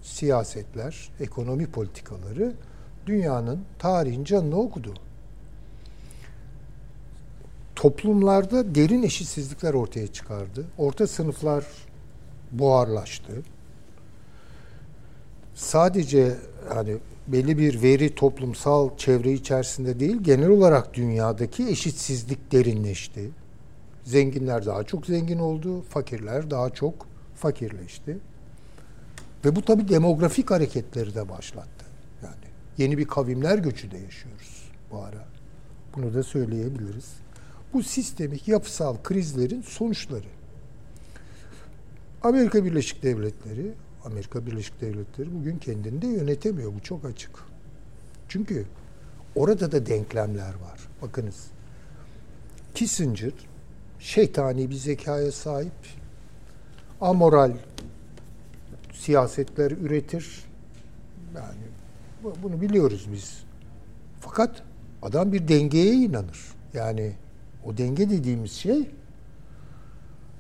[0.10, 2.54] siyasetler, ekonomi politikaları
[3.06, 4.94] dünyanın tarihin canını okudu.
[7.76, 10.66] Toplumlarda derin eşitsizlikler ortaya çıkardı.
[10.78, 11.66] Orta sınıflar
[12.52, 13.34] buharlaştı.
[15.56, 16.36] Sadece
[16.70, 23.30] hani belli bir veri toplumsal çevre içerisinde değil, genel olarak dünyadaki eşitsizlik derinleşti.
[24.04, 28.18] Zenginler daha çok zengin oldu, fakirler daha çok fakirleşti.
[29.46, 31.86] Ve bu tabi demografik hareketleri de başlattı.
[32.24, 32.46] Yani
[32.78, 35.26] yeni bir kavimler göçü de yaşıyoruz bu ara.
[35.96, 37.14] Bunu da söyleyebiliriz.
[37.74, 40.28] Bu sistemik yapısal krizlerin sonuçları.
[42.24, 43.74] Amerika Birleşik Devletleri,
[44.06, 46.74] Amerika Birleşik Devletleri bugün kendini de yönetemiyor.
[46.74, 47.32] Bu çok açık.
[48.28, 48.66] Çünkü
[49.36, 50.80] orada da denklemler var.
[51.02, 51.48] Bakınız.
[52.76, 53.34] Kissinger
[54.00, 55.74] şeytani bir zekaya sahip.
[57.02, 57.52] Amoral
[59.00, 60.44] siyasetler üretir.
[61.36, 61.62] Yani
[62.24, 63.44] bu- bunu biliyoruz biz.
[64.20, 64.64] Fakat
[65.02, 66.40] adam bir dengeye inanır.
[66.74, 67.12] Yani
[67.66, 68.88] o denge dediğimiz şey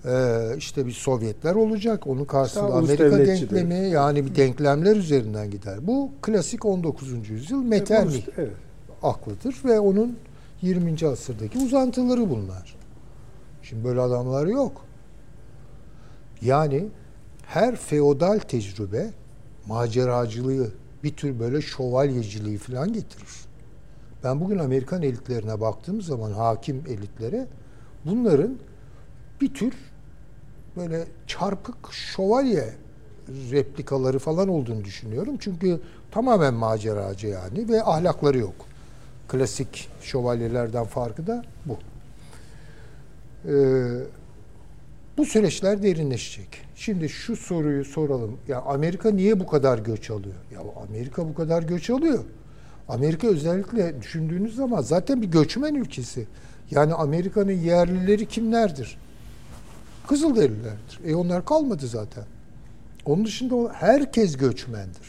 [0.05, 2.07] e, işte bir Sovyetler olacak.
[2.07, 5.87] Onun karşısında ulus Amerika denklemi yani bir denklemler üzerinden gider.
[5.87, 7.29] Bu klasik 19.
[7.29, 8.51] yüzyıl Metternich Evet.
[9.03, 10.17] aklıdır ve onun
[10.61, 11.07] 20.
[11.07, 12.75] asırdaki uzantıları bunlar.
[13.63, 14.85] Şimdi böyle adamlar yok.
[16.41, 16.85] Yani
[17.49, 19.09] her feodal tecrübe
[19.67, 20.71] maceracılığı,
[21.03, 23.29] bir tür böyle şövalyeciliği falan getirir.
[24.23, 27.47] Ben bugün Amerikan elitlerine baktığım zaman hakim elitlere
[28.05, 28.57] bunların
[29.41, 29.73] bir tür
[30.77, 32.73] böyle çarpık şövalye
[33.51, 35.35] replikaları falan olduğunu düşünüyorum.
[35.39, 35.81] Çünkü
[36.11, 38.55] tamamen maceracı yani ve ahlakları yok.
[39.27, 41.77] Klasik şövalyelerden farkı da bu.
[43.45, 44.03] Ee,
[45.17, 46.68] bu süreçler derinleşecek.
[46.79, 48.37] Şimdi şu soruyu soralım.
[48.47, 50.35] Ya Amerika niye bu kadar göç alıyor?
[50.53, 52.23] Ya Amerika bu kadar göç alıyor.
[52.87, 56.27] Amerika özellikle düşündüğünüz zaman zaten bir göçmen ülkesi.
[56.71, 58.97] Yani Amerika'nın yerlileri kimlerdir?
[60.07, 60.99] Kızılderililerdir.
[61.05, 62.23] E onlar kalmadı zaten.
[63.05, 65.07] Onun dışında herkes göçmendir.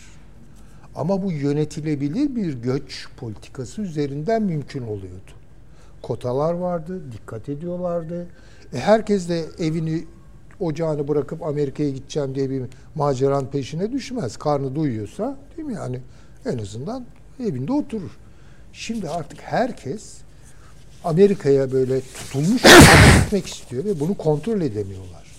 [0.95, 5.33] Ama bu yönetilebilir bir göç politikası üzerinden mümkün oluyordu.
[6.03, 8.27] Kotalar vardı, dikkat ediyorlardı.
[8.73, 10.05] E herkes de evini,
[10.61, 12.63] ocağını bırakıp Amerika'ya gideceğim diye bir
[12.95, 14.37] maceranın peşine düşmez.
[14.37, 16.01] Karnı doyuyorsa değil mi yani?
[16.47, 17.05] En azından
[17.41, 18.11] evinde oturur.
[18.73, 20.17] Şimdi artık herkes
[21.05, 22.63] Amerika'ya böyle tutulmuş
[23.23, 25.31] gitmek istiyor ve bunu kontrol edemiyorlar.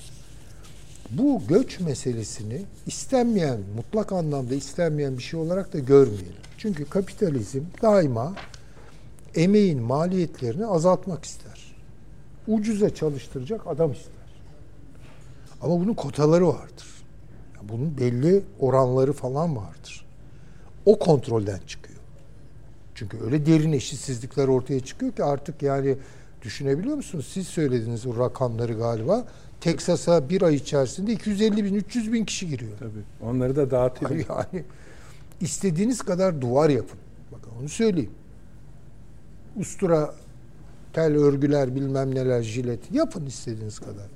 [1.09, 6.41] Bu göç meselesini istenmeyen, mutlak anlamda istenmeyen bir şey olarak da görmeyelim.
[6.57, 8.33] Çünkü kapitalizm daima
[9.35, 11.75] emeğin maliyetlerini azaltmak ister.
[12.47, 14.20] Ucuza çalıştıracak adam ister.
[15.61, 16.87] Ama bunun kotaları vardır.
[17.55, 20.05] Yani Bunun belli oranları falan vardır.
[20.85, 21.99] O kontrolden çıkıyor.
[22.95, 25.97] Çünkü öyle derin eşitsizlikler ortaya çıkıyor ki artık yani
[26.41, 27.29] düşünebiliyor musunuz?
[27.33, 29.25] Siz söylediniz o rakamları galiba.
[29.61, 32.71] Teksas'a bir ay içerisinde 250 bin, 300 bin kişi giriyor.
[32.79, 33.29] Tabii.
[33.29, 34.25] Onları da dağıtayım.
[34.29, 34.63] Yani
[35.41, 36.99] istediğiniz kadar duvar yapın.
[37.31, 38.11] Bakın onu söyleyeyim.
[39.55, 40.15] Ustura,
[40.93, 44.07] tel örgüler bilmem neler jilet yapın istediğiniz kadar.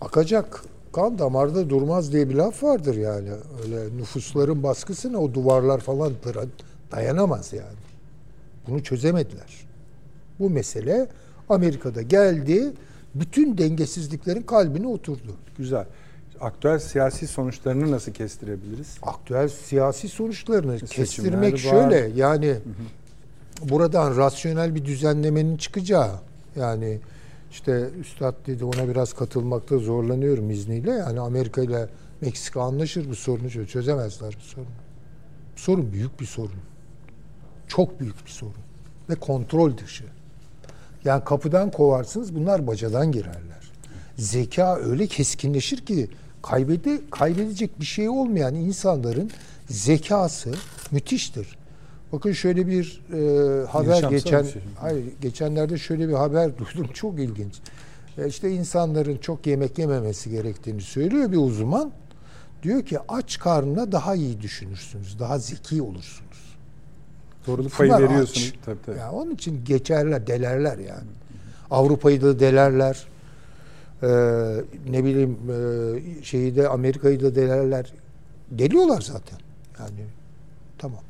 [0.00, 3.28] Akacak kan damarda durmaz diye bir laf vardır yani.
[3.64, 6.12] Öyle nüfusların baskısına o duvarlar falan
[6.92, 7.78] dayanamaz yani.
[8.68, 9.66] Bunu çözemediler.
[10.38, 11.06] Bu mesele
[11.48, 12.72] Amerika'da geldi,
[13.14, 15.36] bütün dengesizliklerin kalbine oturdu.
[15.58, 15.84] Güzel.
[16.40, 18.96] Aktüel siyasi sonuçlarını nasıl kestirebiliriz?
[19.02, 21.58] aktüel siyasi sonuçlarını Seçimler kestirmek var.
[21.58, 22.54] şöyle yani
[23.62, 26.10] buradan rasyonel bir düzenlemenin çıkacağı
[26.56, 27.00] yani
[27.50, 31.88] işte üstad dedi ona biraz katılmakta zorlanıyorum izniyle yani Amerika ile
[32.20, 34.70] Meksika anlaşır bu sorunu çö- çözemezler bu sorunu.
[35.56, 36.60] Bu sorun büyük bir sorun.
[37.68, 38.54] Çok büyük bir sorun
[39.10, 40.04] ve kontrol dışı.
[41.04, 43.70] Yani kapıdan kovarsınız bunlar bacadan girerler.
[44.18, 46.10] Zeka öyle keskinleşir ki
[46.42, 49.30] kaybede, kaybedecek bir şey olmayan insanların
[49.68, 50.54] zekası
[50.90, 51.59] müthiştir.
[52.12, 54.62] Bakın şöyle bir e, haber Yaşamsal geçen bir şey.
[54.80, 57.54] hayır geçenlerde şöyle bir haber duydum çok ilginç.
[58.18, 61.92] E, işte insanların çok yemek yememesi gerektiğini söylüyor bir uzman.
[62.62, 66.56] Diyor ki aç karnına daha iyi düşünürsünüz, daha zeki olursunuz.
[67.46, 68.52] Doğruluk payı aç.
[68.64, 68.98] Tabii tabii.
[68.98, 71.08] Ya onun için geçerler, delerler yani.
[71.70, 73.06] Avrupa'yı da delerler.
[74.02, 74.06] Ee,
[74.90, 77.92] ne bileyim e, şeyi de Amerika'yı da delerler.
[78.50, 79.38] Deliyorlar zaten.
[79.78, 80.04] Yani
[80.78, 81.00] tamam.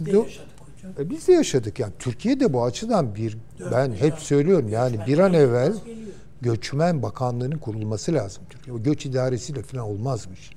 [0.00, 0.92] Biz de yaşadık hocam.
[1.06, 1.92] E biz de yaşadık yani.
[1.98, 6.08] Türkiye de bu açıdan bir Dört ben hep söylüyorum yani bir an evvel geliyor.
[6.42, 8.76] göçmen bakanlığının kurulması lazım Türkiye.
[8.76, 10.50] O göç idaresiyle falan olmazmış.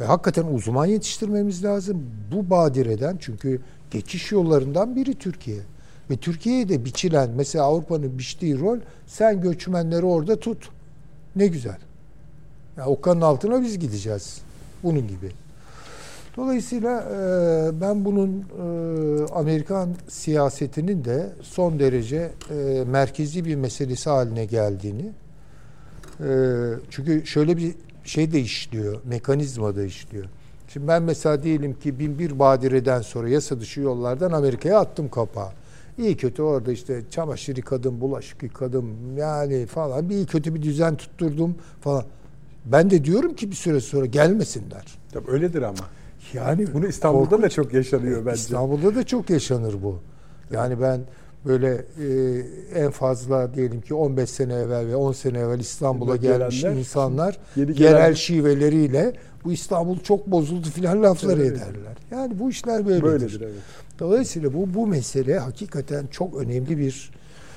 [0.00, 2.06] E, hakikaten uzman yetiştirmemiz lazım.
[2.32, 5.58] Bu badireden çünkü geçiş yollarından biri Türkiye.
[6.10, 10.68] Ve Türkiye'ye de biçilen mesela Avrupa'nın biçtiği rol sen göçmenleri orada tut.
[11.36, 11.78] Ne güzel.
[12.76, 14.38] Ya okkanın altına biz gideceğiz.
[14.82, 15.32] Bunun gibi.
[16.40, 24.44] Dolayısıyla e, ben bunun e, Amerikan siyasetinin de son derece e, merkezi bir meselesi haline
[24.44, 25.12] geldiğini
[26.90, 30.24] çünkü şöyle bir şey de işliyor, mekanizma da işliyor.
[30.68, 35.48] Şimdi ben mesela diyelim ki bin bir badireden sonra yasa dışı yollardan Amerika'ya attım kapağı.
[35.98, 40.96] İyi kötü orada işte çamaşır yıkadım, bulaşık yıkadım yani falan bir iyi kötü bir düzen
[40.96, 42.04] tutturdum falan.
[42.64, 44.84] Ben de diyorum ki bir süre sonra gelmesinler.
[45.12, 45.99] Tabii öyledir ama.
[46.34, 47.52] Yani Bunu İstanbul'da da korkunç.
[47.52, 48.36] çok yaşanıyor bence.
[48.40, 49.98] İstanbul'da da çok yaşanır bu.
[50.52, 51.00] Yani ben
[51.46, 52.42] böyle e,
[52.74, 57.74] en fazla diyelim ki 15 sene evvel ve 10 sene evvel İstanbul'a gelmiş insanlar yerel
[57.74, 59.12] gelen- şiveleriyle
[59.44, 61.52] bu İstanbul çok bozuldu filan lafları Evet.
[61.52, 61.96] ederler.
[62.10, 63.02] Yani bu işler böyledir.
[63.02, 63.54] Böyledir evet.
[63.98, 67.10] Dolayısıyla bu bu mesele hakikaten çok önemli bir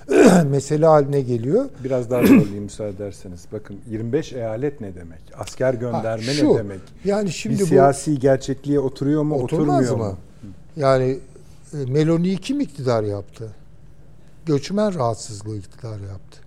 [0.50, 1.70] mesele haline geliyor.
[1.84, 3.46] Biraz daha zorlayayım müsaade ederseniz.
[3.52, 5.20] Bakın 25 eyalet ne demek?
[5.38, 6.80] Asker gönderme Ha, ne şu, demek?
[7.06, 10.04] Yani şimdi bir bu siyasi gerçekliğe oturuyor mu, oturmuyor mı?
[10.04, 10.18] mu?
[10.78, 11.20] Yani
[11.74, 13.50] e, Meloni'yi kim iktidar yaptı?
[14.46, 16.40] Göçmen rahatsızlığı iktidar yaptı.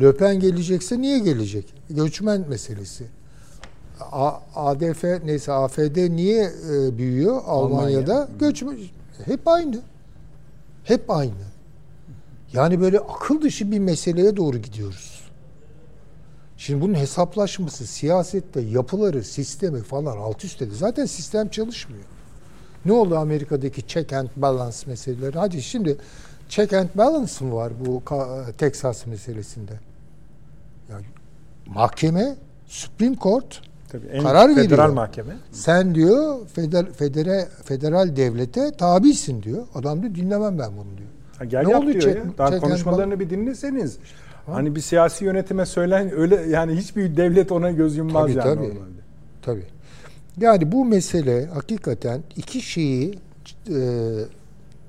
[0.00, 1.74] Le Pen gelecekse niye gelecek?
[1.90, 3.04] Göçmen meselesi.
[4.00, 8.12] A- ADF neyse AFD niye e, büyüyor Almanya'da?
[8.14, 8.28] Almanya.
[8.40, 8.78] Göçmen
[9.24, 9.80] hep aynı.
[10.84, 11.32] Hep aynı.
[12.54, 15.20] Yani böyle akıl dışı bir meseleye doğru gidiyoruz.
[16.56, 20.74] Şimdi bunun hesaplaşması, siyasette yapıları, sistemi falan alt üst edildi.
[20.74, 22.04] Zaten sistem çalışmıyor.
[22.84, 25.38] Ne oldu Amerika'daki check and balance meseleleri?
[25.38, 25.96] Hadi şimdi
[26.48, 28.02] check and balance mı var bu
[28.58, 29.72] Texas meselesinde?
[30.90, 31.04] Yani
[31.66, 32.36] mahkeme,
[32.66, 34.88] Supreme Court Tabii en Karar federal veriyor.
[34.88, 35.36] mahkeme.
[35.52, 39.66] sen diyor feder, federe, federal devlete tabisin diyor.
[39.74, 41.08] Adam diyor dinlemem ben bunu diyor.
[41.38, 42.24] Ha, gel Ne yap oldu diyor ya.
[42.38, 43.98] Daha and konuşmalarını bir dinleseniz.
[44.46, 48.68] Hani bir siyasi yönetime söylen öyle yani hiçbir devlet ona göz yummaz Tabii, yani tabii.
[48.68, 49.00] normalde.
[49.42, 49.64] Tabii.
[50.40, 53.18] Yani bu mesele hakikaten iki şeyi
[53.68, 53.74] e,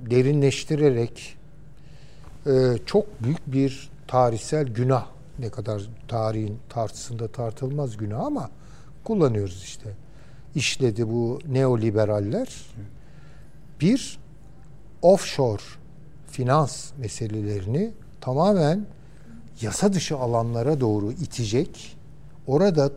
[0.09, 1.37] derinleştirerek
[2.47, 2.51] e,
[2.85, 5.05] çok büyük bir tarihsel günah.
[5.39, 8.49] Ne kadar tarihin tartısında tartılmaz günah ama
[9.03, 9.89] kullanıyoruz işte.
[10.55, 12.47] İşledi bu neoliberaller.
[13.81, 14.19] Bir,
[15.01, 15.61] offshore
[16.35, 18.85] finans meselelerini tamamen
[19.61, 21.97] yasa dışı alanlara doğru itecek.
[22.47, 22.91] Orada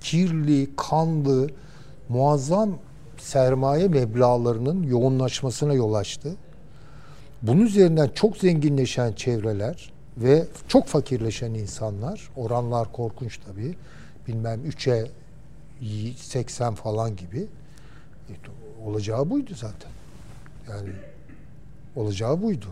[0.00, 1.50] kirli, kanlı,
[2.08, 2.78] muazzam
[3.18, 6.36] sermaye meblağlarının yoğunlaşmasına yol açtı.
[7.42, 13.74] Bunun üzerinden çok zenginleşen çevreler ve çok fakirleşen insanlar, oranlar korkunç tabii,
[14.26, 15.10] bilmem 3'e
[16.16, 17.46] 80 falan gibi
[18.28, 18.34] E,
[18.84, 19.90] olacağı buydu zaten.
[20.68, 20.90] Yani
[21.96, 22.66] olacağı buydu.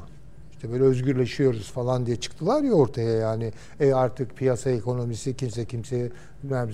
[0.53, 3.53] İşte böyle özgürleşiyoruz falan diye çıktılar ya ortaya yani.
[3.81, 6.11] E artık piyasa ekonomisi kimse kimseye
[6.43, 6.71] bilmem,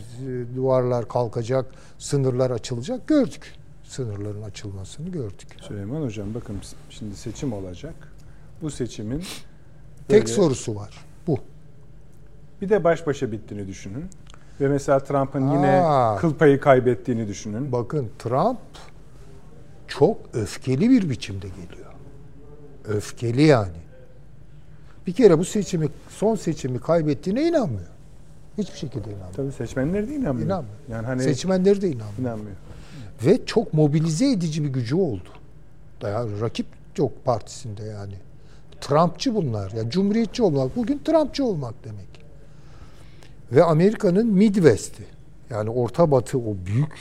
[0.56, 1.66] duvarlar kalkacak,
[1.98, 3.06] sınırlar açılacak.
[3.06, 3.54] Gördük.
[3.84, 5.48] Sınırların açılmasını gördük.
[5.62, 6.56] Süleyman Hocam bakın
[6.90, 7.94] şimdi seçim olacak.
[8.62, 9.22] Bu seçimin
[10.08, 11.04] Tek böyle- sorusu var.
[11.26, 11.38] Bu.
[12.62, 14.04] bir de baş başa bittiğini düşünün.
[14.60, 15.82] Ve mesela Trump'ın yine
[16.18, 17.72] kıl payı kaybettiğini düşünün.
[17.72, 18.58] Bakın Trump
[19.88, 21.91] çok öfkeli bir biçimde geliyor.
[22.88, 23.76] Öfkeli yani.
[25.06, 27.86] Bir kere bu seçimi, son seçimi kaybettiğine inanmıyor.
[28.58, 29.32] Hiçbir şekilde inanmıyor.
[29.36, 30.46] Tabii seçmenler de inanmıyor.
[30.46, 30.74] İnanmıyor.
[30.90, 32.18] Yani hani Seçmenleri de inanmıyor.
[32.18, 32.56] inanmıyor.
[33.24, 35.28] Ve çok mobilize edici bir gücü oldu.
[36.02, 38.14] Yani rakip çok partisinde yani.
[38.80, 39.70] Trumpçı bunlar.
[39.70, 42.22] Yani cumhuriyetçi olmak bugün Trumpçı olmak demek.
[43.52, 45.04] Ve Amerika'nın Midwest'i.
[45.50, 46.92] Yani Orta Batı o büyük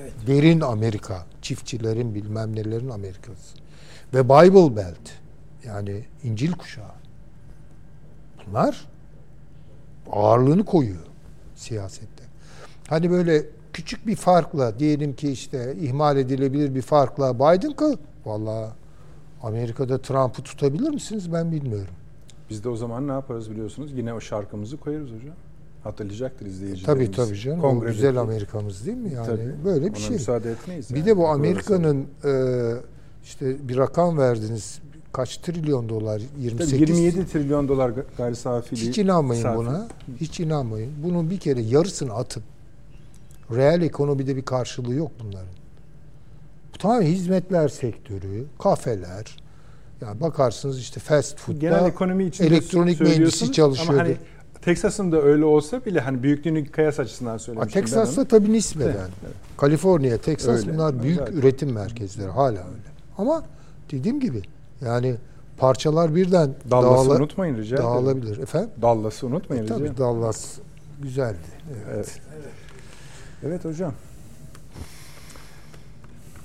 [0.00, 0.12] Evet.
[0.26, 1.26] derin Amerika.
[1.42, 3.56] Çiftçilerin bilmem nelerin Amerikası.
[4.14, 5.10] Ve Bible Belt.
[5.66, 6.84] Yani İncil kuşağı.
[8.46, 8.88] Bunlar
[10.12, 11.06] ağırlığını koyuyor
[11.54, 12.24] siyasette.
[12.88, 17.96] Hani böyle küçük bir farkla diyelim ki işte ihmal edilebilir bir farkla Biden kal.
[18.24, 18.70] Vallahi
[19.42, 21.94] Amerika'da Trump'ı tutabilir misiniz ben bilmiyorum.
[22.50, 23.92] Biz de o zaman ne yaparız biliyorsunuz?
[23.92, 25.34] Yine o şarkımızı koyarız hocam.
[25.84, 27.06] Hatırlayacaktır izleyicilerimiz.
[27.16, 27.58] Tabii tabii canım.
[27.58, 27.96] O Kongredeki.
[27.96, 29.12] güzel Amerika'mız değil mi?
[29.12, 29.54] Yani Tabii.
[29.64, 30.10] böyle bir Ona şey.
[30.16, 30.90] müsaade etmeyiz.
[30.90, 31.06] Bir yani.
[31.06, 32.30] de bu Amerika'nın e,
[33.24, 34.78] işte bir rakam verdiniz.
[35.12, 36.22] Kaç trilyon dolar?
[36.36, 36.80] Tabii 28.
[36.98, 38.76] 27 trilyon dolar ga- gayri safi.
[38.76, 39.58] Hiç inanmayın safi.
[39.58, 39.88] buna.
[40.20, 40.92] Hiç inanmayın.
[41.04, 42.42] Bunun bir kere yarısını atın.
[43.50, 45.48] Reel ekonomide bir karşılığı yok bunların.
[46.74, 49.36] Bu tamamen hizmetler sektörü, kafeler.
[50.00, 53.92] Yani bakarsınız işte fast food'da Genel ekonomi için elektronik mühendisi çalışıyordu.
[54.00, 54.16] Ama hani
[54.62, 58.88] Texas'ın da öyle olsa bile hani büyüklüğünü kıyas açısından söylemiştim Texas'ta tabii nispeten.
[58.90, 59.34] Evet, evet.
[59.56, 60.74] Kaliforniya, Texas Öyle.
[60.74, 61.32] bunlar büyük Zaten.
[61.32, 62.91] üretim merkezleri hala öyle.
[63.18, 63.44] Ama
[63.90, 64.42] dediğim gibi
[64.80, 65.16] yani
[65.58, 67.90] parçalar birden Dallas'ı dağıla- unutmayın rica ederim.
[67.90, 68.38] dağılabilir.
[68.38, 68.70] Efendim?
[68.82, 69.96] Dallas'ı unutmayın E, rica tabii.
[69.98, 70.58] Dallas
[71.02, 71.38] güzeldi.
[71.92, 72.20] Evet.
[73.46, 73.92] Evet hocam.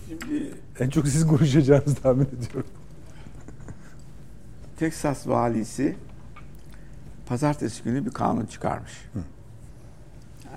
[0.08, 2.70] Şimdi En çok siz konuşacağınızı tahmin ediyorum.
[4.80, 5.96] Teksas valisi
[7.26, 8.92] pazartesi günü bir kanun çıkarmış.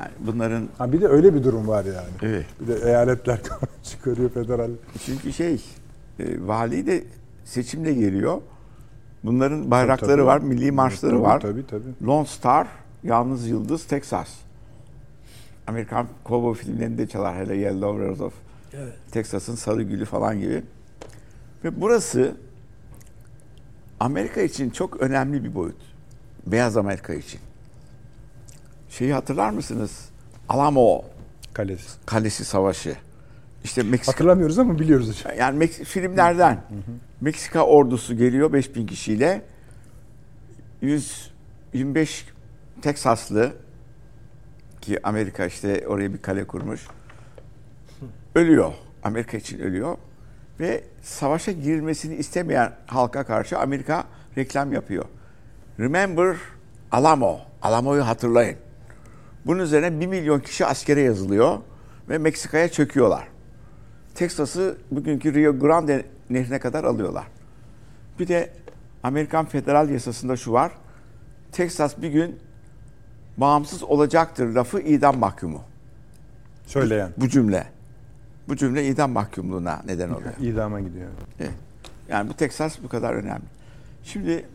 [0.00, 2.08] Yani bunların Ha bir de öyle bir durum var yani.
[2.22, 2.46] evet.
[2.60, 4.70] Bir de eyaletler kanun çıkarıyor federal.
[5.06, 5.62] Çünkü şey
[6.20, 7.04] e, vali de
[7.44, 8.40] seçimle geliyor.
[9.24, 11.40] Bunların bayrakları Tabii, var, milli marşları tabii, var.
[11.40, 12.06] Tabii tabii.
[12.06, 12.68] Lone Star,
[13.02, 14.28] Yalnız Yıldız, Texas.
[15.66, 18.34] Amerikan kovboy filmlerinde çalar hele Yellow Rose of
[18.74, 18.92] Evet.
[19.10, 20.62] Texas'ın sarı gülü falan gibi.
[21.64, 22.36] Ve burası
[24.00, 25.76] Amerika için çok önemli bir boyut.
[26.46, 27.40] Beyaz Amerika için.
[28.88, 30.08] Şeyi hatırlar mısınız?
[30.48, 31.04] Alamo
[31.52, 31.88] Kalesi.
[32.06, 32.96] Kalesi Savaşı.
[33.64, 35.38] İşte Meksika Hatırlamıyoruz ama biliyoruz hocam.
[35.38, 36.62] yani Mek- filmlerden
[37.20, 39.42] Meksika ordusu geliyor 5000 kişiyle
[40.82, 42.26] 125
[42.82, 43.52] Teksaslı
[44.80, 46.86] ki Amerika işte oraya bir kale kurmuş.
[48.34, 48.72] Ölüyor.
[49.02, 49.96] Amerika için ölüyor.
[50.60, 54.04] Ve savaşa girilmesini istemeyen halka karşı Amerika
[54.36, 55.04] reklam yapıyor.
[55.80, 56.36] Remember
[56.92, 57.40] Alamo.
[57.62, 58.56] Alamo'yu hatırlayın.
[59.46, 61.58] Bunun üzerine 1 milyon kişi askere yazılıyor
[62.08, 63.28] ve Meksika'ya çöküyorlar.
[64.14, 67.26] Texas'ı bugünkü Rio Grande nehrine kadar alıyorlar.
[68.18, 68.52] Bir de
[69.02, 70.72] Amerikan federal yasasında şu var.
[71.52, 72.38] Texas bir gün
[73.36, 75.62] bağımsız olacaktır lafı idam mahkumu.
[76.66, 77.12] Söyleyen.
[77.16, 77.66] Bu cümle.
[78.48, 80.32] Bu cümle idam mahkumluğuna neden oluyor.
[80.40, 81.08] İdama gidiyor.
[81.40, 81.50] Evet.
[82.08, 83.44] Yani bu Texas bu kadar önemli.
[84.04, 84.46] Şimdi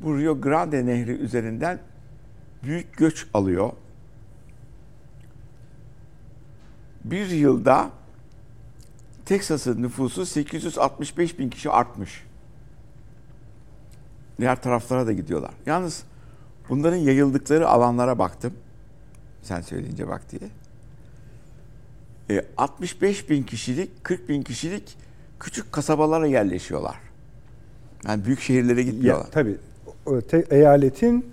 [0.00, 1.78] bu Rio Grande Nehri üzerinden
[2.62, 3.72] büyük göç alıyor.
[7.04, 7.90] Bir yılda
[9.26, 12.24] Texas'ın nüfusu 865 bin kişi artmış.
[14.38, 15.50] Diğer taraflara da gidiyorlar.
[15.66, 16.02] Yalnız
[16.68, 18.52] bunların yayıldıkları alanlara baktım.
[19.42, 20.50] Sen söyleyince bak diye.
[22.38, 24.96] E, 65 bin kişilik, 40 bin kişilik
[25.40, 26.96] küçük kasabalara yerleşiyorlar.
[28.08, 29.24] Yani büyük şehirlere gitmiyorlar.
[29.24, 29.56] Ya, tabii
[30.50, 31.26] eyaletin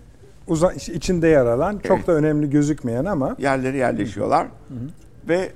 [0.48, 2.08] uza- içinde yer alan çok Evet.
[2.08, 4.48] da önemli gözükmeyen ama Yerlere yerleşiyorlar.
[5.28, 5.52] Ve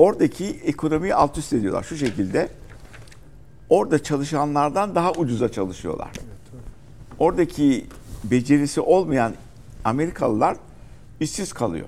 [0.00, 2.48] oradaki ekonomiyi alt üst ediyorlar şu şekilde.
[3.68, 6.10] Orada çalışanlardan daha ucuza çalışıyorlar.
[7.18, 7.86] Oradaki
[8.24, 9.34] becerisi olmayan
[9.84, 10.56] Amerikalılar
[11.20, 11.86] işsiz kalıyor.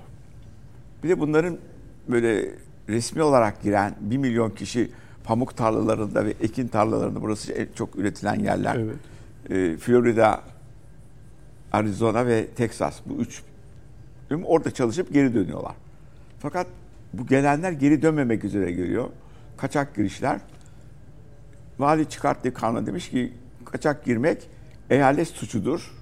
[1.04, 1.58] Bir de bunların
[2.08, 2.54] böyle
[2.88, 4.90] resmi olarak giren 1 milyon kişi
[5.24, 8.76] pamuk tarlalarında ve ekin tarlalarında burası çok üretilen yerler.
[8.76, 8.96] Evet.
[9.50, 10.40] Ee, Florida,
[11.72, 13.42] Arizona ve Texas bu üç
[14.44, 15.74] orada çalışıp geri dönüyorlar.
[16.38, 16.66] Fakat
[17.12, 19.08] bu gelenler geri dönmemek üzere geliyor.
[19.56, 20.40] Kaçak girişler.
[21.78, 23.32] Vali çıkarttığı kanuna demiş ki
[23.64, 24.48] kaçak girmek
[24.90, 25.94] eyalet suçudur.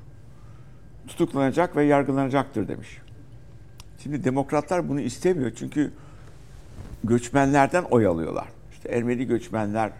[1.08, 2.98] Tutuklanacak ve yargılanacaktır demiş.
[4.02, 5.92] Şimdi demokratlar bunu istemiyor çünkü
[7.04, 8.48] göçmenlerden oy alıyorlar.
[8.72, 9.92] İşte Ermeni göçmenler,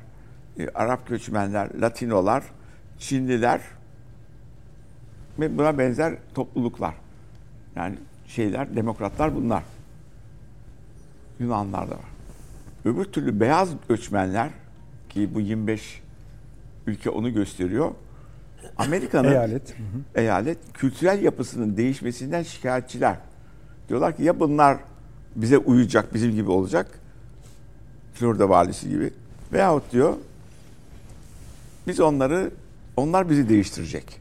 [0.58, 2.44] e, Arap göçmenler, Latinolar,
[2.98, 3.60] Çinliler
[5.38, 6.94] ve buna benzer topluluklar.
[7.76, 7.96] Yani
[8.26, 9.62] şeyler, demokratlar bunlar.
[11.40, 12.10] Yunanlar da var.
[12.84, 14.50] Öbür türlü beyaz göçmenler
[15.08, 16.02] ki bu 25
[16.86, 17.90] ülke onu gösteriyor.
[18.78, 19.76] Amerika'nın eyalet.
[20.14, 23.16] eyalet kültürel yapısının değişmesinden şikayetçiler.
[23.88, 24.78] Diyorlar ki ya bunlar
[25.36, 27.00] bize uyacak, bizim gibi olacak.
[28.14, 29.12] Florida valisi gibi.
[29.52, 30.14] Veyahut diyor
[31.86, 32.50] biz onları,
[32.96, 34.20] onlar bizi değiştirecek.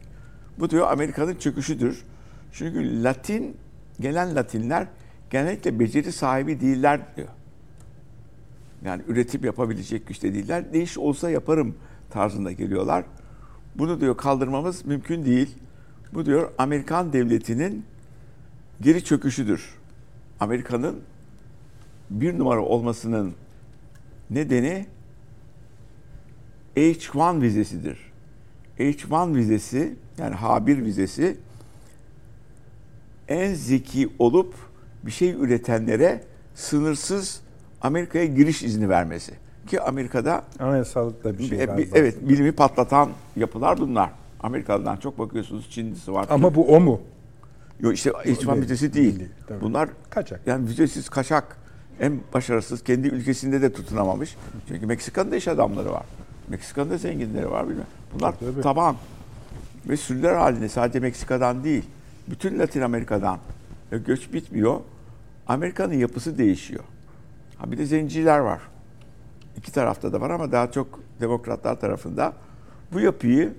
[0.59, 2.03] Bu diyor Amerika'nın çöküşüdür.
[2.53, 3.57] Çünkü Latin,
[3.99, 4.87] gelen Latinler
[5.29, 7.27] genellikle beceri sahibi değiller diyor.
[8.85, 10.63] Yani üretim yapabilecek güçte değiller.
[10.73, 11.75] Ne iş olsa yaparım
[12.09, 13.05] tarzında geliyorlar.
[13.75, 15.55] Bunu diyor kaldırmamız mümkün değil.
[16.13, 17.85] Bu diyor Amerikan devletinin
[18.81, 19.75] geri çöküşüdür.
[20.39, 21.01] Amerika'nın
[22.09, 23.33] bir numara olmasının
[24.29, 24.85] nedeni
[26.75, 27.97] H1 vizesidir.
[28.79, 31.37] H1 vizesi yani H1 vizesi
[33.27, 34.68] en zeki olup
[35.05, 36.23] bir şey üretenlere
[36.55, 37.41] sınırsız
[37.81, 39.31] Amerika'ya giriş izni vermesi.
[39.67, 44.09] Ki Amerika'da Anayasallıkta bir şey bir- evet bilimi patlatan yapılar bunlar.
[44.39, 46.25] Amerikalı'dan çok bakıyorsunuz Çinlisi var.
[46.29, 47.01] Ama bu o mu?
[47.79, 49.19] Yok işte H1 değil, vizesi değil.
[49.19, 49.61] değil, tabii.
[49.61, 50.41] Bunlar Kaçak.
[50.45, 51.57] Yani vizesiz kaçak.
[51.99, 54.35] En başarısız kendi ülkesinde de tutunamamış.
[54.67, 56.03] Çünkü Meksika'nın da iş adamları var.
[56.47, 57.85] Meksika'nın da zenginleri var bilmem.
[58.13, 58.61] Bunlar Tabii, tabii.
[58.61, 58.95] taban.
[59.89, 61.83] Ve sürüler halinde sadece Meksika'dan değil.
[62.27, 63.37] Bütün Latin Amerika'dan
[63.97, 64.79] göç bitmiyor.
[65.47, 66.83] Amerika'nın yapısı değişiyor.
[67.57, 68.61] Ha bir de zenciler var.
[69.57, 72.33] İki tarafta da var ama daha çok demokratlar tarafında.
[72.93, 73.53] Bu yapıyı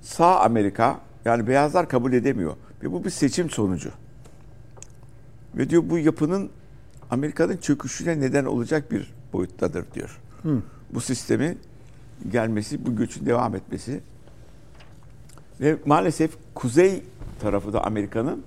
[0.00, 2.56] sağ Amerika yani beyazlar kabul edemiyor.
[2.82, 3.90] Ve bu bir seçim sonucu.
[5.54, 6.50] Ve diyor bu yapının
[7.10, 10.20] Amerika'nın çöküşüne neden olacak bir boyuttadır diyor.
[10.90, 11.58] Bu sistemin
[12.30, 14.00] gelmesi, bu göçün devam etmesi.
[15.60, 17.02] Ve maalesef kuzey
[17.40, 18.42] tarafı da Amerika'nın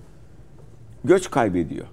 [1.03, 1.85] göç kaybediyor.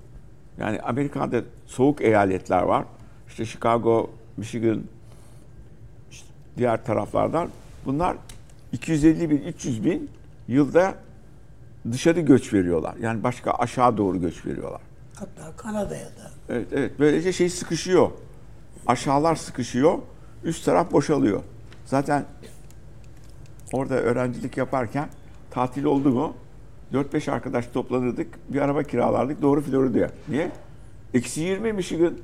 [0.58, 2.84] Yani Amerika'da soğuk eyaletler var.
[3.28, 4.82] İşte Chicago, Michigan,
[6.10, 6.28] işte
[6.58, 7.48] diğer taraflardan.
[7.84, 8.16] Bunlar
[8.72, 10.10] 250 bin, 300 bin
[10.48, 10.94] yılda
[11.92, 12.94] dışarı göç veriyorlar.
[13.00, 14.80] Yani başka aşağı doğru göç veriyorlar.
[15.14, 16.30] Hatta Kanada'ya da.
[16.48, 16.92] Evet, evet.
[16.98, 18.10] Böylece şey sıkışıyor.
[18.86, 19.98] Aşağılar sıkışıyor.
[20.44, 21.42] Üst taraf boşalıyor.
[21.84, 22.24] Zaten
[23.72, 25.08] orada öğrencilik yaparken
[25.50, 26.34] tatil oldu mu
[26.92, 28.28] 4-5 arkadaş toplanırdık.
[28.48, 29.42] Bir araba kiralardık.
[29.42, 30.10] Doğru Florida'ya.
[30.28, 30.50] Niye?
[31.14, 32.14] Eksi 20 Michigan.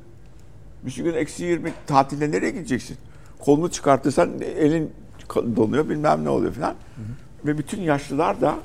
[0.83, 1.73] Michigan eksi 20.
[1.87, 2.97] Tatilde nereye gideceksin?
[3.39, 4.93] Kolunu çıkartırsan elin
[5.57, 6.75] donuyor bilmem ne oluyor falan.
[7.47, 8.59] Ve bütün yaşlılar da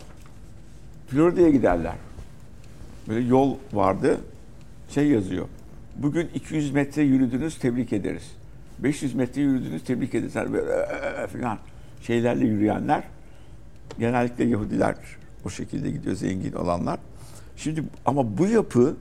[1.07, 1.95] Florida'ya giderler.
[3.07, 4.17] Böyle yol vardı.
[4.89, 5.45] Şey yazıyor.
[5.95, 8.31] Bugün 200 metre yürüdünüz tebrik ederiz.
[8.79, 10.35] 500 metre yürüdünüz tebrik ederiz.
[10.35, 11.57] Yani böyle "Ee" falan
[12.01, 13.03] şeylerle yürüyenler
[13.99, 14.95] genellikle Yahudiler
[15.47, 16.99] o şekilde gidiyor zengin olanlar.
[17.55, 18.95] Şimdi ama bu yapı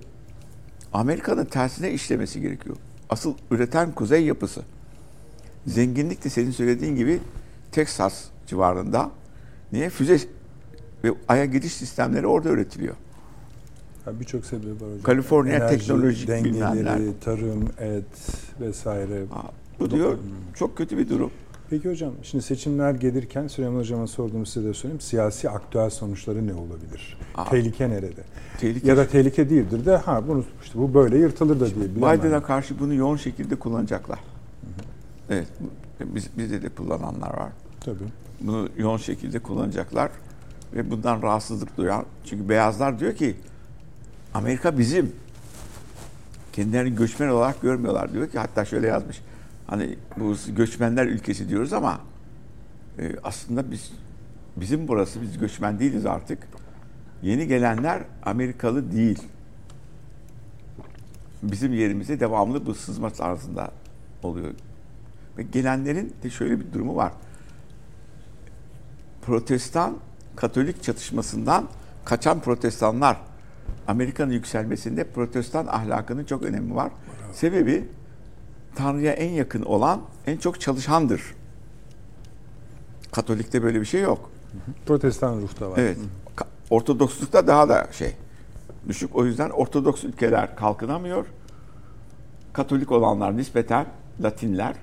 [0.93, 2.77] Amerika'nın tersine işlemesi gerekiyor.
[3.11, 4.63] Asıl üreten kuzey yapısı.
[5.67, 7.21] Zenginlik de senin söylediğin gibi
[7.73, 9.11] Texas civarında.
[9.73, 9.91] Niye?
[9.91, 10.19] Füze
[11.05, 12.95] ve aya gidiş sistemleri orada üretiliyor.
[14.21, 15.03] Birçok sebebi var hocam.
[15.03, 17.01] Kaliforniya Enerji teknolojik dengeleri, neler.
[17.25, 18.05] tarım, et
[18.61, 19.25] vesaire.
[19.31, 19.43] Ha,
[19.81, 20.19] bu diyor
[20.55, 21.31] çok kötü bir durum.
[21.71, 25.01] Peki hocam şimdi seçimler gelirken Süleyman Hocam'a sorduğumu size de söyleyeyim.
[25.01, 27.19] Siyasi aktüel sonuçları ne olabilir?
[27.35, 27.51] Aa.
[27.51, 28.23] tehlike nerede?
[28.61, 28.89] Tehlike.
[28.89, 31.97] Ya da tehlike değildir de ha bunu işte bu böyle yırtılır da diye.
[31.97, 34.19] Biden'a karşı bunu yoğun şekilde kullanacaklar.
[35.31, 35.49] Evet,
[36.01, 37.53] biz, bizde de kullananlar var.
[37.81, 38.05] Tabii.
[38.41, 40.11] Bunu yoğun şekilde kullanacaklar
[40.75, 42.05] ve bundan rahatsızlık duyan.
[42.25, 43.37] Çünkü beyazlar diyor ki
[44.35, 45.13] Amerika bizim.
[46.53, 48.13] Kendilerini göçmen olarak görmüyorlar.
[48.13, 49.23] Diyor ki hatta şöyle yazmış.
[49.67, 52.01] Hani bu göçmenler ülkesi diyoruz ama
[52.99, 53.93] e, aslında biz
[54.57, 56.49] bizim burası biz göçmen değiliz artık.
[57.23, 59.23] Yeni gelenler Amerikalı değil.
[61.43, 63.71] Bizim yerimize devamlı bu sızma tarzında
[64.23, 64.55] oluyor.
[65.39, 67.13] Ve gelenlerin de şöyle bir durumu var.
[69.23, 69.97] Protestan
[70.37, 71.69] Katolik çatışmasından
[72.05, 73.17] kaçan protestanlar
[73.87, 76.93] Amerika'nın yükselmesinde protestan ahlakının çok önemi var.
[77.33, 77.89] Sebebi
[78.77, 81.23] Tanrı'ya en yakın olan en çok çalışandır.
[83.13, 84.31] Katolikte böyle bir şey yok.
[84.87, 85.79] Protestan ruhta var.
[85.79, 85.99] Evet.
[86.71, 88.13] Ortodokslukta daha da şey
[88.89, 89.17] düşük.
[89.17, 91.27] O yüzden Ortodoks ülkeler kalkınamıyor.
[92.53, 93.87] Katolik olanlar nispeten
[94.23, 94.75] Latinler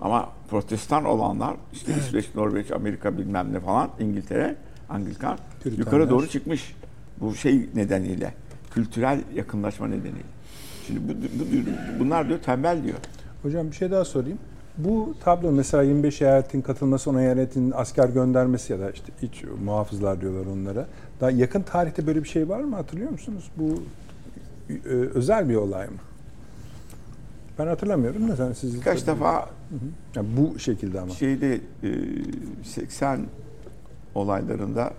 [0.00, 4.56] ama Protestan olanlar işte İsveç, Norveç, Amerika bilmem ne falan İngiltere,
[4.88, 6.76] Anglikan yukarı doğru çıkmış.
[7.20, 8.34] Bu şey nedeniyle,
[8.74, 10.26] kültürel yakınlaşma nedeniyle.
[10.86, 12.96] Şimdi bu, bu- bunlar diyor tembel diyor.
[13.42, 14.38] Hocam bir şey daha sorayım.
[14.78, 20.20] Bu tablo mesela 25 eyaletin katılması, 10 eyaletin asker göndermesi ya da işte iç muhafızlar
[20.20, 20.86] diyorlar onlara.
[21.20, 23.50] Daha yakın tarihte böyle bir şey var mı hatırlıyor musunuz?
[23.56, 23.82] Bu
[24.70, 25.96] e, özel bir olay mı?
[27.58, 29.48] Ben hatırlamıyorum da sen siz Kaç defa
[30.14, 31.10] Yani bu şekilde ama.
[31.10, 31.88] şeyde e,
[32.64, 33.20] 80
[34.14, 34.92] olaylarında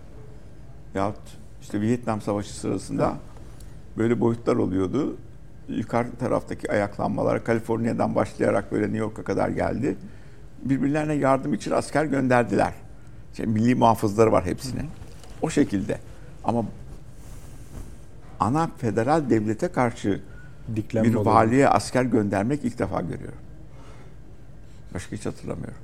[0.95, 1.15] yahut
[1.61, 3.13] işte Vietnam Savaşı sırasında
[3.97, 5.15] böyle boyutlar oluyordu.
[5.69, 9.97] Yukarı taraftaki ayaklanmalar Kaliforniya'dan başlayarak böyle New York'a kadar geldi.
[10.63, 12.73] Birbirlerine yardım için asker gönderdiler.
[13.33, 14.85] Şey, milli muhafızları var hepsine.
[15.41, 15.99] O şekilde.
[16.43, 16.65] Ama
[18.39, 20.21] ana federal devlete karşı
[20.75, 23.37] Diklenme bir valiye asker göndermek ilk defa görüyorum.
[24.93, 25.77] Başka hiç hatırlamıyorum.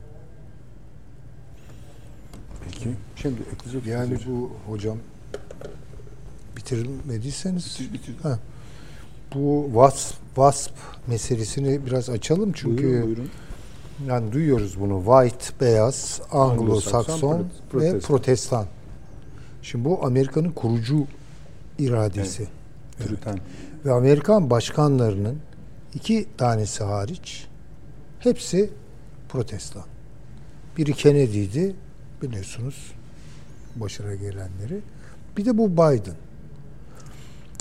[2.65, 2.89] Peki.
[3.15, 4.31] Şimdi ekleyecek Yani hocam?
[4.31, 4.97] bu hocam
[6.57, 8.15] bitirmediyseniz Bitir, bitir.
[8.23, 8.39] Ha.
[9.35, 10.71] Bu WASP, WASP
[11.07, 13.29] meselesini biraz açalım çünkü Buyurun, buyurun.
[14.07, 17.43] yani duyuyoruz bunu white, beyaz, Anglo-Sakson
[17.73, 18.65] ve Protestan.
[19.61, 21.07] Şimdi bu Amerika'nın kurucu
[21.79, 22.47] iradesi.
[22.99, 23.39] Türüten.
[23.85, 25.37] Ve Amerikan başkanlarının
[25.93, 27.47] iki tanesi hariç
[28.19, 28.69] hepsi
[29.29, 29.83] protestan.
[30.77, 31.75] Biri Kennedy'di
[32.21, 32.91] biliyorsunuz
[33.75, 34.81] başına gelenleri.
[35.37, 36.15] Bir de bu Biden.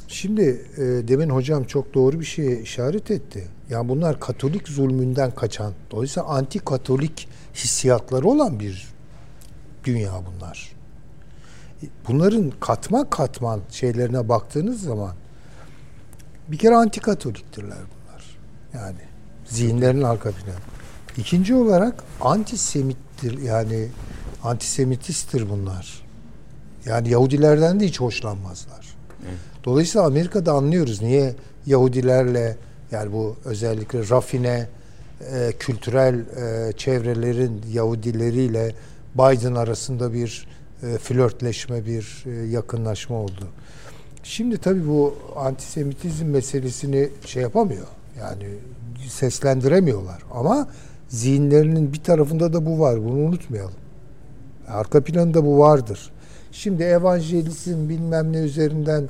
[0.09, 0.43] Şimdi
[0.77, 3.49] e, demin hocam çok doğru bir şeye işaret etti.
[3.71, 8.89] Yani bunlar Katolik zulmünden kaçan, dolayısıyla anti Katolik hissiyatları olan bir
[9.85, 10.73] dünya bunlar.
[12.09, 15.15] Bunların katman katman şeylerine baktığınız zaman
[16.49, 18.39] bir kere anti Katoliktirler bunlar.
[18.75, 18.99] Yani
[19.45, 20.55] zihinlerin arka planı.
[21.17, 23.89] İkinci olarak antisemittir yani
[24.43, 26.03] antisemitisttir bunlar.
[26.85, 28.87] Yani Yahudilerden de hiç hoşlanmazlar.
[29.69, 31.35] Dolayısıyla Amerika'da anlıyoruz niye
[31.67, 32.57] Yahudilerle
[32.91, 34.69] yani bu özellikle rafine
[35.33, 38.75] e, kültürel e, çevrelerin Yahudileriyle
[39.15, 40.47] Biden arasında bir
[40.83, 43.49] e, flörtleşme, bir e, yakınlaşma oldu.
[44.23, 47.87] Şimdi tabii bu antisemitizm meselesini şey yapamıyor.
[48.21, 48.47] Yani
[49.09, 50.23] seslendiremiyorlar.
[50.31, 50.69] Ama
[51.09, 53.05] zihinlerinin bir tarafında da bu var.
[53.05, 53.75] Bunu unutmayalım.
[54.69, 56.11] Arka planında bu vardır.
[56.53, 59.09] Şimdi evangelizm bilmem ne üzerinden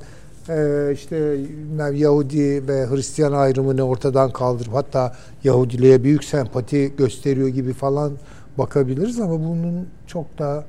[0.93, 5.15] işte bilmem Yahudi ve Hristiyan ayrımını ortadan kaldırıp hatta
[5.45, 8.13] Yahudiliğe büyük sempati gösteriyor gibi falan
[8.59, 10.65] bakabiliriz ama bunun çok da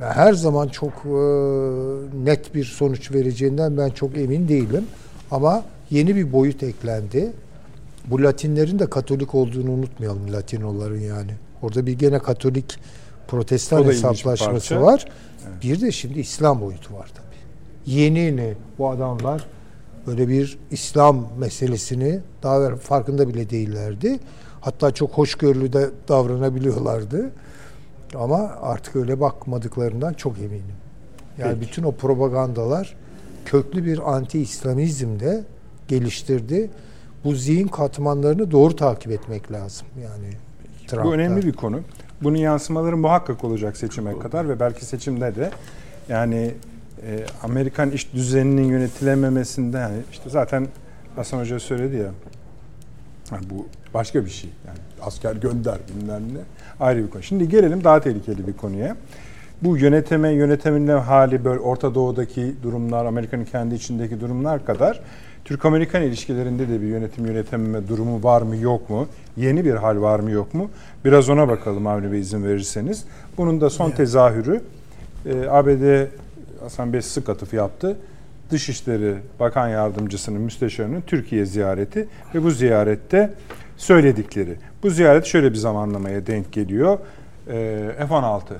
[0.00, 1.18] her zaman çok e,
[2.24, 4.84] net bir sonuç vereceğinden ben çok emin değilim.
[5.30, 7.32] Ama yeni bir boyut eklendi.
[8.06, 11.30] Bu Latinlerin de Katolik olduğunu unutmayalım Latinoların yani.
[11.62, 12.78] Orada bir gene Katolik
[13.28, 15.04] Protestan da hesaplaşması var.
[15.62, 17.23] Bir de şimdi İslam boyutu var tabii.
[17.86, 19.46] Yeni yeni bu adamlar
[20.06, 24.18] böyle bir İslam meselesini daha farkında bile değillerdi.
[24.60, 27.30] Hatta çok hoşgörülü de davranabiliyorlardı.
[28.14, 30.74] Ama artık öyle bakmadıklarından çok eminim.
[31.38, 31.60] Yani Peki.
[31.60, 32.96] bütün o propagandalar
[33.44, 35.44] köklü bir anti-İslamizm de
[35.88, 36.70] geliştirdi.
[37.24, 39.86] Bu zihin katmanlarını doğru takip etmek lazım.
[40.02, 40.30] Yani
[40.86, 41.04] Trump'ta.
[41.04, 41.80] Bu önemli bir konu.
[42.22, 45.50] Bunun yansımaları muhakkak olacak seçime kadar ve belki seçimde de
[46.08, 46.54] yani
[47.06, 50.68] e, Amerikan iş düzeninin yönetilememesinde yani işte zaten
[51.16, 52.10] Hasan Hoca söyledi ya
[53.30, 54.50] ha, bu başka bir şey.
[54.66, 56.40] Yani asker gönder bilmem ne
[56.80, 57.22] ayrı bir konu.
[57.22, 58.96] Şimdi gelelim daha tehlikeli bir konuya.
[59.62, 65.00] Bu yöneteme, yönetimin hali böyle Orta Doğu'daki durumlar, Amerika'nın kendi içindeki durumlar kadar
[65.44, 69.06] Türk-Amerikan ilişkilerinde de bir yönetim yönetememe durumu var mı yok mu?
[69.36, 70.70] Yeni bir hal var mı yok mu?
[71.04, 73.04] Biraz ona bakalım Avni Bey izin verirseniz.
[73.36, 74.60] Bunun da son tezahürü
[75.26, 76.06] e, ABD
[76.64, 77.96] Hasan Bey sık yaptı.
[78.50, 83.34] Dışişleri Bakan Yardımcısının, müsteşarının Türkiye ziyareti ve bu ziyarette
[83.76, 84.56] söyledikleri.
[84.82, 86.98] Bu ziyaret şöyle bir zamanlamaya denk geliyor.
[87.48, 88.56] E, F-16 e,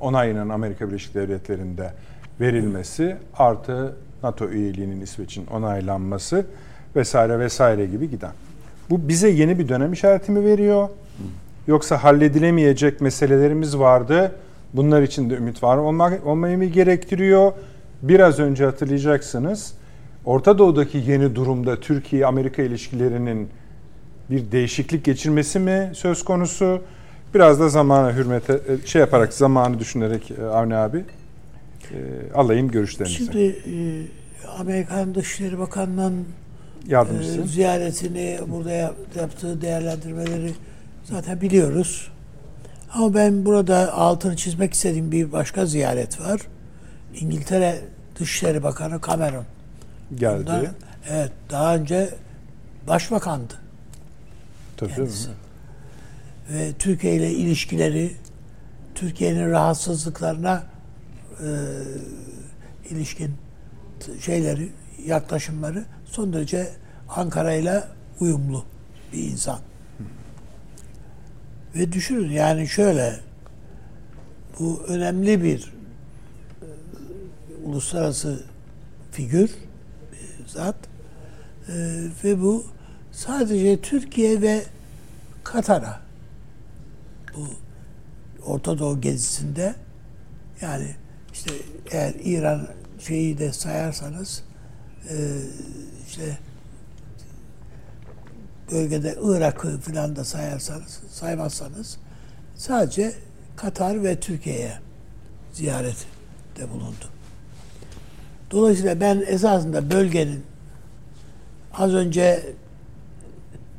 [0.00, 1.92] onayının Amerika Birleşik Devletleri'nde
[2.40, 6.46] verilmesi artı NATO üyeliğinin İsveç'in onaylanması
[6.96, 8.32] vesaire vesaire gibi giden.
[8.90, 10.88] Bu bize yeni bir dönem işareti mi veriyor?
[11.66, 14.32] Yoksa halledilemeyecek meselelerimiz vardı.
[14.74, 17.52] Bunlar için de ümit var olmak, olmayı mı gerektiriyor?
[18.02, 19.74] Biraz önce hatırlayacaksınız.
[20.24, 23.48] Orta Doğu'daki yeni durumda Türkiye-Amerika ilişkilerinin
[24.30, 26.80] bir değişiklik geçirmesi mi söz konusu?
[27.34, 31.96] Biraz da zamana hürmete şey yaparak zamanı düşünerek e, Avni abi e,
[32.34, 33.16] alayım görüşlerinizi.
[33.16, 33.76] Şimdi e,
[34.60, 36.24] Amerikan Dışişleri Bakanı'nın
[36.88, 37.40] Yardımcısı.
[37.40, 40.52] e, ziyaretini, burada yap- yaptığı değerlendirmeleri
[41.04, 42.11] zaten biliyoruz.
[42.92, 46.40] Ama ben burada altını çizmek istediğim bir başka ziyaret var.
[47.20, 47.80] İngiltere
[48.18, 49.44] Dışişleri Bakanı Cameron.
[50.14, 50.38] geldi.
[50.46, 50.66] Bundan-
[51.10, 52.14] evet, daha önce
[52.88, 53.54] başbakandı
[54.76, 55.28] Tabii, kendisi.
[56.50, 58.12] Ve Türkiye ile ilişkileri,
[58.94, 60.62] Türkiye'nin rahatsızlıklarına
[61.40, 61.48] e,
[62.90, 63.30] ilişkin
[64.20, 64.72] şeyleri,
[65.06, 66.68] yaklaşımları son derece
[67.08, 67.84] Ankara ile
[68.20, 68.64] uyumlu
[69.12, 69.58] bir insan.
[71.74, 73.20] Ve düşünün yani şöyle
[74.58, 75.72] bu önemli bir
[76.62, 76.66] e,
[77.64, 78.44] uluslararası
[79.12, 79.50] figür,
[80.12, 80.76] bir zat
[81.68, 81.72] E,
[82.24, 82.66] ve bu
[83.12, 84.64] sadece Türkiye ve
[85.44, 86.00] Katar'a
[87.36, 87.48] bu
[88.46, 89.74] Orta Doğu gezisinde
[90.60, 90.94] yani
[91.32, 91.50] işte
[91.90, 92.68] eğer İran
[92.98, 94.44] şeyi de sayarsanız
[95.10, 95.16] e,
[96.08, 96.38] işte
[98.72, 101.98] bölgede Irak'ı filan da sayarsanız saymazsanız
[102.56, 103.12] sadece
[103.56, 104.78] Katar ve Türkiye'ye
[105.52, 107.04] ziyarette bulundu.
[108.50, 110.42] Dolayısıyla ben esasında bölgenin
[111.74, 112.52] az önce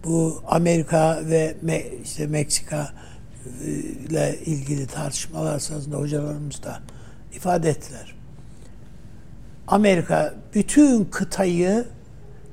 [0.03, 2.93] bu Amerika ve Me- işte Meksika
[3.65, 6.79] e, ile ilgili tartışmalar sırasında hocalarımız da
[7.35, 8.15] ifade ettiler.
[9.67, 11.85] Amerika bütün kıtayı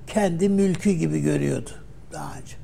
[0.07, 1.71] kendi mülkü gibi görüyordu
[2.13, 2.57] daha önce.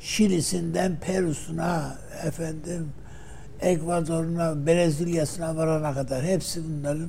[0.00, 2.92] Şili'sinden Peru'suna, efendim
[3.60, 7.08] Ekvador'una, Brezilya'sına varana kadar hepsi bunların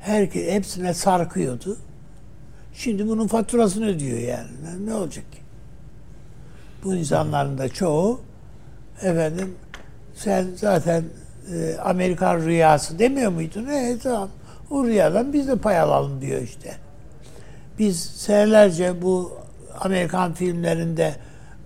[0.00, 1.76] herke, hepsine sarkıyordu.
[2.74, 4.48] Şimdi bunun faturasını ödüyor yani.
[4.86, 5.38] Ne- olacak ki?
[6.84, 8.20] Bu insanların da çoğu
[9.02, 9.54] efendim
[10.14, 11.04] sen zaten
[11.52, 13.66] e, Amerikan rüyası demiyor muydun?
[13.66, 14.30] Evet tamam.
[14.70, 16.76] O rüyadan biz de pay alalım diyor işte.
[17.78, 19.32] Biz senelerce bu
[19.80, 21.14] Amerikan filmlerinde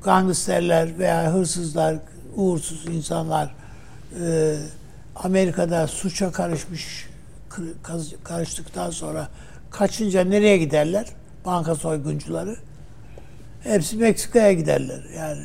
[0.05, 1.97] gangsterler veya hırsızlar,
[2.37, 3.55] uğursuz insanlar
[4.23, 4.57] e,
[5.17, 7.11] Amerika'da suça karışmış
[8.25, 9.29] karıştıktan sonra
[9.71, 11.07] kaçınca nereye giderler?
[11.45, 12.57] Banka soyguncuları.
[13.61, 15.43] Hepsi Meksika'ya giderler yani.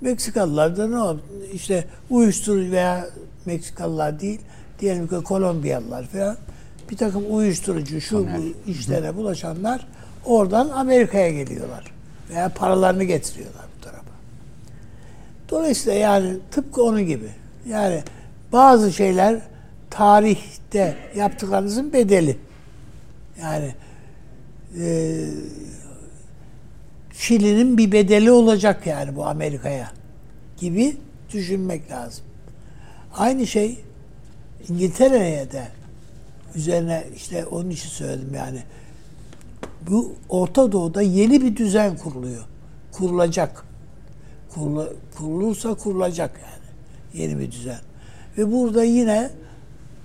[0.00, 1.22] Meksikalılar da ne oldu?
[1.52, 3.06] İşte uyuşturucu veya
[3.46, 4.40] Meksikalılar değil,
[4.80, 6.36] diyelim ki Kolombiyalılar falan
[6.90, 9.86] bir takım uyuşturucu şu bu işlere bulaşanlar
[10.24, 11.97] oradan Amerika'ya geliyorlar.
[12.30, 14.10] Veya paralarını getiriyorlar bu tarafa.
[15.48, 17.28] Dolayısıyla yani tıpkı onun gibi.
[17.68, 18.02] Yani
[18.52, 19.40] bazı şeyler
[19.90, 22.38] tarihte yaptıklarınızın bedeli.
[23.42, 23.74] Yani
[24.80, 25.24] e,
[27.78, 29.90] bir bedeli olacak yani bu Amerika'ya
[30.56, 30.96] gibi
[31.32, 32.24] düşünmek lazım.
[33.16, 33.78] Aynı şey
[34.68, 35.68] İngiltere'ye de
[36.54, 38.62] üzerine işte onun için söyledim yani.
[39.88, 42.44] Bu Orta Doğu'da yeni bir düzen kuruluyor.
[42.92, 43.64] Kurulacak.
[44.54, 47.22] Kurula, kurulursa kurulacak yani.
[47.22, 47.80] Yeni bir düzen.
[48.38, 49.30] Ve burada yine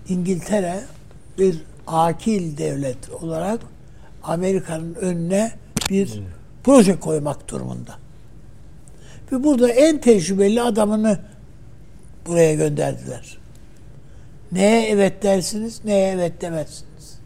[0.09, 0.83] İngiltere
[1.37, 3.59] bir akil devlet olarak
[4.23, 5.51] Amerika'nın önüne
[5.89, 6.21] bir
[6.63, 7.97] proje koymak durumunda.
[9.31, 11.19] Ve burada en tecrübeli adamını
[12.25, 13.37] buraya gönderdiler.
[14.51, 17.19] Neye evet dersiniz, neye evet demezsiniz.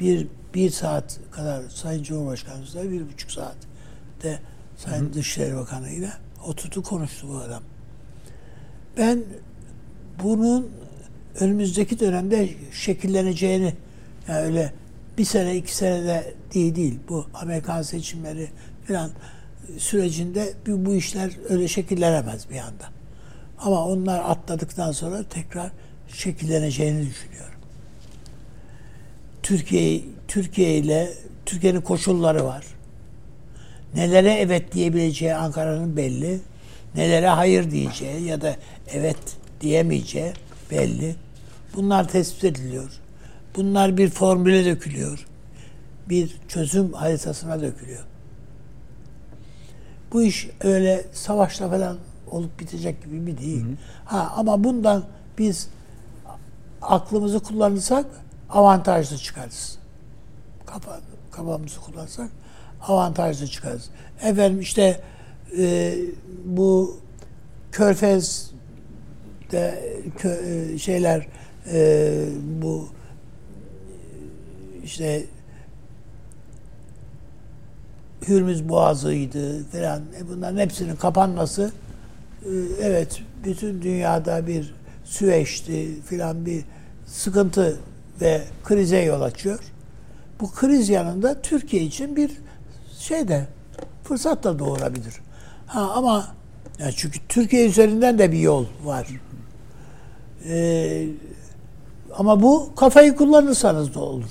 [0.00, 3.56] Bir, bir saat kadar Sayın Cumhurbaşkanımızla bir buçuk saat
[4.22, 4.38] de
[4.76, 6.10] Sayın Dışişleri Bakanı ile
[6.46, 7.62] oturdu konuştu bu adam.
[8.96, 9.24] Ben
[10.22, 10.70] bunun
[11.40, 13.74] önümüzdeki dönemde şekilleneceğini
[14.28, 14.72] yani öyle
[15.18, 18.48] bir sene iki senede değil değil bu Amerikan seçimleri
[18.88, 19.10] falan
[19.78, 22.88] sürecinde bu, bu işler öyle şekillenemez bir anda.
[23.58, 25.70] Ama onlar atladıktan sonra tekrar
[26.08, 27.58] şekilleneceğini düşünüyorum.
[29.42, 31.14] Türkiye Türkiye ile
[31.46, 32.64] Türkiye'nin koşulları var.
[33.94, 36.40] Nelere evet diyebileceği Ankara'nın belli.
[36.94, 38.56] Nelere hayır diyeceği ya da
[38.92, 39.18] evet
[39.60, 40.32] diyemeyeceği
[40.70, 41.16] belli.
[41.76, 43.00] Bunlar tespit ediliyor.
[43.56, 45.26] Bunlar bir formüle dökülüyor.
[46.08, 48.04] Bir çözüm haritasına dökülüyor.
[50.12, 51.98] Bu iş öyle savaşla falan
[52.30, 53.64] olup bitecek gibi bir değil.
[54.04, 55.04] Ha ama bundan
[55.38, 55.68] biz
[56.82, 58.06] aklımızı kullanırsak
[58.50, 59.78] avantajlı çıkarız.
[60.66, 61.00] Kafa,
[61.30, 62.30] kafamızı kullanırsak
[62.80, 63.90] avantajlı çıkarız.
[64.22, 65.00] Efendim işte
[65.58, 65.94] e,
[66.44, 66.98] bu
[67.72, 68.50] Körfez
[69.52, 71.26] de kö, e, şeyler
[71.72, 72.26] e,
[72.62, 72.88] bu
[74.84, 75.24] işte
[78.28, 80.02] Hürmüz Boğazı'ydı falan.
[80.20, 81.72] E bunların hepsinin kapanması
[82.44, 82.50] e,
[82.80, 84.74] evet bütün dünyada bir
[85.04, 86.64] süveçti filan bir
[87.06, 87.78] sıkıntı
[88.20, 89.73] ve krize yol açıyor.
[90.40, 92.30] Bu kriz yanında Türkiye için bir
[92.98, 93.46] şey de
[94.04, 95.14] fırsat da doğurabilir.
[95.66, 96.24] Ha ama
[96.78, 99.06] yani çünkü Türkiye üzerinden de bir yol var.
[100.48, 101.06] Ee,
[102.16, 104.24] ama bu kafayı kullanırsanız da olur.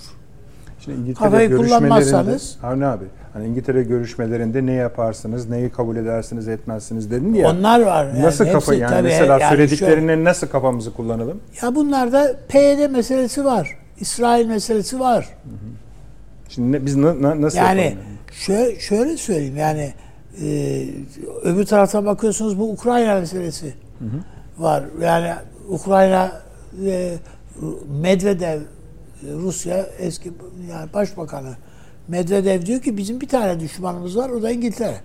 [0.80, 7.12] Şimdi İngiltere Kafayı kullanmazsanız- Avni abi hani İngiltere görüşmelerinde ne yaparsınız, neyi kabul edersiniz, etmezsiniz
[7.12, 7.50] dedin ya.
[7.52, 8.06] Onlar var.
[8.06, 11.40] Yani nasıl kafa hepsi yani tabii mesela yani söylediklerine nasıl kafamızı kullanalım?
[11.62, 13.78] Ya bunlarda PYD meselesi var.
[14.00, 15.30] İsrail meselesi var.
[16.56, 18.04] Şimdi ne- biz na- na- nasıl Yani yapalım?
[18.32, 19.94] şöyle, şöyle söyleyeyim yani
[20.42, 20.86] e,
[21.44, 23.74] öbür taraftan bakıyorsunuz bu Ukrayna meselesi
[24.58, 24.84] var.
[25.02, 25.34] Yani
[25.70, 26.42] Ukrayna
[26.86, 27.16] e,
[28.02, 28.62] Medvedev
[29.34, 30.32] Rusya eski
[30.72, 31.54] yani başbakanı
[32.08, 34.98] Medvedev diyor ki bizim bir tane düşmanımız var o da İngiltere.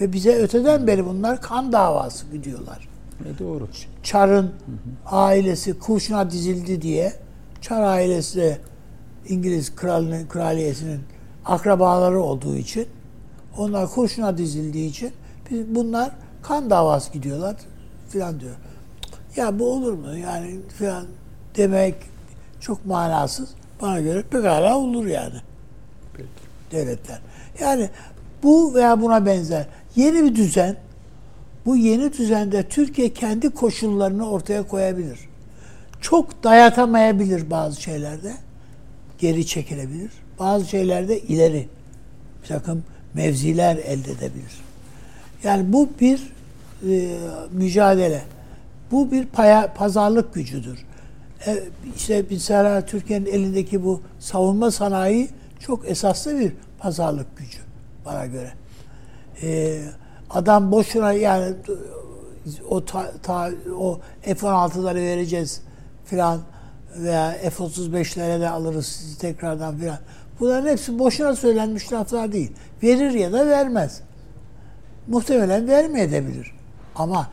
[0.00, 2.88] Ve bize öteden beri bunlar kan davası gidiyorlar.
[3.20, 3.68] E, doğru.
[4.02, 4.50] Çar'ın
[5.06, 7.12] ailesi kurşuna dizildi diye
[7.60, 8.58] Çar ailesi de
[9.28, 11.00] İngiliz kralının, kraliyesinin
[11.44, 12.86] akrabaları olduğu için
[13.56, 15.12] onlar kurşuna dizildiği için
[15.50, 16.10] biz, bunlar
[16.42, 17.56] kan davası gidiyorlar
[18.08, 18.54] filan diyor.
[19.36, 21.06] Ya bu olur mu yani filan
[21.56, 21.94] demek
[22.60, 23.48] çok manasız.
[23.82, 25.36] Bana göre pekala olur yani.
[26.72, 27.18] Devletler.
[27.60, 27.90] Yani
[28.42, 30.76] bu veya buna benzer yeni bir düzen
[31.66, 35.18] bu yeni düzende Türkiye kendi koşullarını ortaya koyabilir.
[36.00, 38.34] çok dayatamayabilir bazı şeylerde.
[39.18, 40.10] Geri çekilebilir.
[40.38, 41.68] Bazı şeylerde ileri
[42.42, 42.84] bir takım
[43.14, 44.60] mevziler elde edebilir.
[45.44, 46.32] Yani bu bir
[46.88, 47.16] e,
[47.52, 48.22] mücadele.
[48.90, 50.84] Bu bir paya, pazarlık gücüdür.
[51.46, 51.62] E,
[51.96, 55.28] işte mesela Türkiye'nin elindeki bu savunma sanayi
[55.60, 57.58] çok esaslı bir pazarlık gücü
[58.04, 58.52] bana göre.
[59.42, 59.80] E,
[60.30, 61.54] adam boşuna yani
[62.68, 65.60] o ta, ta, o F-16'ları vereceğiz
[66.04, 66.40] filan
[67.02, 69.98] veya F-35'lere de alırız sizi tekrardan filan.
[70.40, 72.52] Bunların hepsi boşuna söylenmiş laflar değil.
[72.82, 74.00] Verir ya da vermez.
[75.06, 76.54] Muhtemelen vermeyebilir.
[76.94, 77.28] Ama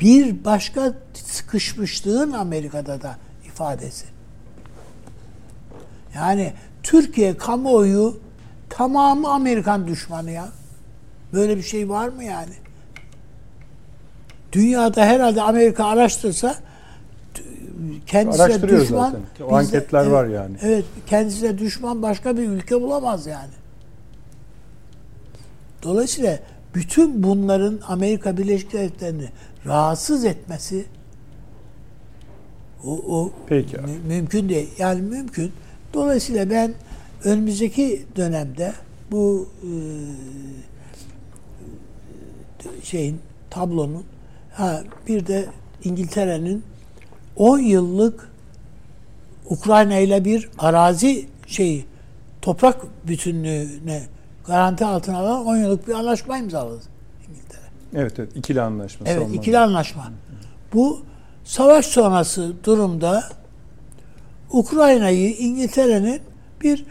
[0.00, 4.06] bir başka sıkışmışlığın Amerika'da da ifadesi.
[6.14, 6.52] Yani
[6.82, 8.20] Türkiye kamuoyu
[8.70, 10.48] tamamı Amerikan düşmanı ya.
[11.32, 12.54] Böyle bir şey var mı yani?
[14.52, 16.56] Dünyada herhalde Amerika araştırsa
[18.06, 19.10] kendisine düşman.
[19.10, 19.46] zaten.
[19.46, 20.56] O anketler evet, var yani.
[20.62, 23.52] Evet, kendisine düşman başka bir ülke bulamaz yani.
[25.82, 26.38] Dolayısıyla
[26.74, 29.28] bütün bunların Amerika Birleşik Devletleri'ni
[29.66, 30.84] rahatsız etmesi
[32.84, 34.70] o, o Peki mü- mümkün değil.
[34.78, 35.52] Yani mümkün.
[35.94, 36.74] Dolayısıyla ben
[37.24, 38.72] önümüzdeki dönemde
[39.10, 39.70] bu e,
[42.82, 43.20] şeyin
[43.50, 44.04] tablonun
[44.52, 45.46] ha bir de
[45.84, 46.62] İngiltere'nin
[47.36, 48.28] 10 yıllık
[49.50, 51.84] Ukrayna ile bir arazi şeyi
[52.42, 52.76] toprak
[53.08, 54.02] bütünlüğüne
[54.46, 56.80] garanti altına alan 10 yıllık bir anlaşma imzaladı
[57.30, 57.60] İngiltere.
[57.94, 59.06] Evet evet ikili anlaşma.
[59.08, 59.36] Evet, savunma.
[59.36, 60.10] ikili anlaşma.
[60.74, 61.00] Bu
[61.44, 63.24] savaş sonrası durumda
[64.50, 66.20] Ukrayna'yı İngiltere'nin
[66.62, 66.84] bir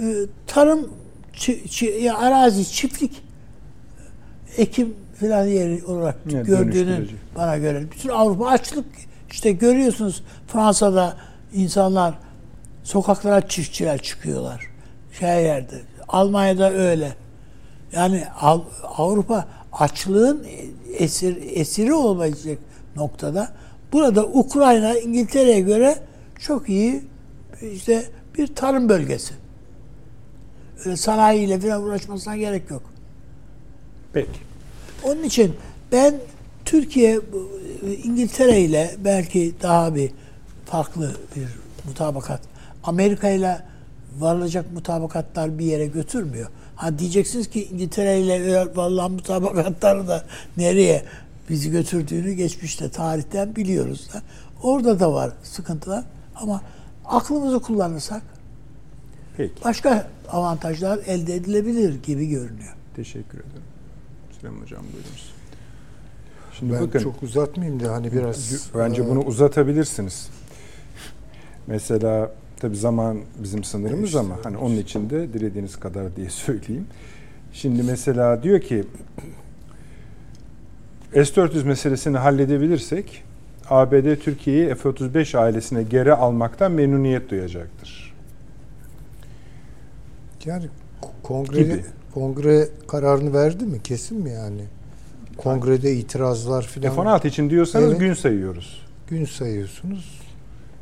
[0.00, 0.14] e,
[0.46, 0.90] tarım
[1.34, 3.22] çi- çi- ya arazi çiftlik
[4.56, 7.16] ekim filan yeri olarak Evet, gördüğünü dönüştürücü.
[7.36, 7.84] bana göre.
[7.92, 8.86] Bütün Avrupa açlık
[9.34, 11.16] işte görüyorsunuz Fransa'da
[11.54, 12.14] insanlar
[12.82, 14.66] sokaklara çiftçiler çıkıyorlar.
[15.18, 15.80] Şey yerde.
[16.08, 17.16] Almanya'da öyle.
[17.92, 20.46] Yani Av- Avrupa açlığın
[20.98, 22.58] esir, esiri olmayacak
[22.96, 23.48] noktada.
[23.92, 25.98] Burada Ukrayna İngiltere'ye göre
[26.38, 27.02] çok iyi
[27.72, 28.04] işte
[28.38, 29.34] bir tarım bölgesi.
[30.84, 32.82] Öyle sanayiyle falan uğraşmasına gerek yok.
[34.12, 34.40] Peki.
[35.04, 35.56] Onun için
[35.92, 36.14] ben
[36.64, 37.20] Türkiye
[38.04, 40.10] İngiltere ile belki daha bir
[40.66, 41.48] farklı bir
[41.88, 42.40] mutabakat.
[42.84, 43.62] Amerika ile
[44.18, 46.48] varılacak mutabakatlar bir yere götürmüyor.
[46.76, 50.24] Ha diyeceksiniz ki İngiltere ile vallahi mutabakatları da
[50.56, 51.04] nereye
[51.50, 54.22] bizi götürdüğünü geçmişte tarihten biliyoruz da.
[54.62, 56.04] Orada da var sıkıntılar
[56.36, 56.62] ama
[57.04, 58.22] aklımızı kullanırsak
[59.36, 59.64] Peki.
[59.64, 62.76] başka avantajlar elde edilebilir gibi görünüyor.
[62.96, 63.62] Teşekkür ederim.
[64.40, 65.33] Süleyman Hocam buyurunuz.
[66.58, 70.30] Şimdi Ben bakın çok uzatmayayım da hani biraz bence e, bunu uzatabilirsiniz.
[71.66, 76.86] Mesela tabii zaman bizim sınırımız İşte, ama hani onun için de dilediğiniz kadar diye söyleyeyim.
[77.52, 78.84] Şimdi mesela diyor ki
[81.12, 83.24] S-400 meselesini halledebilirsek
[83.70, 88.14] ABD Türkiye'yi F-35 ailesine geri almaktan memnuniyet duyacaktır.
[90.44, 90.64] yani
[91.22, 91.84] kongre Gibi.
[92.14, 93.82] kongre kararını verdi mi?
[93.82, 94.64] Kesin mi yani?
[95.36, 98.00] Kongrede itirazlar filan F-16 için diyorsanız Evet.
[98.00, 98.82] gün sayıyoruz.
[99.08, 100.20] gün sayıyorsunuz.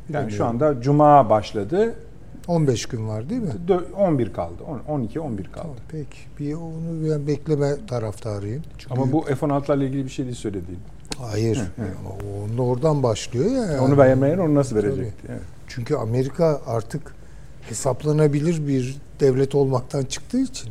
[0.09, 1.93] Yani şu anda Cuma başladı.
[2.47, 3.51] 15 gün var değil mi?
[3.67, 4.63] Dö- 11 kaldı.
[4.67, 5.53] On- 12 11 kaldı.
[5.61, 6.17] Tamam, peki.
[6.39, 8.63] Bir onu ben bekleme taraftarıyım.
[8.77, 10.79] Çünkü Ama bu F-16'larla ilgili bir şey değil söylediğim.
[11.17, 11.61] hayır.
[12.45, 13.63] Onun oradan başlıyor ya.
[13.65, 13.79] yani.
[13.79, 15.27] Onu beğenmeyen onu nasıl verecekti?
[15.29, 15.41] Evet.
[15.67, 17.15] Çünkü Amerika artık
[17.69, 20.69] hesaplanabilir bir devlet olmaktan çıktığı için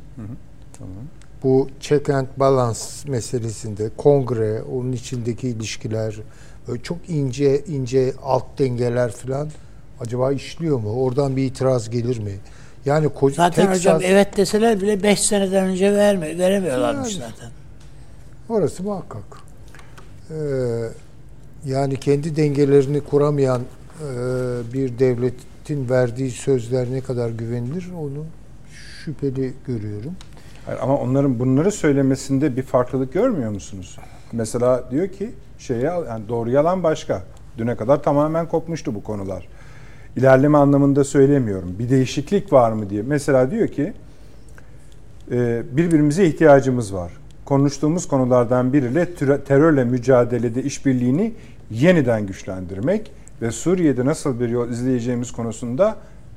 [0.79, 0.95] Tamam.
[1.43, 6.17] Bu check and balance meselesinde kongre, onun içindeki ilişkiler,
[6.69, 9.49] böyle çok ince ince alt dengeler falan
[10.01, 10.93] acaba işliyor mu?
[11.03, 12.33] Oradan bir itiraz gelir mi?
[12.87, 17.31] Yani ko- Zaten Texas- hocam evet deseler bile 5 seneden önce verme, veremiyorlarmış Yani.
[17.33, 17.51] zaten.
[18.49, 19.23] Orası muhakkak.
[20.31, 20.35] Ee,
[21.67, 24.07] yani kendi dengelerini kuramayan e,
[24.73, 28.25] bir devletin verdiği sözler ne kadar güvenilir onu
[29.05, 30.13] şüpheli görüyorum.
[30.67, 33.99] Hayır, ama onların bunları söylemesinde bir farklılık görmüyor musunuz?
[34.33, 37.23] Mesela diyor ki şeye yani doğru yalan başka.
[37.59, 39.49] Düne kadar tamamen kopmuştu bu konular.
[40.17, 41.77] İlerleme anlamında söylemiyorum.
[41.79, 43.03] Bir değişiklik var mı diye.
[43.03, 43.93] Mesela diyor ki
[45.31, 47.13] e, birbirimize ihtiyacımız var.
[47.45, 49.15] Konuştuğumuz konulardan biriyle
[49.45, 51.35] terörle mücadelede işbirliğini
[51.71, 53.13] yeniden güçlendirmek
[53.43, 55.97] ve Suriye'de nasıl bir yol izleyeceğimiz konusunda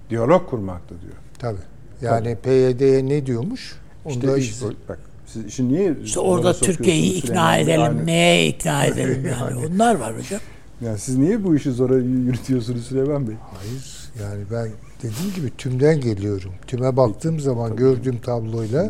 [0.09, 1.13] diyalog kurmaktı diyor.
[1.39, 1.61] Tabii.
[2.01, 3.75] Yani PYD'ye ne diyormuş?
[4.07, 8.47] İşte Onda iş, iz- bak siz işi niye İşte orada Türkiye'yi ikna edelim, Aynı- neye
[8.47, 9.59] ikna edelim yani.
[9.59, 9.67] Yani.
[9.75, 10.39] Onlar var hocam.
[10.81, 13.35] Yani siz niye bu işi zora yürütüyorsunuz Süleyman Bey?
[13.57, 13.83] Hayır
[14.23, 14.67] yani ben
[14.97, 16.51] dediğim gibi tümden geliyorum.
[16.67, 18.89] Tüme baktığım zaman gördüğüm tabloyla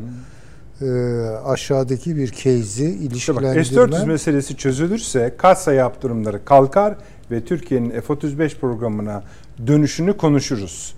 [0.82, 0.86] e,
[1.46, 3.64] aşağıdaki bir case'i İşte bak ilişkilendirmem
[3.94, 6.96] S-400 meselesi çözülürse kasa yaptırımları kalkar
[7.32, 9.24] ve Türkiye'nin F-35 programına
[9.68, 10.95] dönüşünü konuşuruz.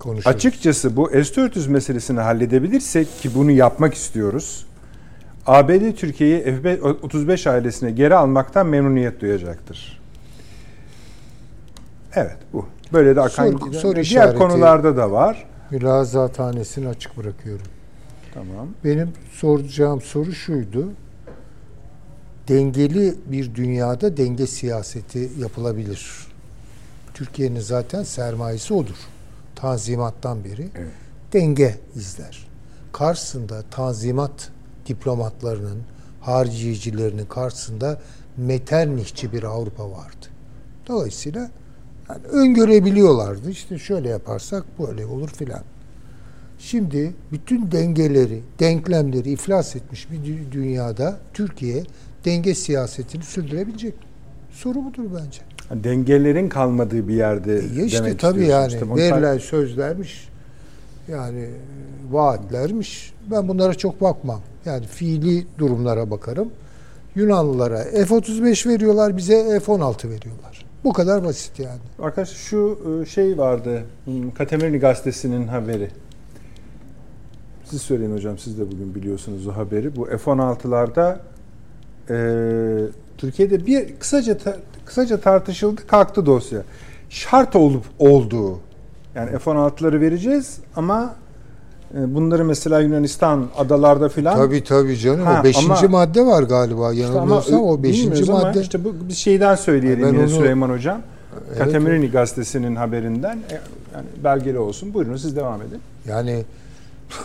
[0.00, 0.36] Konuşuruz.
[0.36, 4.66] Açıkçası bu S-400 meselesini halledebilirsek ki bunu yapmak istiyoruz.
[5.46, 10.00] ABD Türkiye'yi F-35 ailesine geri almaktan memnuniyet duyacaktır.
[12.14, 12.66] Evet bu.
[12.92, 15.46] Böyle de akan Soru- giden- soru diğer konularda da var.
[15.70, 17.66] Mülazathanesini açık bırakıyorum.
[18.34, 18.68] Tamam.
[18.84, 20.88] Benim soracağım soru şuydu.
[22.48, 26.10] Dengeli bir dünyada denge siyaseti yapılabilir.
[27.14, 28.96] Türkiye'nin zaten sermayesi odur.
[29.56, 30.90] Tanzimattan beri Evet.
[31.32, 32.46] denge izler.
[32.92, 34.50] Karşısında tanzimat
[34.86, 35.78] diplomatlarının,
[36.20, 38.00] hariciyecilerinin karşısında
[38.36, 40.26] meternihçi bir Avrupa vardı.
[40.88, 41.50] Dolayısıyla
[42.08, 43.50] yani öngörebiliyorlardı.
[43.50, 45.62] İşte şöyle yaparsak böyle olur filan.
[46.58, 51.84] Şimdi bütün dengeleri, denklemleri iflas etmiş bir dü- dünyada Türkiye
[52.24, 53.94] denge siyasetini sürdürebilecek.
[53.94, 54.06] mi?
[54.52, 55.40] Soru budur bence.
[55.70, 60.28] Yani Dengelerin kalmadığı bir yerde E işte demek tabii yani İşte verilen sözlermiş,
[61.08, 61.50] yani e,
[62.10, 63.14] vaatlermiş.
[63.30, 64.40] Ben bunlara çok bakmam.
[64.64, 66.48] Yani fiili durumlara bakarım.
[67.14, 70.64] Yunanlılara F-35 veriyorlar, bize F-16 veriyorlar.
[70.84, 71.78] Bu kadar basit yani.
[71.98, 73.82] Arkadaşlar şu e, şey vardı.
[74.04, 75.90] hmm, Katemerini gazetesinin haberi.
[77.64, 79.96] Siz söyleyin hocam siz de bugün biliyorsunuz o haberi.
[79.96, 81.16] Bu F-16'larda
[82.10, 82.16] e,
[83.18, 86.62] Türkiye'de bir kısaca ta- kısaca tartışıldı kalktı dosya.
[87.10, 88.58] Şart olup olduğu.
[89.14, 91.14] Yani F-16'ları vereceğiz ama
[91.98, 95.26] e, bunları mesela Yunanistan adalarda filan Tabii tabii canım.
[95.26, 96.92] Ha, o beşinci ama- madde var galiba.
[96.92, 98.60] İşte ama Yanılmıyorsam o beşinci bilmiyoruz ama madde.
[98.60, 101.00] işte bu bir şeyden söyleyelim Ben yine onu- Süleyman Hocam.
[101.48, 103.54] Evet, Katemerini gazetesinin haberinden e,
[103.94, 104.94] yani belgeli olsun.
[104.94, 105.80] Buyurun siz devam edin.
[106.08, 106.44] Yani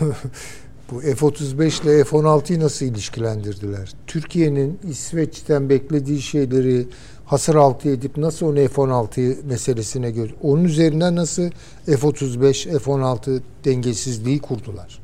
[0.90, 3.92] bu F-35 ile F-16'yı nasıl ilişkilendirdiler?
[4.06, 6.86] Türkiye'nin İsveç'ten beklediği şeyleri
[7.30, 11.50] hasır altı edip nasıl onu F-16 meselesine göre onun üzerinden nasıl
[11.86, 14.98] F-35, F-16 dengesizliği kurdular?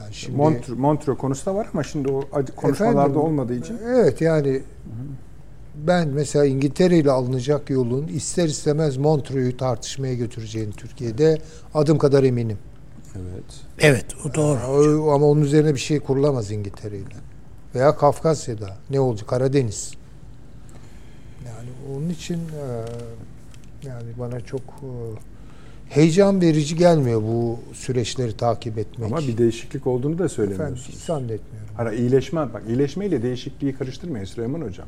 [0.00, 2.22] Yani şimdi Montreux, Montreux konusu da var ama şimdi o
[2.56, 3.78] konuşmalarda Efendim, olmadığı için.
[3.86, 4.62] Evet yani
[5.74, 11.38] ben mesela İngiltere ile alınacak yolun ister istemez Montreux'u tartışmaya götüreceğini Türkiye'de
[11.74, 12.58] adım kadar eminim.
[13.16, 13.44] Evet.
[13.78, 15.10] Evet o doğru.
[15.10, 17.16] Ama onun üzerine bir şey kurulamaz İngiltere ile.
[17.74, 18.76] Veya Kafkasya'da.
[18.90, 19.28] Ne olacak?
[19.28, 20.03] Karadeniz.
[21.92, 22.64] Onun için e,
[23.86, 24.88] yani bana çok e,
[25.88, 29.12] heyecan verici gelmiyor bu süreçleri takip etmek.
[29.12, 30.88] Ama bir değişiklik olduğunu da Efendim, söylemiyorsunuz.
[30.88, 31.68] hiç zannetmiyorum.
[31.78, 34.86] Ara iyileşme bak iyileşmeyle değişikliği karıştırmayın Süleyman Hocam.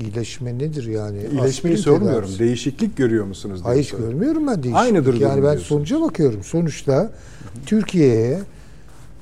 [0.00, 1.16] İyileşme nedir yani?
[1.18, 2.20] İyileşmeyi Aspirin sormuyorum.
[2.20, 2.38] tedavisi.
[2.38, 3.60] Değişiklik görüyor musunuz?
[3.64, 4.12] Hayır soruyorum.
[4.14, 4.76] görmüyorum ben değişiklik.
[4.76, 5.66] Aynıdır durum Yani ben diyorsunuz.
[5.66, 6.44] sonuca bakıyorum.
[6.44, 7.10] Sonuçta
[7.66, 8.38] Türkiye'ye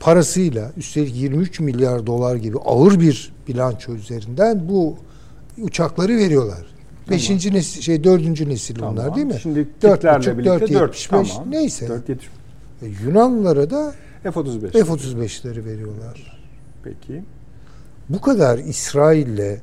[0.00, 4.96] parasıyla üstelik 23 milyar dolar gibi ağır bir bilanço üzerinden bu
[5.62, 6.75] uçakları veriyorlar.
[7.10, 8.96] Beşinci nesil, şey dördüncü nesil Tamam.
[8.96, 9.38] bunlar değil mi?
[9.42, 11.50] Şimdi Türklerle birlikte dört 4 yetmiş beş, tamam.
[11.50, 11.86] neyse.
[11.86, 12.16] 4.70
[12.82, 14.70] E, Yunanlılara da F-35.
[14.70, 16.38] F-35'leri veriyorlar.
[16.84, 17.22] Peki.
[18.08, 19.58] Bu kadar İsrail'le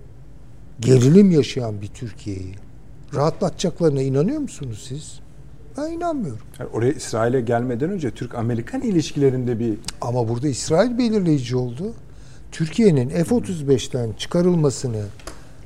[0.79, 2.55] gerilim yaşayan bir Türkiye'yi
[3.15, 5.19] rahatlatacaklarına inanıyor musunuz siz?
[5.77, 6.41] Ben inanmıyorum.
[6.59, 11.93] Yani oraya İsrail'e gelmeden önce Türk-Amerikan ilişkilerinde bir Ama burada İsrail belirleyici oldu.
[12.51, 15.01] Türkiye'nin F-35'ten çıkarılmasını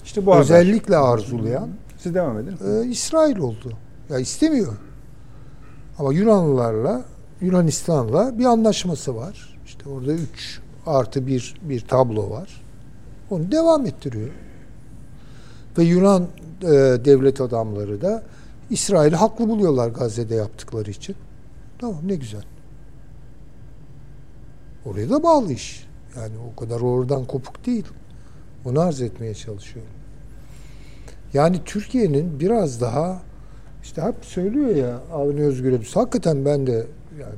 [0.07, 0.41] işte bu haber.
[0.41, 2.57] özellikle arzulayan Siz devam edin.
[2.67, 3.73] e, İsrail oldu.
[4.09, 4.73] Ya istemiyor.
[5.99, 7.05] Ama Yunanlılarla,
[7.41, 9.57] Yunanistan'la bir anlaşması var.
[9.65, 12.61] İşte orada 3 artı bir bir tablo var.
[13.29, 14.29] Onu devam ettiriyor.
[15.77, 16.27] Ve Yunan
[16.61, 16.67] e,
[17.05, 18.23] devlet adamları da
[18.69, 21.15] İsrail'i haklı buluyorlar Gazze'de yaptıkları için.
[21.79, 22.43] Tamam ne güzel.
[24.85, 25.88] Oraya da bağlı iş.
[26.15, 27.85] Yani o kadar oradan kopuk değil.
[28.68, 29.91] Onu arz etmeye çalışıyorum.
[31.34, 33.22] Yani Türkiye'nin biraz daha
[33.84, 35.95] işte hep söylüyor ya Avni Özgür Ödüs.
[35.95, 36.85] Hakikaten ben de
[37.19, 37.35] yani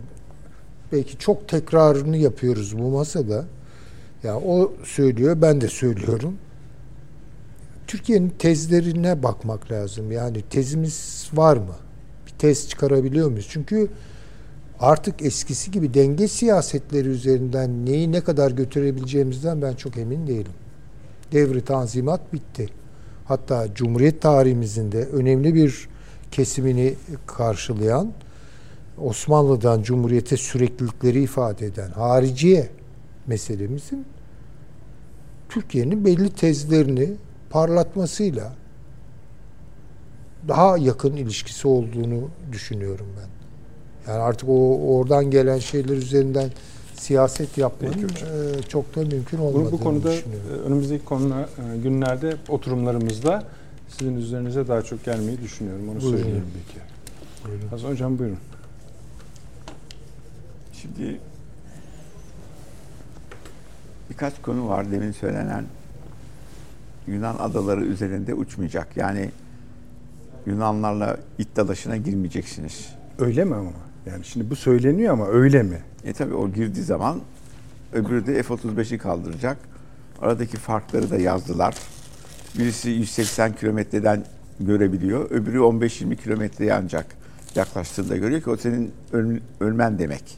[0.91, 3.45] belki çok tekrarını yapıyoruz bu masada.
[4.23, 6.37] Ya o söylüyor, ben de söylüyorum.
[7.87, 10.11] Türkiye'nin tezlerine bakmak lazım.
[10.11, 11.75] Yani tezimiz var mı?
[12.27, 13.47] Bir tez çıkarabiliyor muyuz?
[13.49, 13.87] Çünkü
[14.79, 20.51] artık eskisi gibi denge siyasetleri üzerinden neyi ne kadar götürebileceğimizden ben çok emin değilim.
[21.31, 22.69] Devri tanzimat bitti.
[23.25, 25.89] Hatta Cumhuriyet tarihimizin de önemli bir
[26.31, 26.95] kesimini
[27.27, 28.11] karşılayan
[28.97, 32.69] Osmanlı'dan Cumhuriyete süreklilikleri ifade eden hariciye
[33.27, 34.05] meselemizin
[35.49, 37.09] Türkiye'nin belli tezlerini
[37.49, 38.53] parlatmasıyla
[40.47, 43.29] daha yakın ilişkisi olduğunu düşünüyorum ben.
[44.11, 46.49] Yani artık o oradan gelen şeyler üzerinden
[46.99, 50.45] siyaset yapmanın Peki e, çok da mümkün Bu, olmadığını bu konuda düşünüyorum.
[50.53, 53.43] e, önümüzdeki konular, e, günlerde oturumlarımızda
[53.97, 55.89] sizin üzerinize daha çok gelmeyi düşünüyorum.
[55.89, 56.17] Onu Buyurun.
[56.17, 56.83] söyleyeyim kere.
[57.47, 57.67] Buyurun.
[57.67, 58.37] Hasan Hocam buyurun.
[60.73, 61.19] Şimdi
[64.09, 65.65] birkaç konu var demin söylenen
[67.07, 68.97] Yunan adaları üzerinde uçmayacak.
[68.97, 69.31] Yani
[70.45, 72.89] Yunanlarla it dalaşına girmeyeceksiniz.
[73.19, 73.71] Öyle mi ama?
[74.05, 75.81] Yani şimdi bu söyleniyor ama öyle mi?
[76.05, 77.19] E tabi o girdiği zaman
[77.93, 79.57] öbürü de F-35'i kaldıracak.
[80.21, 81.75] Aradaki farkları da yazdılar.
[82.57, 84.25] Birisi 180 kilometreden
[84.59, 85.31] görebiliyor.
[85.31, 87.05] Öbürü 15-20 kilometreye ancak
[87.55, 90.37] yaklaştığında görüyor ki o senin öl- ölmen demek.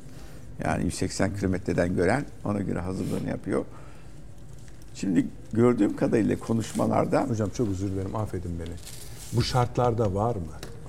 [0.64, 3.66] Yani 180 kilometreden gören ona göre hazırlığını yapıyor.
[4.96, 8.76] Şimdi gördüğüm kadarıyla konuşmalarda Hocam çok özür dilerim affedin beni.
[9.34, 10.42] Bu şartlarda var mı?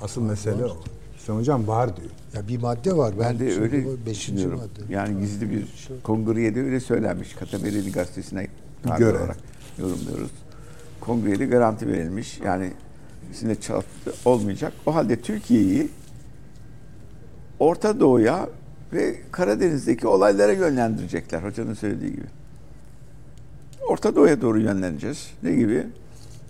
[0.03, 0.77] Asıl mesele o.
[1.23, 2.11] Hüseyin Hocam var diyor.
[2.35, 3.15] Ya bir madde var.
[3.21, 4.59] ben de şimdi öyle düşünüyorum.
[4.59, 4.93] madde.
[4.95, 5.65] Yani gizli bir
[6.03, 7.35] kongreye de öyle söylenmiş.
[7.35, 8.47] Katamerili gazetesine
[8.83, 9.19] tabi Göre.
[9.19, 9.37] olarak
[9.79, 10.31] yorumluyoruz.
[11.01, 12.41] Kongreye de garanti verilmiş.
[12.45, 12.71] Yani
[13.33, 14.73] sizinle çarpı olmayacak.
[14.87, 15.89] O halde Türkiye'yi
[17.59, 18.49] Orta Doğu'ya
[18.93, 22.27] ve Karadeniz'deki olaylara yönlendirecekler hocanın söylediği gibi.
[23.89, 25.31] Orta Doğu'ya doğru yönleneceğiz.
[25.43, 25.87] Ne gibi?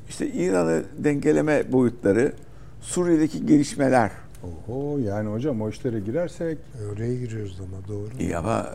[0.09, 2.32] İşte İran'ı dengeleme boyutları,
[2.81, 4.11] Suriye'deki gelişmeler.
[4.43, 6.59] Oho yani hocam o işlere girersek
[6.93, 8.09] Oraya giriyoruz ama doğru.
[8.20, 8.66] İyi ama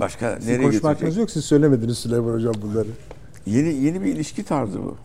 [0.00, 1.30] başka sizin nereye hakkınız yok.
[1.30, 2.88] Siz söylemediniz Süleyman Hocam bunları.
[3.46, 4.96] Yeni yeni bir ilişki tarzı bu.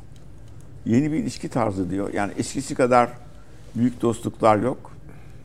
[0.86, 2.14] Yeni bir ilişki tarzı diyor.
[2.14, 3.10] Yani eskisi kadar
[3.76, 4.92] büyük dostluklar yok.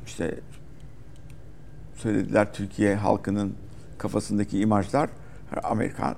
[0.07, 0.35] İşte
[1.97, 3.55] söylediler Türkiye halkının
[3.99, 5.11] kafasındaki imajlar
[5.63, 6.15] Amerikan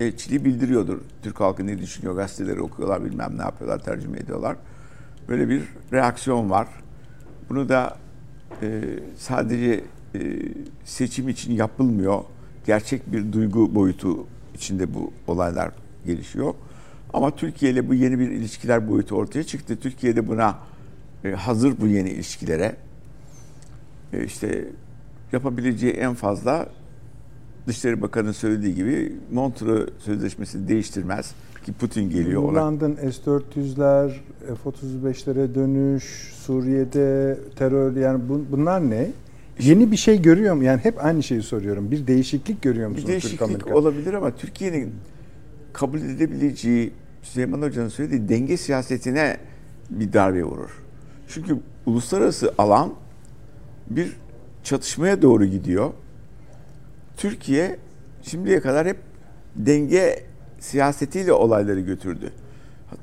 [0.00, 0.98] elçiliği bildiriyordur.
[1.22, 4.56] Türk halkı ne düşünüyor, gazeteleri okuyorlar, bilmem ne yapıyorlar, tercüme ediyorlar.
[5.28, 5.62] Böyle bir
[5.92, 6.68] reaksiyon var.
[7.52, 7.96] Bunu da
[8.62, 8.80] e,
[9.16, 9.84] sadece
[10.14, 10.20] e,
[10.84, 12.22] seçim için yapılmıyor.
[12.66, 15.70] Gerçek bir duygu boyutu içinde bu olaylar
[16.06, 16.54] gelişiyor.
[17.12, 19.76] Ama Türkiye ile bu yeni bir ilişkiler boyutu ortaya çıktı.
[19.76, 20.58] Türkiye de buna
[21.24, 22.76] e, hazır bu yeni ilişkilere.
[24.12, 24.68] E, işte
[25.32, 26.68] yapabileceği en fazla
[27.66, 31.34] Dışişleri Bakanı'nın söylediği gibi Montreux Sözleşmesi'ni değiştirmez
[31.64, 32.66] ki Putin geliyor ona.
[32.66, 34.12] London S-400'ler,
[34.64, 39.10] F-35'lere dönüş, Suriye'de terör yani bu- bunlar ne?
[39.60, 40.64] Yeni bir şey görüyor mu?
[40.64, 41.90] Yani hep aynı şeyi soruyorum.
[41.90, 43.74] Bir değişiklik görüyor Bir musunuz değişiklik Türk-Amerika?
[43.74, 44.92] olabilir ama Türkiye'nin
[45.72, 49.36] kabul edebileceği Süleyman Hoca'nın söylediği denge siyasetine
[49.90, 50.82] bir darbe vurur.
[51.28, 51.56] Çünkü
[51.86, 52.92] uluslararası alan
[53.90, 54.16] bir
[54.64, 55.90] çatışmaya doğru gidiyor.
[57.22, 57.78] Türkiye
[58.22, 58.96] şimdiye kadar hep
[59.56, 60.22] denge
[60.60, 62.32] siyasetiyle olayları götürdü.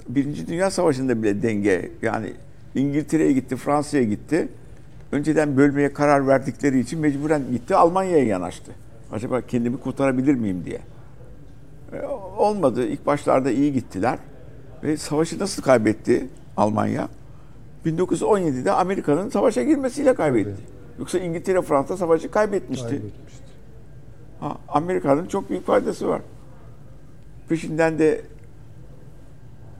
[0.07, 2.33] Birinci Dünya Savaşı'nda bile denge yani
[2.75, 4.47] İngiltere'ye gitti, Fransa'ya gitti.
[5.11, 8.71] Önceden bölmeye karar verdikleri için mecburen gitti Almanya'ya yanaştı.
[9.11, 10.79] Acaba kendimi kurtarabilir miyim diye.
[11.93, 12.87] E, olmadı.
[12.87, 14.19] İlk başlarda iyi gittiler.
[14.83, 16.27] Ve savaşı nasıl kaybetti
[16.57, 17.09] Almanya?
[17.85, 20.61] 1917'de Amerika'nın savaşa girmesiyle kaybetti.
[20.99, 22.87] Yoksa İngiltere Fransa savaşı kaybetmişti.
[22.87, 23.38] Kaybetmişti.
[24.67, 26.21] Amerika'nın çok büyük faydası var.
[27.49, 28.21] Peşinden de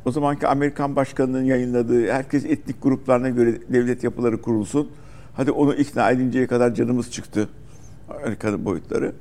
[0.06, 4.92] o zamanki Amerikan başkanının yayınladığı herkes etnik gruplarına göre devlet yapıları kurulsun.
[5.34, 7.50] Hadi onu ikna edinceye kadar canımız çıktı.
[8.10, 9.14] Amerika'nın boyutları.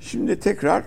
[0.00, 0.84] Şimdi tekrar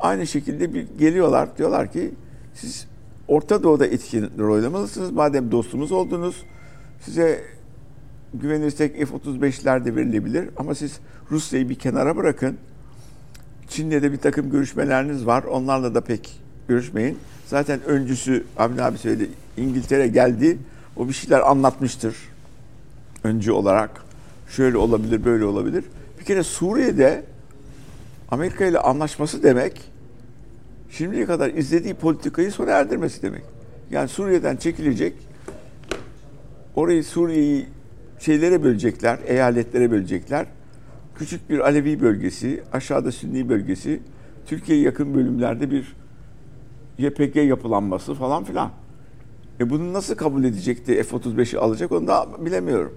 [0.00, 1.56] aynı şekilde bir geliyorlar.
[1.58, 2.14] Diyorlar ki
[2.54, 2.86] siz
[3.28, 5.10] Orta Doğu'da etkin rol oynamalısınız.
[5.10, 6.42] Madem dostumuz oldunuz
[7.00, 7.44] size
[8.34, 10.48] güvenirsek F-35'ler de verilebilir.
[10.56, 11.00] Ama siz
[11.30, 12.58] Rusya'yı bir kenara bırakın.
[13.72, 15.42] Çin'le de bir takım görüşmeleriniz var.
[15.42, 17.18] Onlarla da pek görüşmeyin.
[17.46, 19.28] Zaten öncüsü Avni abi söyledi.
[19.56, 20.58] İngiltere geldi.
[20.96, 22.16] O bir şeyler anlatmıştır.
[23.24, 23.90] Öncü olarak.
[24.48, 25.84] Şöyle olabilir, böyle olabilir.
[26.20, 27.24] Bir kere Suriye'de
[28.30, 29.80] Amerika ile anlaşması demek
[30.90, 33.42] şimdiye kadar izlediği politikayı sona erdirmesi demek.
[33.90, 35.14] Yani Suriye'den çekilecek.
[36.74, 37.66] Orayı Suriye'yi
[38.18, 40.46] şeylere bölecekler, eyaletlere bölecekler.
[41.22, 44.00] Küçük bir Alevi bölgesi, aşağıda Sünni bölgesi,
[44.46, 45.96] Türkiye'ye yakın bölümlerde bir
[46.98, 48.70] YPG yapılanması falan filan.
[49.60, 52.94] E bunu nasıl kabul edecekti F-35'i alacak onu da bilemiyorum.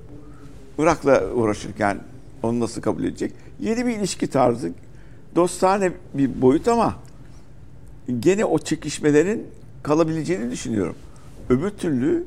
[0.78, 2.00] Irak'la uğraşırken
[2.44, 3.34] onu nasıl kabul edecek?
[3.60, 4.72] Yeni bir ilişki tarzı,
[5.36, 6.96] dostane bir boyut ama
[8.20, 9.48] gene o çekişmelerin
[9.84, 10.96] kalabileceğini düşünüyorum.
[11.50, 12.26] Öbür türlü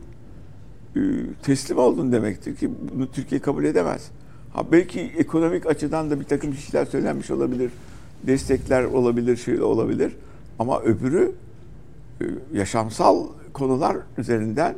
[0.97, 1.01] e,
[1.43, 4.11] teslim oldun demektir ki bunu Türkiye kabul edemez.
[4.59, 7.71] Ha belki ekonomik açıdan da bir takım şeyler söylenmiş olabilir.
[8.23, 10.17] Destekler olabilir, şey olabilir.
[10.59, 11.33] Ama öbürü
[12.21, 14.75] e, yaşamsal konular üzerinden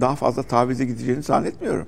[0.00, 1.86] daha fazla tavize gideceğini zannetmiyorum.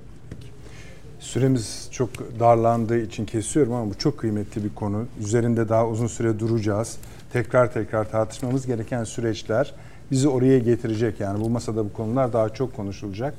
[1.21, 2.11] Süremiz çok
[2.41, 5.07] darlandığı için kesiyorum ama bu çok kıymetli bir konu.
[5.21, 6.97] Üzerinde daha uzun süre duracağız.
[7.33, 9.75] Tekrar tekrar tartışmamız gereken süreçler
[10.11, 11.21] bizi oraya getirecek.
[11.21, 13.35] Yani bu masada bu konular daha çok konuşulacak.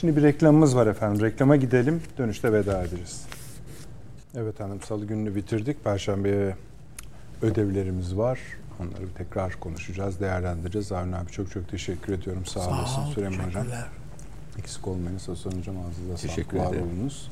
[0.00, 1.22] Şimdi bir reklamımız var efendim.
[1.22, 2.02] Reklama gidelim.
[2.18, 3.26] Dönüşte veda edeceğiz.
[4.36, 5.84] Evet hanım salı gününü bitirdik.
[5.84, 6.56] Perşembeye
[7.42, 8.38] ödevlerimiz var.
[8.80, 10.92] Onları tekrar konuşacağız, değerlendireceğiz.
[10.92, 12.46] Avni abi çok çok teşekkür ediyorum.
[12.46, 13.66] Sağ, olasın ol, Süleyman Hocam.
[14.58, 15.18] Eksik olmayın.
[15.18, 16.70] Sosyal Hocam ağzınıza Teşekkür sağlık.
[16.70, 16.88] Var ederim.
[16.98, 17.30] olunuz.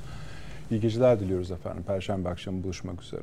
[0.71, 1.83] İyi geceler diliyoruz efendim.
[1.87, 3.23] Perşembe akşamı buluşmak üzere.